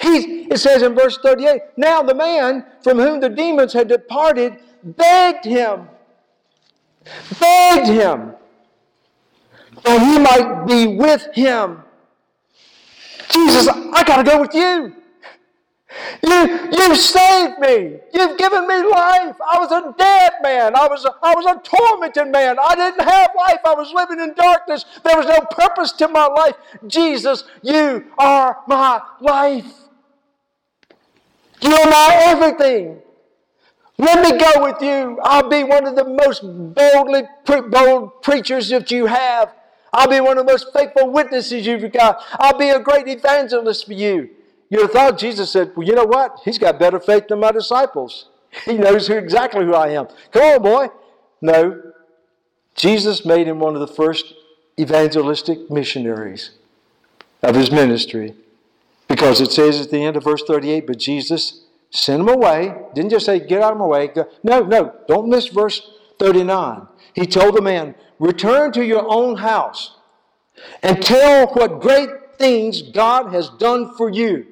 he, 0.00 0.44
it 0.44 0.58
says 0.58 0.82
in 0.82 0.94
verse 0.94 1.18
38 1.18 1.62
Now 1.76 2.02
the 2.02 2.14
man 2.14 2.66
from 2.82 2.98
whom 2.98 3.20
the 3.20 3.28
demons 3.28 3.72
had 3.72 3.88
departed 3.88 4.58
begged 4.82 5.44
him, 5.44 5.88
begged 7.40 7.88
him 7.88 8.34
that 9.84 10.00
he 10.00 10.18
might 10.18 10.66
be 10.66 10.96
with 10.96 11.28
him. 11.34 11.82
Jesus, 13.32 13.68
I 13.68 14.02
got 14.04 14.18
to 14.18 14.24
go 14.24 14.40
with 14.40 14.54
you. 14.54 14.94
You, 16.22 16.68
you 16.72 16.94
saved 16.96 17.58
me. 17.58 17.98
You've 18.12 18.38
given 18.38 18.66
me 18.66 18.82
life. 18.82 19.36
I 19.40 19.58
was 19.58 19.72
a 19.72 19.94
dead 19.96 20.32
man. 20.42 20.76
I 20.76 20.86
was 20.88 21.04
a, 21.04 21.14
I 21.22 21.34
was 21.34 21.46
a 21.46 21.60
tormented 21.62 22.28
man. 22.28 22.56
I 22.58 22.74
didn't 22.74 23.00
have 23.00 23.30
life. 23.36 23.60
I 23.64 23.74
was 23.74 23.92
living 23.92 24.20
in 24.20 24.34
darkness. 24.34 24.84
There 25.04 25.16
was 25.16 25.26
no 25.26 25.40
purpose 25.50 25.92
to 25.92 26.08
my 26.08 26.26
life. 26.26 26.54
Jesus, 26.86 27.44
you 27.62 28.06
are 28.18 28.58
my 28.66 29.00
life. 29.20 29.72
You're 31.60 31.90
my 31.90 32.20
everything. 32.26 33.00
Let 33.98 34.22
me 34.22 34.38
go 34.38 34.62
with 34.62 34.80
you. 34.80 35.18
I'll 35.24 35.48
be 35.48 35.64
one 35.64 35.86
of 35.86 35.96
the 35.96 36.04
most 36.04 36.42
boldly 36.42 37.22
bold 37.70 38.22
preachers 38.22 38.68
that 38.68 38.90
you 38.90 39.06
have. 39.06 39.52
I'll 39.92 40.08
be 40.08 40.20
one 40.20 40.38
of 40.38 40.46
the 40.46 40.52
most 40.52 40.68
faithful 40.72 41.10
witnesses 41.10 41.66
you've 41.66 41.92
got. 41.92 42.22
I'll 42.38 42.56
be 42.56 42.68
a 42.68 42.78
great 42.78 43.08
evangelist 43.08 43.86
for 43.86 43.94
you. 43.94 44.30
Have 44.70 44.90
thought 44.90 45.18
Jesus 45.18 45.50
said, 45.50 45.72
Well, 45.74 45.86
you 45.86 45.94
know 45.94 46.04
what? 46.04 46.40
He's 46.44 46.58
got 46.58 46.78
better 46.78 47.00
faith 47.00 47.28
than 47.28 47.40
my 47.40 47.52
disciples. 47.52 48.28
He 48.64 48.78
knows 48.78 49.06
who, 49.06 49.14
exactly 49.14 49.64
who 49.64 49.74
I 49.74 49.88
am. 49.90 50.08
Come 50.32 50.42
on, 50.42 50.62
boy. 50.62 50.88
No. 51.42 51.82
Jesus 52.74 53.24
made 53.24 53.46
him 53.46 53.58
one 53.58 53.74
of 53.74 53.80
the 53.80 53.86
first 53.86 54.32
evangelistic 54.80 55.70
missionaries 55.70 56.52
of 57.42 57.54
his 57.54 57.70
ministry. 57.70 58.34
Because 59.06 59.40
it 59.40 59.50
says 59.50 59.80
at 59.80 59.90
the 59.90 60.02
end 60.02 60.16
of 60.16 60.24
verse 60.24 60.42
38, 60.44 60.86
but 60.86 60.98
Jesus 60.98 61.64
sent 61.90 62.20
him 62.20 62.28
away. 62.28 62.74
Didn't 62.94 63.10
just 63.10 63.26
say, 63.26 63.38
get 63.38 63.62
out 63.62 63.72
of 63.72 63.78
my 63.78 63.86
way. 63.86 64.10
No, 64.42 64.60
no, 64.60 64.94
don't 65.08 65.28
miss 65.28 65.48
verse 65.48 65.90
39. 66.18 66.86
He 67.14 67.26
told 67.26 67.56
the 67.56 67.62
man, 67.62 67.94
Return 68.18 68.72
to 68.72 68.84
your 68.84 69.06
own 69.08 69.36
house 69.36 69.96
and 70.82 71.02
tell 71.02 71.46
what 71.48 71.80
great 71.80 72.10
things 72.38 72.82
God 72.82 73.32
has 73.32 73.48
done 73.50 73.94
for 73.96 74.08
you. 74.08 74.46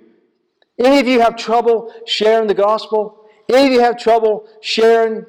Any 0.78 1.00
of 1.00 1.06
you 1.06 1.20
have 1.20 1.36
trouble 1.36 1.92
sharing 2.06 2.48
the 2.48 2.54
gospel? 2.54 3.24
Any 3.48 3.68
of 3.68 3.72
you 3.72 3.80
have 3.80 3.98
trouble 3.98 4.48
sharing 4.60 5.24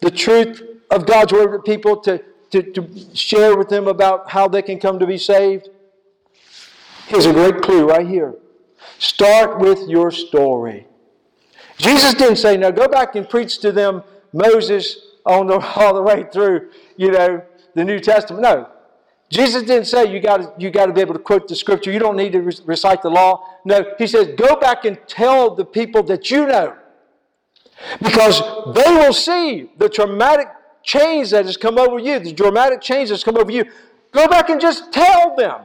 the 0.00 0.10
truth 0.10 0.62
of 0.90 1.06
God's 1.06 1.32
word 1.32 1.52
with 1.52 1.64
people 1.64 1.96
to, 1.98 2.22
to, 2.50 2.62
to 2.62 2.88
share 3.14 3.56
with 3.56 3.68
them 3.68 3.88
about 3.88 4.30
how 4.30 4.46
they 4.48 4.62
can 4.62 4.78
come 4.78 4.98
to 4.98 5.06
be 5.06 5.18
saved? 5.18 5.68
Here's 7.06 7.26
a 7.26 7.32
great 7.32 7.62
clue 7.62 7.88
right 7.88 8.06
here. 8.06 8.34
Start 8.98 9.58
with 9.58 9.88
your 9.88 10.10
story. 10.10 10.86
Jesus 11.78 12.14
didn't 12.14 12.36
say, 12.36 12.56
now 12.56 12.70
go 12.70 12.86
back 12.86 13.16
and 13.16 13.28
preach 13.28 13.58
to 13.58 13.72
them 13.72 14.04
Moses 14.32 14.98
on 15.26 15.46
the, 15.46 15.58
all 15.76 15.94
the 15.94 16.02
way 16.02 16.24
through, 16.32 16.70
you 16.96 17.10
know, 17.10 17.42
the 17.74 17.84
New 17.84 17.98
Testament. 17.98 18.42
No. 18.42 18.68
Jesus 19.32 19.62
didn't 19.62 19.86
say 19.86 20.12
you 20.12 20.20
got 20.20 20.60
you 20.60 20.70
got 20.70 20.86
to 20.86 20.92
be 20.92 21.00
able 21.00 21.14
to 21.14 21.18
quote 21.18 21.48
the 21.48 21.56
scripture. 21.56 21.90
You 21.90 21.98
don't 21.98 22.16
need 22.16 22.32
to 22.32 22.42
re- 22.42 22.58
recite 22.66 23.00
the 23.00 23.08
law. 23.08 23.42
No, 23.64 23.82
he 23.96 24.06
says 24.06 24.28
go 24.36 24.56
back 24.56 24.84
and 24.84 24.98
tell 25.06 25.54
the 25.54 25.64
people 25.64 26.02
that 26.02 26.30
you 26.30 26.46
know, 26.46 26.76
because 28.02 28.40
they 28.74 28.90
will 28.94 29.14
see 29.14 29.70
the 29.78 29.88
traumatic 29.88 30.48
change 30.82 31.30
that 31.30 31.46
has 31.46 31.56
come 31.56 31.78
over 31.78 31.98
you, 31.98 32.18
the 32.18 32.34
dramatic 32.34 32.82
change 32.82 33.08
that's 33.08 33.24
come 33.24 33.38
over 33.38 33.50
you. 33.50 33.64
Go 34.10 34.28
back 34.28 34.50
and 34.50 34.60
just 34.60 34.92
tell 34.92 35.34
them 35.34 35.62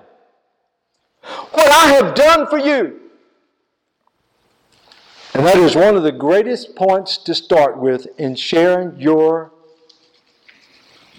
what 1.52 1.70
I 1.70 1.88
have 1.88 2.16
done 2.16 2.48
for 2.48 2.58
you. 2.58 3.02
And 5.34 5.46
that 5.46 5.58
is 5.58 5.76
one 5.76 5.98
of 5.98 6.04
the 6.04 6.14
greatest 6.14 6.74
points 6.78 7.18
to 7.18 7.36
start 7.36 7.78
with 7.78 8.08
in 8.18 8.36
sharing 8.36 8.98
your 8.98 9.52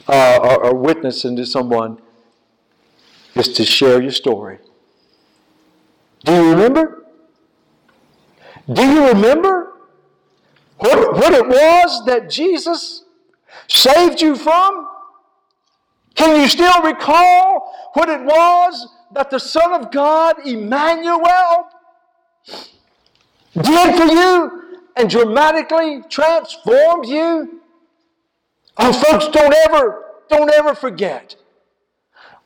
uh, 0.08 0.38
or, 0.42 0.64
or 0.64 0.74
witnessing 0.74 1.36
to 1.36 1.44
someone 1.44 2.00
is 3.38 3.48
to 3.54 3.64
share 3.64 4.02
your 4.02 4.10
story. 4.10 4.58
Do 6.24 6.32
you 6.32 6.50
remember? 6.50 7.04
Do 8.72 8.82
you 8.82 9.06
remember 9.08 9.72
what, 10.78 11.14
what 11.14 11.32
it 11.32 11.46
was 11.46 12.04
that 12.06 12.28
Jesus 12.28 13.04
saved 13.68 14.20
you 14.20 14.36
from? 14.36 14.88
Can 16.14 16.40
you 16.40 16.48
still 16.48 16.82
recall 16.82 17.90
what 17.94 18.08
it 18.08 18.22
was 18.22 18.88
that 19.12 19.30
the 19.30 19.38
Son 19.38 19.72
of 19.72 19.90
God, 19.90 20.46
Emmanuel, 20.46 21.68
did 23.54 23.96
for 23.96 24.04
you 24.04 24.80
and 24.96 25.08
dramatically 25.08 26.02
transformed 26.08 27.06
you? 27.06 27.60
Oh, 28.76 28.92
folks, 28.92 29.28
don't 29.28 29.54
ever, 29.66 30.04
don't 30.28 30.50
ever 30.50 30.74
forget. 30.74 31.36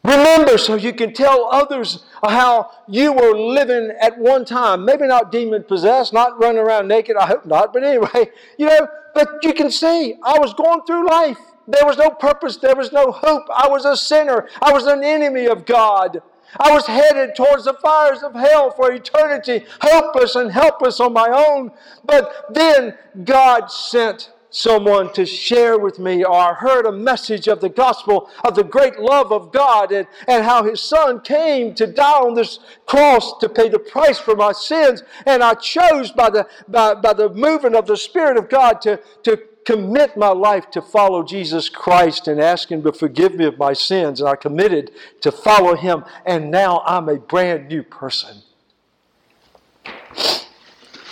Remember 0.05 0.59
so 0.59 0.75
you 0.75 0.93
can 0.93 1.15
tell 1.15 1.49
others 1.53 2.05
how 2.25 2.71
you 2.89 3.13
were 3.13 3.37
living 3.37 3.93
at 4.01 4.19
one 4.19 4.45
time. 4.45 4.85
Maybe 4.85 5.07
not 5.07 5.31
demon 5.31 5.63
possessed, 5.63 6.13
not 6.13 6.41
running 6.41 6.59
around 6.59 6.89
naked, 6.89 7.17
I 7.17 7.27
hope 7.27 7.47
not, 7.47 7.73
but 7.73 7.85
anyway, 7.85 8.31
you 8.59 8.67
know, 8.67 8.89
but 9.15 9.29
you 9.43 9.53
can 9.53 9.71
say, 9.71 10.19
I 10.23 10.39
was 10.39 10.55
going 10.55 10.83
through 10.87 11.09
life. 11.09 11.39
There 11.69 11.87
was 11.87 11.99
no 11.99 12.11
purpose, 12.11 12.57
there 12.57 12.75
was 12.75 12.91
no 12.91 13.13
hope. 13.13 13.45
I 13.55 13.69
was 13.69 13.85
a 13.85 13.97
sinner, 13.97 14.49
I 14.61 14.73
was 14.73 14.87
an 14.87 15.05
enemy 15.05 15.47
of 15.47 15.65
God. 15.65 16.21
I 16.59 16.73
was 16.73 16.87
headed 16.87 17.35
towards 17.37 17.65
the 17.65 17.75
fires 17.75 18.23
of 18.23 18.35
hell 18.35 18.71
for 18.73 18.93
eternity, 18.93 19.65
hopeless 19.81 20.35
and 20.35 20.51
helpless 20.51 21.01
on 21.01 21.13
my 21.13 21.29
own. 21.29 21.71
But 22.05 22.47
then 22.53 22.99
God 23.25 23.71
sent 23.71 24.32
someone 24.53 25.13
to 25.15 25.27
share 25.27 25.79
with 25.79 25.99
me 25.99 26.23
or 26.23 26.35
I 26.35 26.53
heard 26.53 26.87
a 26.87 26.93
message 26.93 27.49
of 27.49 27.61
the 27.61 27.69
gospel 27.69 28.31
of 28.45 28.55
the 28.55 28.63
great 28.63 28.99
love 29.01 29.33
of 29.33 29.51
God 29.51 29.91
and, 29.91 30.07
and 30.29 30.45
how 30.45 30.63
His 30.63 30.81
Son 30.81 31.21
came 31.21 31.75
to 31.75 31.87
die 31.87 32.21
on 32.21 32.35
this 32.35 32.61
cross 32.87 33.39
to 33.39 33.49
pay 33.49 33.69
the 33.69 33.79
price 33.79 34.19
for 34.19 34.37
my 34.37 34.53
sins. 34.53 35.03
And 35.27 35.43
I 35.43 35.55
chose 35.55 36.13
by 36.13 36.31
the, 36.31 36.47
by, 36.69 36.95
by 36.95 37.15
the 37.15 37.31
movement 37.31 37.75
of 37.75 37.87
the 37.87 37.97
Spirit 37.97 38.37
of 38.37 38.49
God 38.49 38.81
to, 38.83 39.01
to 39.25 39.39
commit 39.65 40.17
my 40.17 40.29
life 40.29 40.71
to 40.73 40.83
follow 40.83 41.23
Jesus 41.23 41.69
Christ 41.69 42.29
and 42.29 42.41
ask 42.41 42.71
Him 42.71 42.83
to 42.83 42.93
forgive 42.93 43.35
me 43.35 43.47
of 43.47 43.59
my 43.59 43.73
sins. 43.73 44.21
And 44.21 44.29
I 44.29 44.37
committed 44.37 44.91
to 45.23 45.33
follow 45.33 45.75
Him. 45.75 46.05
And 46.27 46.51
now 46.51 46.83
I'm 46.85 47.09
a 47.09 47.17
brand 47.17 47.69
new 47.69 47.83
person. 47.83 48.43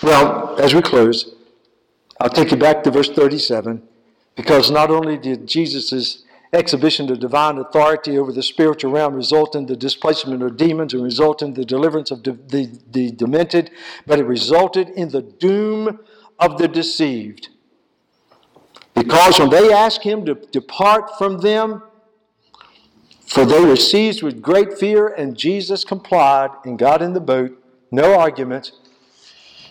Well, 0.02 0.58
as 0.58 0.74
we 0.74 0.82
close, 0.82 1.34
I'll 2.20 2.28
take 2.28 2.50
you 2.50 2.58
back 2.58 2.82
to 2.82 2.90
verse 2.90 3.08
37 3.08 3.82
because 4.36 4.70
not 4.70 4.90
only 4.90 5.16
did 5.16 5.46
Jesus' 5.46 6.24
exhibition 6.52 7.10
of 7.10 7.18
divine 7.18 7.56
authority 7.56 8.18
over 8.18 8.30
the 8.30 8.42
spiritual 8.42 8.92
realm 8.92 9.14
result 9.14 9.54
in 9.56 9.64
the 9.64 9.76
displacement 9.76 10.42
of 10.42 10.58
demons 10.58 10.92
and 10.92 11.02
result 11.02 11.40
in 11.40 11.54
the 11.54 11.64
deliverance 11.64 12.10
of 12.10 12.22
the, 12.24 12.32
the, 12.32 12.78
the 12.90 13.10
demented, 13.12 13.70
but 14.06 14.18
it 14.18 14.24
resulted 14.24 14.90
in 14.90 15.08
the 15.08 15.22
doom 15.22 16.00
of 16.38 16.58
the 16.58 16.68
deceived. 16.68 17.48
Because 18.94 19.38
when 19.38 19.48
they 19.48 19.72
asked 19.72 20.02
him 20.02 20.26
to 20.26 20.34
depart 20.34 21.16
from 21.16 21.38
them, 21.38 21.82
for 23.26 23.46
they 23.46 23.64
were 23.64 23.76
seized 23.76 24.22
with 24.22 24.42
great 24.42 24.76
fear, 24.76 25.08
and 25.08 25.38
Jesus 25.38 25.84
complied 25.84 26.50
and 26.64 26.78
got 26.78 27.00
in 27.00 27.14
the 27.14 27.20
boat, 27.20 27.56
no 27.90 28.18
arguments. 28.18 28.72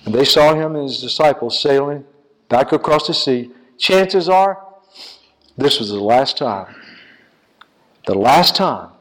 And 0.05 0.15
they 0.15 0.25
saw 0.25 0.55
him 0.55 0.75
and 0.75 0.85
his 0.87 0.99
disciples 0.99 1.61
sailing 1.61 2.05
back 2.49 2.71
across 2.71 3.07
the 3.07 3.13
sea, 3.13 3.51
chances 3.77 4.27
are 4.27 4.65
this 5.57 5.79
was 5.79 5.89
the 5.89 5.99
last 5.99 6.37
time. 6.37 6.73
The 8.05 8.15
last 8.15 8.55
time 8.55 8.91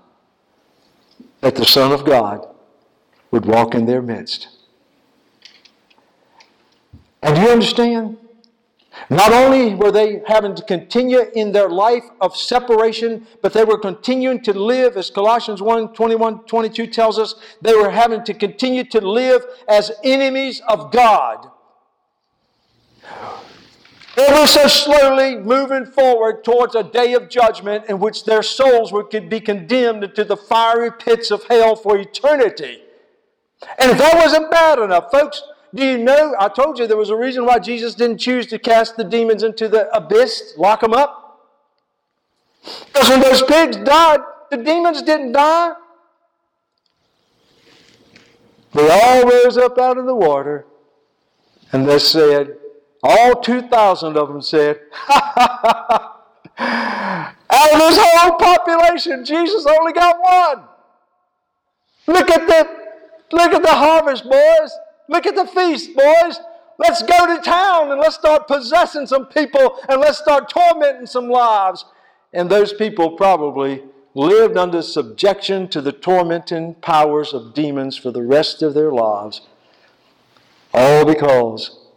that 1.40 1.54
the 1.54 1.64
Son 1.64 1.92
of 1.92 2.04
God 2.04 2.46
would 3.30 3.46
walk 3.46 3.74
in 3.74 3.86
their 3.86 4.02
midst. 4.02 4.48
And 7.22 7.36
do 7.36 7.42
you 7.42 7.48
understand? 7.48 8.16
Not 9.10 9.32
only 9.32 9.74
were 9.74 9.92
they 9.92 10.22
having 10.26 10.54
to 10.56 10.62
continue 10.62 11.20
in 11.34 11.52
their 11.52 11.68
life 11.68 12.04
of 12.20 12.36
separation, 12.36 13.26
but 13.40 13.52
they 13.52 13.64
were 13.64 13.78
continuing 13.78 14.42
to 14.42 14.52
live, 14.52 14.96
as 14.96 15.10
Colossians 15.10 15.62
1 15.62 15.94
21 15.94 16.44
22 16.44 16.86
tells 16.88 17.18
us, 17.18 17.36
they 17.62 17.74
were 17.74 17.90
having 17.90 18.24
to 18.24 18.34
continue 18.34 18.84
to 18.84 19.00
live 19.00 19.46
as 19.68 19.92
enemies 20.02 20.60
of 20.68 20.90
God. 20.90 21.50
Ever 24.18 24.48
so 24.48 24.66
slowly 24.66 25.36
moving 25.36 25.86
forward 25.86 26.42
towards 26.42 26.74
a 26.74 26.82
day 26.82 27.12
of 27.14 27.28
judgment 27.28 27.84
in 27.88 28.00
which 28.00 28.24
their 28.24 28.42
souls 28.42 28.92
would 28.92 29.10
be 29.28 29.40
condemned 29.40 30.12
to 30.16 30.24
the 30.24 30.36
fiery 30.36 30.90
pits 30.90 31.30
of 31.30 31.44
hell 31.44 31.76
for 31.76 31.96
eternity. 31.96 32.82
And 33.78 33.92
if 33.92 33.98
that 33.98 34.16
wasn't 34.16 34.50
bad 34.50 34.80
enough, 34.80 35.12
folks, 35.12 35.42
do 35.72 35.84
you 35.84 35.98
know? 35.98 36.34
I 36.38 36.48
told 36.48 36.80
you 36.80 36.88
there 36.88 36.96
was 36.96 37.10
a 37.10 37.16
reason 37.16 37.44
why 37.44 37.60
Jesus 37.60 37.94
didn't 37.94 38.18
choose 38.18 38.46
to 38.48 38.58
cast 38.58 38.96
the 38.96 39.04
demons 39.04 39.44
into 39.44 39.68
the 39.68 39.88
abyss, 39.96 40.54
lock 40.56 40.80
them 40.80 40.94
up. 40.94 41.46
Because 42.92 43.08
when 43.08 43.20
those 43.20 43.42
pigs 43.42 43.76
died, 43.76 44.20
the 44.50 44.56
demons 44.56 45.02
didn't 45.02 45.32
die. 45.32 45.74
They 48.74 48.88
all 48.90 49.22
rose 49.24 49.56
up 49.56 49.78
out 49.78 49.96
of 49.96 50.06
the 50.06 50.14
water 50.14 50.66
and 51.72 51.88
they 51.88 51.98
said, 51.98 52.56
all 53.02 53.40
2,000 53.40 54.16
of 54.16 54.28
them 54.28 54.42
said, 54.42 54.80
Out 57.50 57.72
of 57.72 57.78
this 57.78 57.98
whole 58.00 58.36
population, 58.36 59.24
Jesus 59.24 59.64
only 59.66 59.92
got 59.92 60.16
one. 60.20 60.64
Look 62.06 62.30
at 62.30 62.46
the 62.46 62.68
look 63.32 63.52
at 63.52 63.62
the 63.62 63.74
harvest, 63.74 64.24
boys. 64.24 64.72
Look 65.08 65.26
at 65.26 65.34
the 65.34 65.46
feast, 65.46 65.94
boys. 65.94 66.40
Let's 66.78 67.02
go 67.02 67.26
to 67.26 67.42
town 67.42 67.90
and 67.90 68.00
let's 68.00 68.16
start 68.16 68.46
possessing 68.46 69.06
some 69.06 69.26
people 69.26 69.78
and 69.88 70.00
let's 70.00 70.18
start 70.18 70.48
tormenting 70.48 71.06
some 71.06 71.28
lives. 71.28 71.84
And 72.32 72.50
those 72.50 72.72
people 72.72 73.12
probably 73.12 73.82
lived 74.14 74.56
under 74.56 74.82
subjection 74.82 75.68
to 75.68 75.80
the 75.80 75.92
tormenting 75.92 76.74
powers 76.74 77.32
of 77.32 77.54
demons 77.54 77.96
for 77.96 78.10
the 78.10 78.22
rest 78.22 78.62
of 78.62 78.74
their 78.74 78.92
lives. 78.92 79.42
All 80.72 81.04
because 81.04 81.87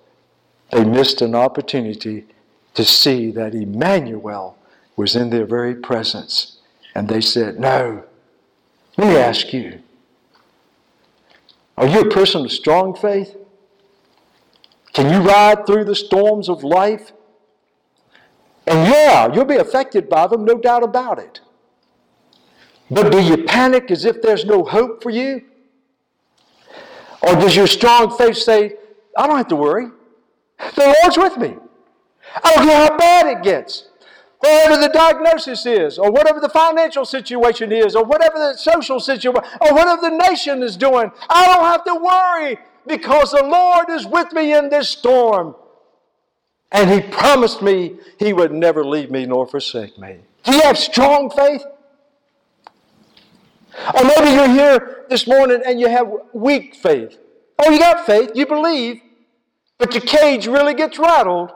they 0.72 0.84
missed 0.84 1.22
an 1.22 1.36
opportunity 1.36 2.26
to 2.74 2.86
see 2.86 3.32
that 3.32 3.54
Emmanuel 3.54 4.58
was 4.96 5.16
in 5.16 5.30
their 5.30 5.46
very 5.46 5.76
presence. 5.76 6.58
And 6.96 7.08
they 7.08 7.22
said, 7.22 7.60
No. 7.60 8.06
Let 8.98 9.08
me 9.08 9.18
ask 9.18 9.54
you 9.54 9.82
Are 11.78 11.88
you 11.88 12.02
a 12.02 12.10
person 12.10 12.46
of 12.46 12.52
strong 12.52 12.96
faith? 12.96 13.36
Can 14.94 15.12
you 15.12 15.28
ride 15.28 15.66
through 15.66 15.86
the 15.86 15.96
storms 15.96 16.50
of 16.50 16.64
life? 16.64 17.14
And 18.68 18.88
yeah, 18.88 19.34
you'll 19.34 19.46
be 19.46 19.56
affected 19.56 20.10
by 20.10 20.28
them, 20.28 20.46
no 20.46 20.58
doubt 20.58 20.84
about 20.84 21.18
it. 21.18 21.40
But 22.90 23.12
do 23.12 23.22
you 23.22 23.46
panic 23.46 23.90
as 23.90 24.04
if 24.06 24.22
there's 24.22 24.46
no 24.46 24.64
hope 24.64 25.02
for 25.02 25.10
you? 25.10 25.44
Or 27.22 27.36
does 27.36 27.56
your 27.56 27.68
strong 27.68 28.16
faith 28.18 28.38
say, 28.38 28.76
I 29.18 29.28
don't 29.28 29.38
have 29.38 29.48
to 29.48 29.56
worry? 29.56 29.88
The 30.76 30.96
Lord's 31.02 31.18
with 31.18 31.38
me. 31.38 31.56
I 32.44 32.54
don't 32.54 32.66
care 32.66 32.88
how 32.88 32.98
bad 32.98 33.28
it 33.28 33.44
gets. 33.44 33.88
Whatever 34.40 34.82
the 34.82 34.90
diagnosis 34.90 35.66
is, 35.66 36.00
or 36.00 36.12
whatever 36.12 36.40
the 36.40 36.50
financial 36.50 37.06
situation 37.06 37.72
is, 37.72 37.96
or 37.96 38.04
whatever 38.04 38.40
the 38.40 38.56
social 38.56 39.00
situation, 39.00 39.36
or 39.62 39.74
whatever 39.74 40.02
the 40.02 40.18
nation 40.30 40.64
is 40.64 40.76
doing, 40.78 41.12
I 41.30 41.46
don't 41.46 41.66
have 41.66 41.84
to 41.86 41.96
worry 41.96 42.58
because 42.88 43.32
the 43.32 43.44
Lord 43.44 43.90
is 43.90 44.08
with 44.08 44.34
me 44.34 44.54
in 44.54 44.70
this 44.70 44.90
storm. 44.90 45.56
And 46.72 46.90
He 46.90 47.02
promised 47.02 47.62
me 47.62 47.98
He 48.18 48.34
would 48.34 48.52
never 48.52 48.84
leave 48.84 49.12
me 49.12 49.26
nor 49.26 49.46
forsake 49.46 50.00
me. 50.00 50.18
Do 50.44 50.54
you 50.54 50.62
have 50.62 50.78
strong 50.78 51.30
faith? 51.30 51.64
Or 53.96 54.04
maybe 54.04 54.32
you're 54.32 54.50
here 54.50 55.06
this 55.10 55.28
morning 55.28 55.62
and 55.66 55.80
you 55.80 55.88
have 55.88 56.12
weak 56.34 56.76
faith. 56.76 57.18
Oh, 57.60 57.70
you 57.70 57.80
got 57.80 58.06
faith, 58.06 58.32
you 58.34 58.46
believe, 58.46 59.02
but 59.82 59.96
your 59.96 60.02
cage 60.02 60.46
really 60.46 60.76
gets 60.76 61.00
rattled. 61.00 61.50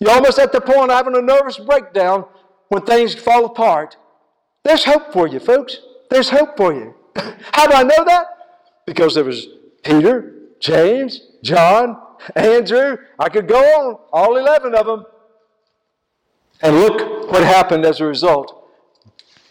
You're 0.00 0.10
almost 0.10 0.40
at 0.40 0.50
the 0.50 0.60
point 0.60 0.90
of 0.90 0.96
having 0.96 1.16
a 1.16 1.22
nervous 1.22 1.56
breakdown 1.56 2.24
when 2.66 2.82
things 2.82 3.14
fall 3.14 3.44
apart. 3.44 3.96
There's 4.64 4.82
hope 4.82 5.12
for 5.12 5.28
you, 5.28 5.38
folks. 5.38 5.78
There's 6.10 6.30
hope 6.30 6.56
for 6.56 6.74
you. 6.74 6.96
How 7.52 7.68
do 7.68 7.74
I 7.74 7.84
know 7.84 8.04
that? 8.06 8.26
Because 8.86 9.14
there 9.14 9.22
was 9.22 9.46
Peter, 9.84 10.34
James, 10.58 11.20
John, 11.44 11.96
Andrew. 12.34 12.98
I 13.20 13.28
could 13.28 13.46
go 13.46 13.60
on, 13.60 13.98
all 14.12 14.36
11 14.36 14.74
of 14.74 14.86
them. 14.86 15.06
And 16.60 16.80
look 16.80 17.30
what 17.30 17.44
happened 17.44 17.86
as 17.86 18.00
a 18.00 18.04
result 18.04 18.57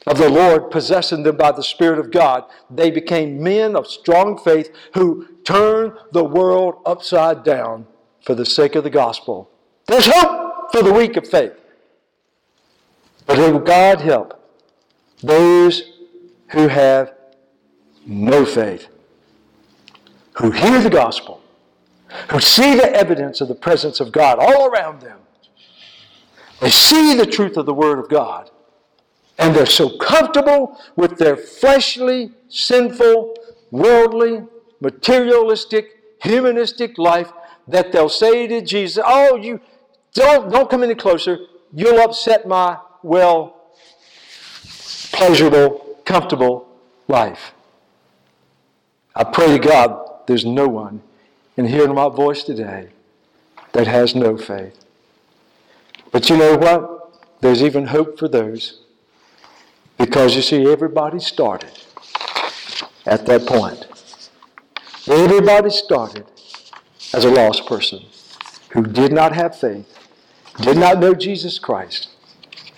of 0.07 0.17
the 0.17 0.29
Lord 0.29 0.71
possessing 0.71 1.23
them 1.23 1.35
by 1.35 1.51
the 1.51 1.63
Spirit 1.63 1.99
of 1.99 2.11
God. 2.11 2.45
They 2.69 2.89
became 2.89 3.43
men 3.43 3.75
of 3.75 3.87
strong 3.87 4.37
faith 4.37 4.71
who 4.93 5.27
turned 5.43 5.93
the 6.13 6.23
world 6.23 6.75
upside 6.85 7.43
down 7.43 7.85
for 8.25 8.33
the 8.33 8.45
sake 8.45 8.75
of 8.75 8.83
the 8.83 8.89
gospel. 8.89 9.51
There's 9.85 10.07
hope 10.07 10.71
for 10.71 10.81
the 10.81 10.93
weak 10.93 11.17
of 11.17 11.27
faith. 11.27 11.53
But 13.25 13.37
will 13.37 13.59
God 13.59 13.99
help 13.99 14.41
those 15.21 15.83
who 16.51 16.69
have 16.69 17.13
no 18.05 18.45
faith, 18.45 18.87
who 20.37 20.51
hear 20.51 20.81
the 20.81 20.89
gospel, 20.89 21.41
who 22.31 22.39
see 22.39 22.75
the 22.75 22.89
evidence 22.93 23.41
of 23.41 23.49
the 23.49 23.55
presence 23.55 23.99
of 23.99 24.13
God 24.13 24.39
all 24.39 24.67
around 24.67 25.01
them. 25.01 25.19
They 26.61 26.69
see 26.69 27.15
the 27.15 27.25
truth 27.25 27.57
of 27.57 27.65
the 27.65 27.73
Word 27.73 27.99
of 27.99 28.07
God, 28.07 28.49
and 29.37 29.55
they're 29.55 29.65
so 29.65 29.97
comfortable 29.97 30.79
with 30.95 31.17
their 31.17 31.37
fleshly, 31.37 32.31
sinful, 32.49 33.35
worldly, 33.71 34.43
materialistic, 34.79 35.97
humanistic 36.21 36.97
life 36.97 37.31
that 37.67 37.91
they'll 37.91 38.09
say 38.09 38.47
to 38.47 38.61
Jesus, 38.61 39.03
Oh, 39.05 39.35
you 39.35 39.59
don't, 40.13 40.51
don't 40.51 40.69
come 40.69 40.83
any 40.83 40.95
closer. 40.95 41.39
You'll 41.73 41.99
upset 41.99 42.47
my 42.47 42.77
well 43.03 43.71
pleasurable, 45.11 45.99
comfortable 46.05 46.67
life. 47.07 47.53
I 49.15 49.23
pray 49.23 49.57
to 49.57 49.59
God 49.59 50.07
there's 50.27 50.45
no 50.45 50.67
one 50.67 51.01
in 51.55 51.65
hearing 51.65 51.95
my 51.95 52.09
voice 52.09 52.43
today 52.43 52.89
that 53.73 53.87
has 53.87 54.15
no 54.15 54.37
faith. 54.37 54.85
But 56.11 56.29
you 56.29 56.37
know 56.37 56.57
what? 56.57 57.41
There's 57.41 57.61
even 57.63 57.87
hope 57.87 58.17
for 58.17 58.27
those. 58.27 58.81
Because 59.97 60.35
you 60.35 60.41
see, 60.41 60.69
everybody 60.69 61.19
started 61.19 61.71
at 63.05 63.25
that 63.25 63.45
point. 63.45 63.85
Everybody 65.07 65.69
started 65.69 66.25
as 67.13 67.25
a 67.25 67.29
lost 67.29 67.65
person 67.65 68.05
who 68.71 68.83
did 68.85 69.11
not 69.11 69.33
have 69.33 69.57
faith, 69.57 69.97
did 70.61 70.77
not 70.77 70.99
know 70.99 71.13
Jesus 71.13 71.57
Christ, 71.57 72.09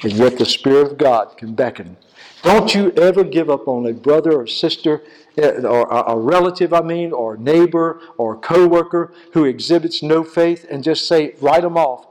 and 0.04 0.14
yet 0.14 0.38
the 0.38 0.46
Spirit 0.46 0.92
of 0.92 0.98
God 0.98 1.36
can 1.38 1.56
beckon 1.56 1.98
don't 2.42 2.74
you 2.74 2.92
ever 2.92 3.24
give 3.24 3.50
up 3.50 3.68
on 3.68 3.86
a 3.86 3.94
brother 3.94 4.34
or 4.34 4.48
sister 4.48 5.02
eh, 5.38 5.62
or 5.62 5.88
a 5.90 6.18
relative, 6.18 6.74
I 6.74 6.82
mean, 6.82 7.12
or 7.12 7.36
neighbor 7.36 8.02
or 8.18 8.38
coworker 8.38 9.14
who 9.34 9.44
exhibits 9.44 10.02
no 10.02 10.24
faith 10.24 10.66
and 10.70 10.84
just 10.84 11.08
say, 11.08 11.36
write 11.42 11.64
them 11.64 11.78
off. 11.78 12.08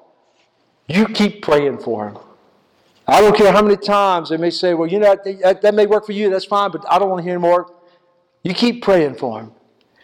You 0.86 1.06
keep 1.06 1.42
praying 1.42 1.78
for 1.78 2.10
them. 2.10 2.22
I 3.10 3.22
don't 3.22 3.34
care 3.34 3.50
how 3.52 3.62
many 3.62 3.78
times 3.78 4.28
they 4.28 4.36
may 4.36 4.50
say, 4.50 4.74
well, 4.74 4.86
you 4.86 4.98
know, 4.98 5.16
that, 5.24 5.62
that 5.62 5.74
may 5.74 5.86
work 5.86 6.04
for 6.04 6.12
you, 6.12 6.28
that's 6.28 6.44
fine, 6.44 6.70
but 6.70 6.84
I 6.90 6.98
don't 6.98 7.08
want 7.08 7.24
to 7.24 7.28
hear 7.28 7.38
more. 7.38 7.74
You 8.42 8.52
keep 8.52 8.82
praying 8.82 9.14
for 9.14 9.40
them 9.40 9.52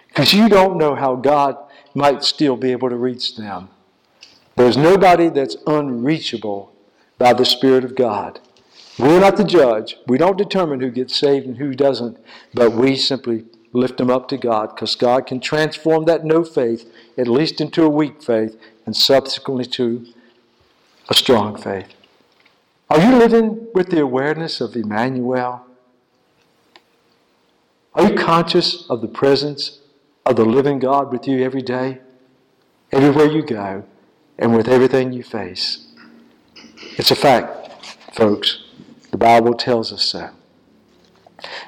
because 0.08 0.32
you 0.32 0.48
don't 0.48 0.78
know 0.78 0.94
how 0.94 1.14
God 1.14 1.58
might 1.94 2.24
still 2.24 2.56
be 2.56 2.72
able 2.72 2.88
to 2.88 2.96
reach 2.96 3.36
them. 3.36 3.68
There's 4.56 4.78
nobody 4.78 5.28
that's 5.28 5.56
unreachable 5.66 6.72
by 7.18 7.34
the 7.34 7.44
Spirit 7.44 7.84
of 7.84 7.94
God. 7.94 8.40
We're 8.98 9.20
not 9.20 9.36
the 9.36 9.44
judge. 9.44 9.98
We 10.06 10.16
don't 10.16 10.38
determine 10.38 10.80
who 10.80 10.90
gets 10.90 11.14
saved 11.14 11.46
and 11.46 11.58
who 11.58 11.74
doesn't, 11.74 12.16
but 12.54 12.72
we 12.72 12.96
simply 12.96 13.44
lift 13.72 13.98
them 13.98 14.08
up 14.08 14.28
to 14.28 14.38
God 14.38 14.74
because 14.74 14.94
God 14.94 15.26
can 15.26 15.40
transform 15.40 16.06
that 16.06 16.24
no 16.24 16.42
faith 16.42 16.90
at 17.18 17.28
least 17.28 17.60
into 17.60 17.82
a 17.82 17.88
weak 17.88 18.22
faith 18.22 18.56
and 18.86 18.96
subsequently 18.96 19.66
to 19.66 20.06
a 21.10 21.14
strong 21.14 21.60
faith. 21.60 21.88
Are 22.90 23.00
you 23.00 23.16
living 23.16 23.68
with 23.74 23.88
the 23.88 24.00
awareness 24.00 24.60
of 24.60 24.76
Emmanuel? 24.76 25.66
Are 27.94 28.10
you 28.10 28.14
conscious 28.14 28.88
of 28.90 29.00
the 29.00 29.08
presence 29.08 29.80
of 30.26 30.36
the 30.36 30.44
living 30.44 30.80
God 30.80 31.10
with 31.10 31.26
you 31.26 31.42
every 31.42 31.62
day, 31.62 32.00
everywhere 32.92 33.26
you 33.26 33.42
go, 33.42 33.84
and 34.38 34.54
with 34.54 34.68
everything 34.68 35.12
you 35.12 35.22
face? 35.22 35.86
It's 36.96 37.10
a 37.10 37.16
fact, 37.16 37.96
folks. 38.12 38.62
The 39.10 39.16
Bible 39.16 39.54
tells 39.54 39.92
us 39.92 40.02
so. 40.02 40.30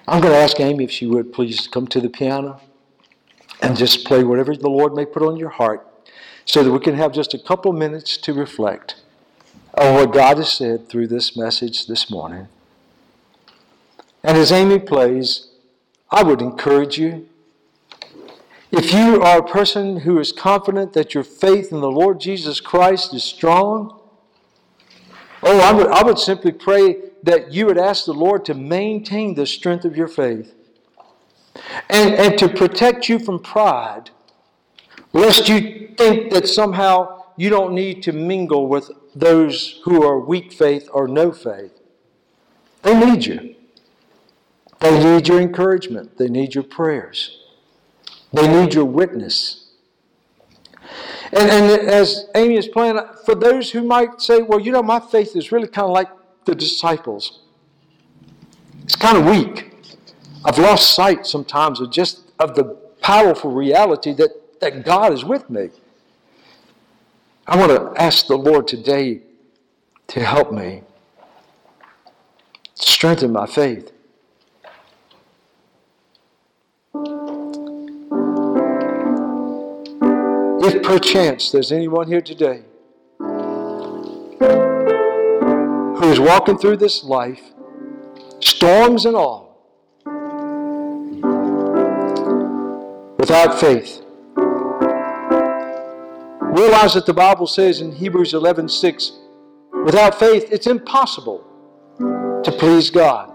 I'm 0.07 0.21
going 0.21 0.35
to 0.35 0.39
ask 0.39 0.61
Amy 0.61 0.85
if 0.85 0.91
she 0.91 1.07
would 1.07 1.33
please 1.33 1.67
come 1.67 1.87
to 1.89 2.01
the 2.01 2.11
piano 2.11 2.61
and 3.63 3.77
just 3.77 4.05
play 4.05 4.23
whatever 4.23 4.55
the 4.55 4.69
Lord 4.69 4.95
may 4.95 5.07
put 5.07 5.23
on 5.23 5.37
your 5.37 5.51
heart 5.51 5.87
so 6.45 6.63
that 6.63 6.71
we 6.71 6.79
can 6.79 6.95
have 6.95 7.13
just 7.13 7.33
a 7.33 7.39
couple 7.39 7.73
minutes 7.73 8.17
to 8.19 8.35
reflect 8.35 8.97
on 9.77 9.95
what 9.95 10.13
God 10.13 10.39
has 10.39 10.53
said 10.53 10.89
through 10.89 11.09
this 11.09 11.37
message 11.37 11.87
this 11.87 12.11
morning. 12.11 12.49
And 14.25 14.39
as 14.39 14.51
Amy 14.51 14.79
plays, 14.79 15.49
I 16.11 16.23
would 16.23 16.41
encourage 16.41 16.99
you. 16.99 17.29
If 18.73 18.93
you 18.93 19.23
are 19.23 19.39
a 19.39 19.47
person 19.47 20.01
who 20.01 20.19
is 20.19 20.33
confident 20.33 20.95
that 20.95 21.15
your 21.15 21.25
faith 21.25 21.73
in 21.73 21.81
the 21.81 21.91
Lord 21.91 22.21
Jesus 22.21 22.61
Christ 22.61 23.15
is 23.15 23.23
strong, 23.23 24.01
oh, 25.43 25.61
I 25.61 25.73
would, 25.73 25.89
I 25.89 26.03
would 26.03 26.19
simply 26.19 26.53
pray 26.53 26.97
that 27.23 27.53
you 27.53 27.67
would 27.67 27.79
ask 27.79 28.07
the 28.07 28.15
Lord 28.15 28.45
to 28.47 28.55
maintain 28.55 29.35
the 29.35 29.47
strength 29.47 29.85
of 29.85 29.97
your 29.97 30.09
faith 30.09 30.55
and, 31.89 32.15
and 32.15 32.39
to 32.39 32.49
protect 32.49 33.09
you 33.09 33.19
from 33.19 33.41
pride, 33.41 34.11
lest 35.13 35.49
you 35.49 35.95
think 35.97 36.33
that 36.33 36.49
somehow 36.49 37.25
you 37.37 37.51
don't 37.51 37.75
need 37.75 38.03
to 38.05 38.13
mingle 38.13 38.67
with 38.69 38.91
those 39.17 39.81
who 39.85 40.05
are 40.05 40.19
weak 40.19 40.53
faith 40.53 40.89
or 40.93 41.09
no 41.09 41.33
faith. 41.33 41.73
They 42.83 42.95
need 42.99 43.25
you. 43.25 43.57
They 44.81 45.03
need 45.03 45.27
your 45.27 45.41
encouragement. 45.41 46.19
They 46.19 46.29
need 46.29 46.55
your 46.55 46.65
prayers. 46.65 47.39
They 48.33 48.47
need 48.47 48.75
your 48.75 48.85
witness. 48.85 49.71
And, 51.33 51.51
and 51.51 51.89
as 51.89 52.29
Amy 52.35 52.57
is 52.57 52.69
playing, 52.69 53.01
for 53.25 53.35
those 53.35 53.71
who 53.71 53.83
might 53.83 54.21
say, 54.21 54.43
well, 54.43 54.61
you 54.61 54.71
know, 54.71 54.83
my 54.83 55.01
faith 55.01 55.35
is 55.35 55.51
really 55.51 55.67
kind 55.67 55.87
of 55.87 55.93
like 55.93 56.09
the 56.45 56.55
disciples. 56.55 57.41
It's 58.85 58.97
kind 58.97 59.17
of 59.17 59.25
weak. 59.25 59.73
I've 60.45 60.59
lost 60.59 60.95
sight 60.95 61.27
sometimes 61.27 61.81
of 61.81 61.91
just 61.91 62.31
of 62.39 62.55
the 62.55 62.65
powerful 63.01 63.51
reality 63.51 64.13
that, 64.13 64.61
that 64.61 64.85
God 64.85 65.13
is 65.13 65.25
with 65.25 65.49
me. 65.49 65.71
I 67.49 67.57
want 67.57 67.71
to 67.71 67.93
ask 68.03 68.27
the 68.27 68.37
Lord 68.37 68.67
today 68.67 69.21
to 70.09 70.21
help 70.25 70.53
me 70.53 70.83
strengthen 72.75 73.33
my 73.33 73.47
faith. 73.47 73.93
If 80.59 80.83
perchance 80.83 81.53
there's 81.53 81.71
anyone 81.71 82.09
here 82.09 82.21
today 82.21 82.65
who 85.99 86.11
is 86.11 86.19
walking 86.19 86.59
through 86.59 86.79
this 86.79 87.05
life, 87.05 87.53
storms 88.41 89.07
and 89.07 89.15
all, 89.15 89.47
without 93.19 93.61
faith. 93.61 94.03
Realize 96.57 96.95
that 96.95 97.05
the 97.05 97.13
Bible 97.13 97.47
says 97.47 97.83
in 97.83 97.93
Hebrews 97.93 98.33
11 98.33 98.71
6, 98.71 99.13
without 99.85 100.19
faith, 100.19 100.51
it's 100.51 100.67
impossible 100.67 101.45
to 101.99 102.57
please 102.59 102.89
God. 102.89 103.31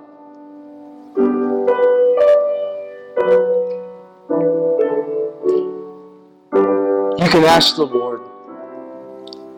You 7.19 7.30
can 7.30 7.43
ask 7.43 7.76
the 7.76 7.86
Lord. 7.86 8.22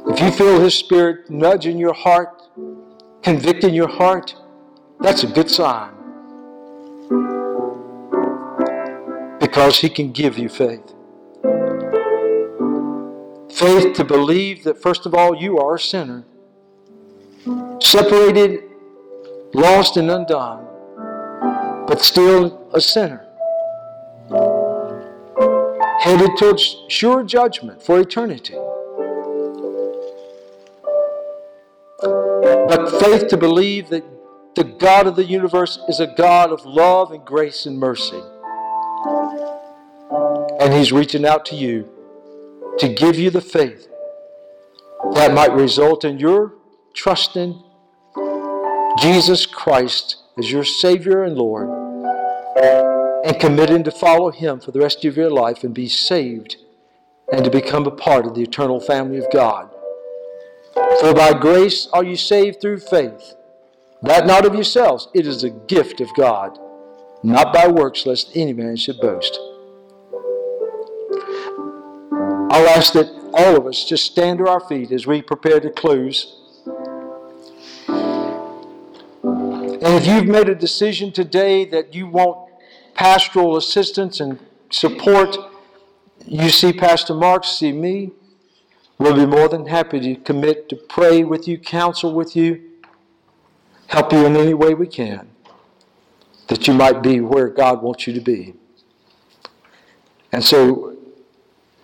If 0.08 0.20
you 0.20 0.32
feel 0.32 0.60
His 0.60 0.76
Spirit 0.76 1.30
nudging 1.30 1.78
your 1.78 1.94
heart, 1.94 2.42
convicting 3.22 3.74
your 3.74 3.88
heart, 3.88 4.36
that's 5.00 5.24
a 5.24 5.28
good 5.28 5.50
sign. 5.50 5.94
Because 9.40 9.80
He 9.80 9.88
can 9.88 10.12
give 10.12 10.38
you 10.38 10.50
faith. 10.50 10.93
Faith 13.64 13.94
to 13.94 14.04
believe 14.04 14.66
that, 14.66 14.82
first 14.82 15.06
of 15.06 15.14
all, 15.14 15.34
you 15.34 15.58
are 15.58 15.76
a 15.76 15.80
sinner, 15.80 16.26
separated, 17.80 18.62
lost, 19.54 19.96
and 19.96 20.12
undone, 20.12 20.68
but 21.88 22.02
still 22.02 22.70
a 22.74 22.82
sinner, 22.82 23.26
headed 26.02 26.32
towards 26.38 26.76
sure 26.90 27.24
judgment 27.24 27.82
for 27.82 28.02
eternity. 28.02 28.56
But 32.02 33.00
faith 33.00 33.30
to 33.30 33.38
believe 33.38 33.88
that 33.92 34.04
the 34.56 34.66
God 34.66 35.08
of 35.08 35.16
the 35.16 35.24
universe 35.24 35.80
is 35.88 36.02
a 36.02 36.08
God 36.18 36.52
of 36.52 36.66
love 36.66 37.14
and 37.14 37.24
grace 37.24 37.66
and 37.66 37.80
mercy. 37.80 38.22
And 40.60 40.74
He's 40.74 40.92
reaching 40.92 41.26
out 41.26 41.46
to 41.46 41.56
you 41.56 41.93
to 42.80 42.90
give 42.90 43.18
you 43.18 43.30
the 43.30 43.42
faith 43.42 43.88
that 45.14 45.34
might 45.34 45.52
result 45.54 46.04
in 46.04 46.20
your 46.20 46.54
trusting 46.94 47.62
Jesus 49.00 49.46
Christ 49.46 50.18
as 50.38 50.52
your 50.52 50.64
Savior 50.64 51.24
and 51.24 51.36
Lord 51.38 51.70
and 53.26 53.40
committing 53.40 53.84
to 53.84 53.92
follow 53.92 54.32
Him 54.32 54.60
for 54.60 54.72
the 54.72 54.80
rest 54.80 55.06
of 55.06 55.18
your 55.18 55.30
life 55.30 55.64
and 55.64 55.74
be 55.74 55.88
saved 55.88 56.58
and 57.32 57.44
to 57.44 57.52
become 57.52 57.86
a 57.86 57.92
part 57.92 58.26
of 58.26 58.36
the 58.36 58.42
eternal 58.42 58.80
family 58.80 59.18
of 59.18 59.26
God. 59.32 59.70
For 61.00 61.14
by 61.14 61.34
grace 61.34 61.88
are 61.94 62.04
you 62.04 62.16
saved 62.16 62.60
through 62.60 62.80
faith, 62.80 63.36
that 64.02 64.26
not 64.26 64.46
of 64.46 64.56
yourselves, 64.56 65.08
it 65.14 65.26
is 65.26 65.44
a 65.44 65.50
gift 65.50 66.02
of 66.02 66.14
God, 66.16 66.58
not 67.24 67.54
by 67.54 67.68
works, 67.68 68.06
lest 68.06 68.32
any 68.36 68.54
man 68.54 68.76
should 68.76 69.00
boast. 69.00 69.40
I'll 72.54 72.70
ask 72.70 72.94
that 72.94 73.10
all 73.34 73.58
of 73.58 73.66
us 73.66 73.84
just 73.84 74.06
stand 74.06 74.38
to 74.38 74.48
our 74.48 74.60
feet 74.60 74.92
as 74.92 75.08
we 75.08 75.24
prepare 75.24 75.60
to 75.60 75.72
close. 75.72 76.40
And 77.88 79.82
if 79.82 80.06
you've 80.06 80.28
made 80.28 80.48
a 80.50 80.54
decision 80.54 81.12
today 81.12 81.66
that 81.66 81.96
you 81.96 82.06
want 82.06 82.52
pastoral 82.94 83.58
assistance 83.58 84.20
and 84.20 84.38
support, 84.70 85.36
you 86.28 86.50
see 86.50 86.72
Pastor 86.72 87.16
Mark, 87.16 87.44
see 87.44 87.72
me, 87.72 88.12
we'll 89.00 89.16
be 89.16 89.26
more 89.26 89.50
than 89.50 89.66
happy 89.66 90.00
to 90.02 90.16
commit 90.22 90.70
to 90.70 90.76
pray 90.76 91.24
with 91.24 91.48
you, 91.48 91.58
counsel 91.58 92.14
with 92.14 92.36
you, 92.36 92.70
help 93.88 94.14
you 94.14 94.28
in 94.28 94.36
any 94.36 94.54
way 94.54 94.76
we 94.76 94.86
can, 94.86 95.28
that 96.50 96.68
you 96.68 96.76
might 96.76 97.02
be 97.02 97.20
where 97.20 97.50
God 97.50 97.82
wants 97.82 98.06
you 98.06 98.14
to 98.14 98.22
be. 98.22 98.54
And 100.32 100.44
so 100.44 100.93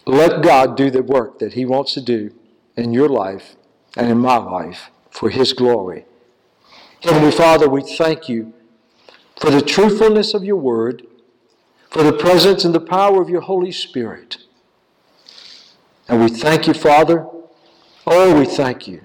let 0.06 0.42
God 0.42 0.76
do 0.76 0.90
the 0.90 1.04
work 1.04 1.40
that 1.40 1.54
He 1.54 1.66
wants 1.66 1.94
to 1.94 2.02
do 2.02 2.34
in 2.76 2.94
your 2.94 3.10
life 3.10 3.56
and 3.96 4.10
in 4.10 4.18
my 4.18 4.38
life 4.38 4.90
for 5.12 5.30
His 5.30 5.54
glory. 5.54 6.06
Heavenly 7.02 7.32
Father, 7.32 7.70
we 7.70 7.82
thank 7.82 8.28
you 8.28 8.54
for 9.40 9.50
the 9.50 9.62
truthfulness 9.62 10.34
of 10.34 10.44
your 10.44 10.58
word, 10.58 11.06
for 11.90 12.04
the 12.04 12.14
presence 12.14 12.66
and 12.66 12.76
the 12.76 12.80
power 12.80 13.22
of 13.22 13.30
your 13.30 13.42
Holy 13.42 13.72
Spirit. 13.72 14.38
And 16.08 16.22
we 16.22 16.30
thank 16.30 16.68
you, 16.68 16.74
Father. 16.74 17.28
Oh, 18.06 18.38
we 18.38 18.46
thank 18.46 18.88
you 18.88 19.02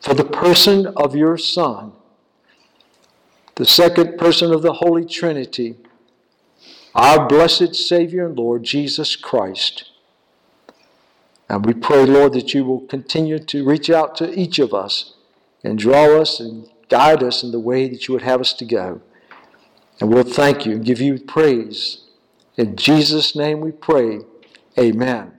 for 0.00 0.14
the 0.14 0.24
person 0.24 0.86
of 0.96 1.16
your 1.16 1.36
Son, 1.36 1.92
the 3.56 3.64
second 3.64 4.18
person 4.18 4.52
of 4.52 4.62
the 4.62 4.74
Holy 4.74 5.04
Trinity, 5.04 5.76
our 6.94 7.26
blessed 7.26 7.74
Savior 7.74 8.26
and 8.26 8.36
Lord, 8.38 8.62
Jesus 8.62 9.16
Christ. 9.16 9.90
And 11.48 11.64
we 11.64 11.72
pray, 11.72 12.04
Lord, 12.04 12.34
that 12.34 12.52
you 12.52 12.64
will 12.64 12.82
continue 12.82 13.38
to 13.38 13.64
reach 13.64 13.88
out 13.88 14.16
to 14.16 14.38
each 14.38 14.58
of 14.58 14.74
us 14.74 15.14
and 15.64 15.78
draw 15.78 16.20
us 16.20 16.40
and 16.40 16.68
guide 16.88 17.22
us 17.22 17.42
in 17.42 17.52
the 17.52 17.60
way 17.60 17.88
that 17.88 18.06
you 18.06 18.14
would 18.14 18.22
have 18.22 18.40
us 18.40 18.52
to 18.54 18.64
go. 18.64 19.00
And 20.00 20.12
we'll 20.12 20.24
thank 20.24 20.66
you 20.66 20.72
and 20.72 20.84
give 20.84 21.00
you 21.00 21.18
praise. 21.18 22.04
In 22.56 22.76
Jesus' 22.76 23.34
name 23.34 23.60
we 23.60 23.72
pray. 23.72 24.20
Amen. 24.78 25.37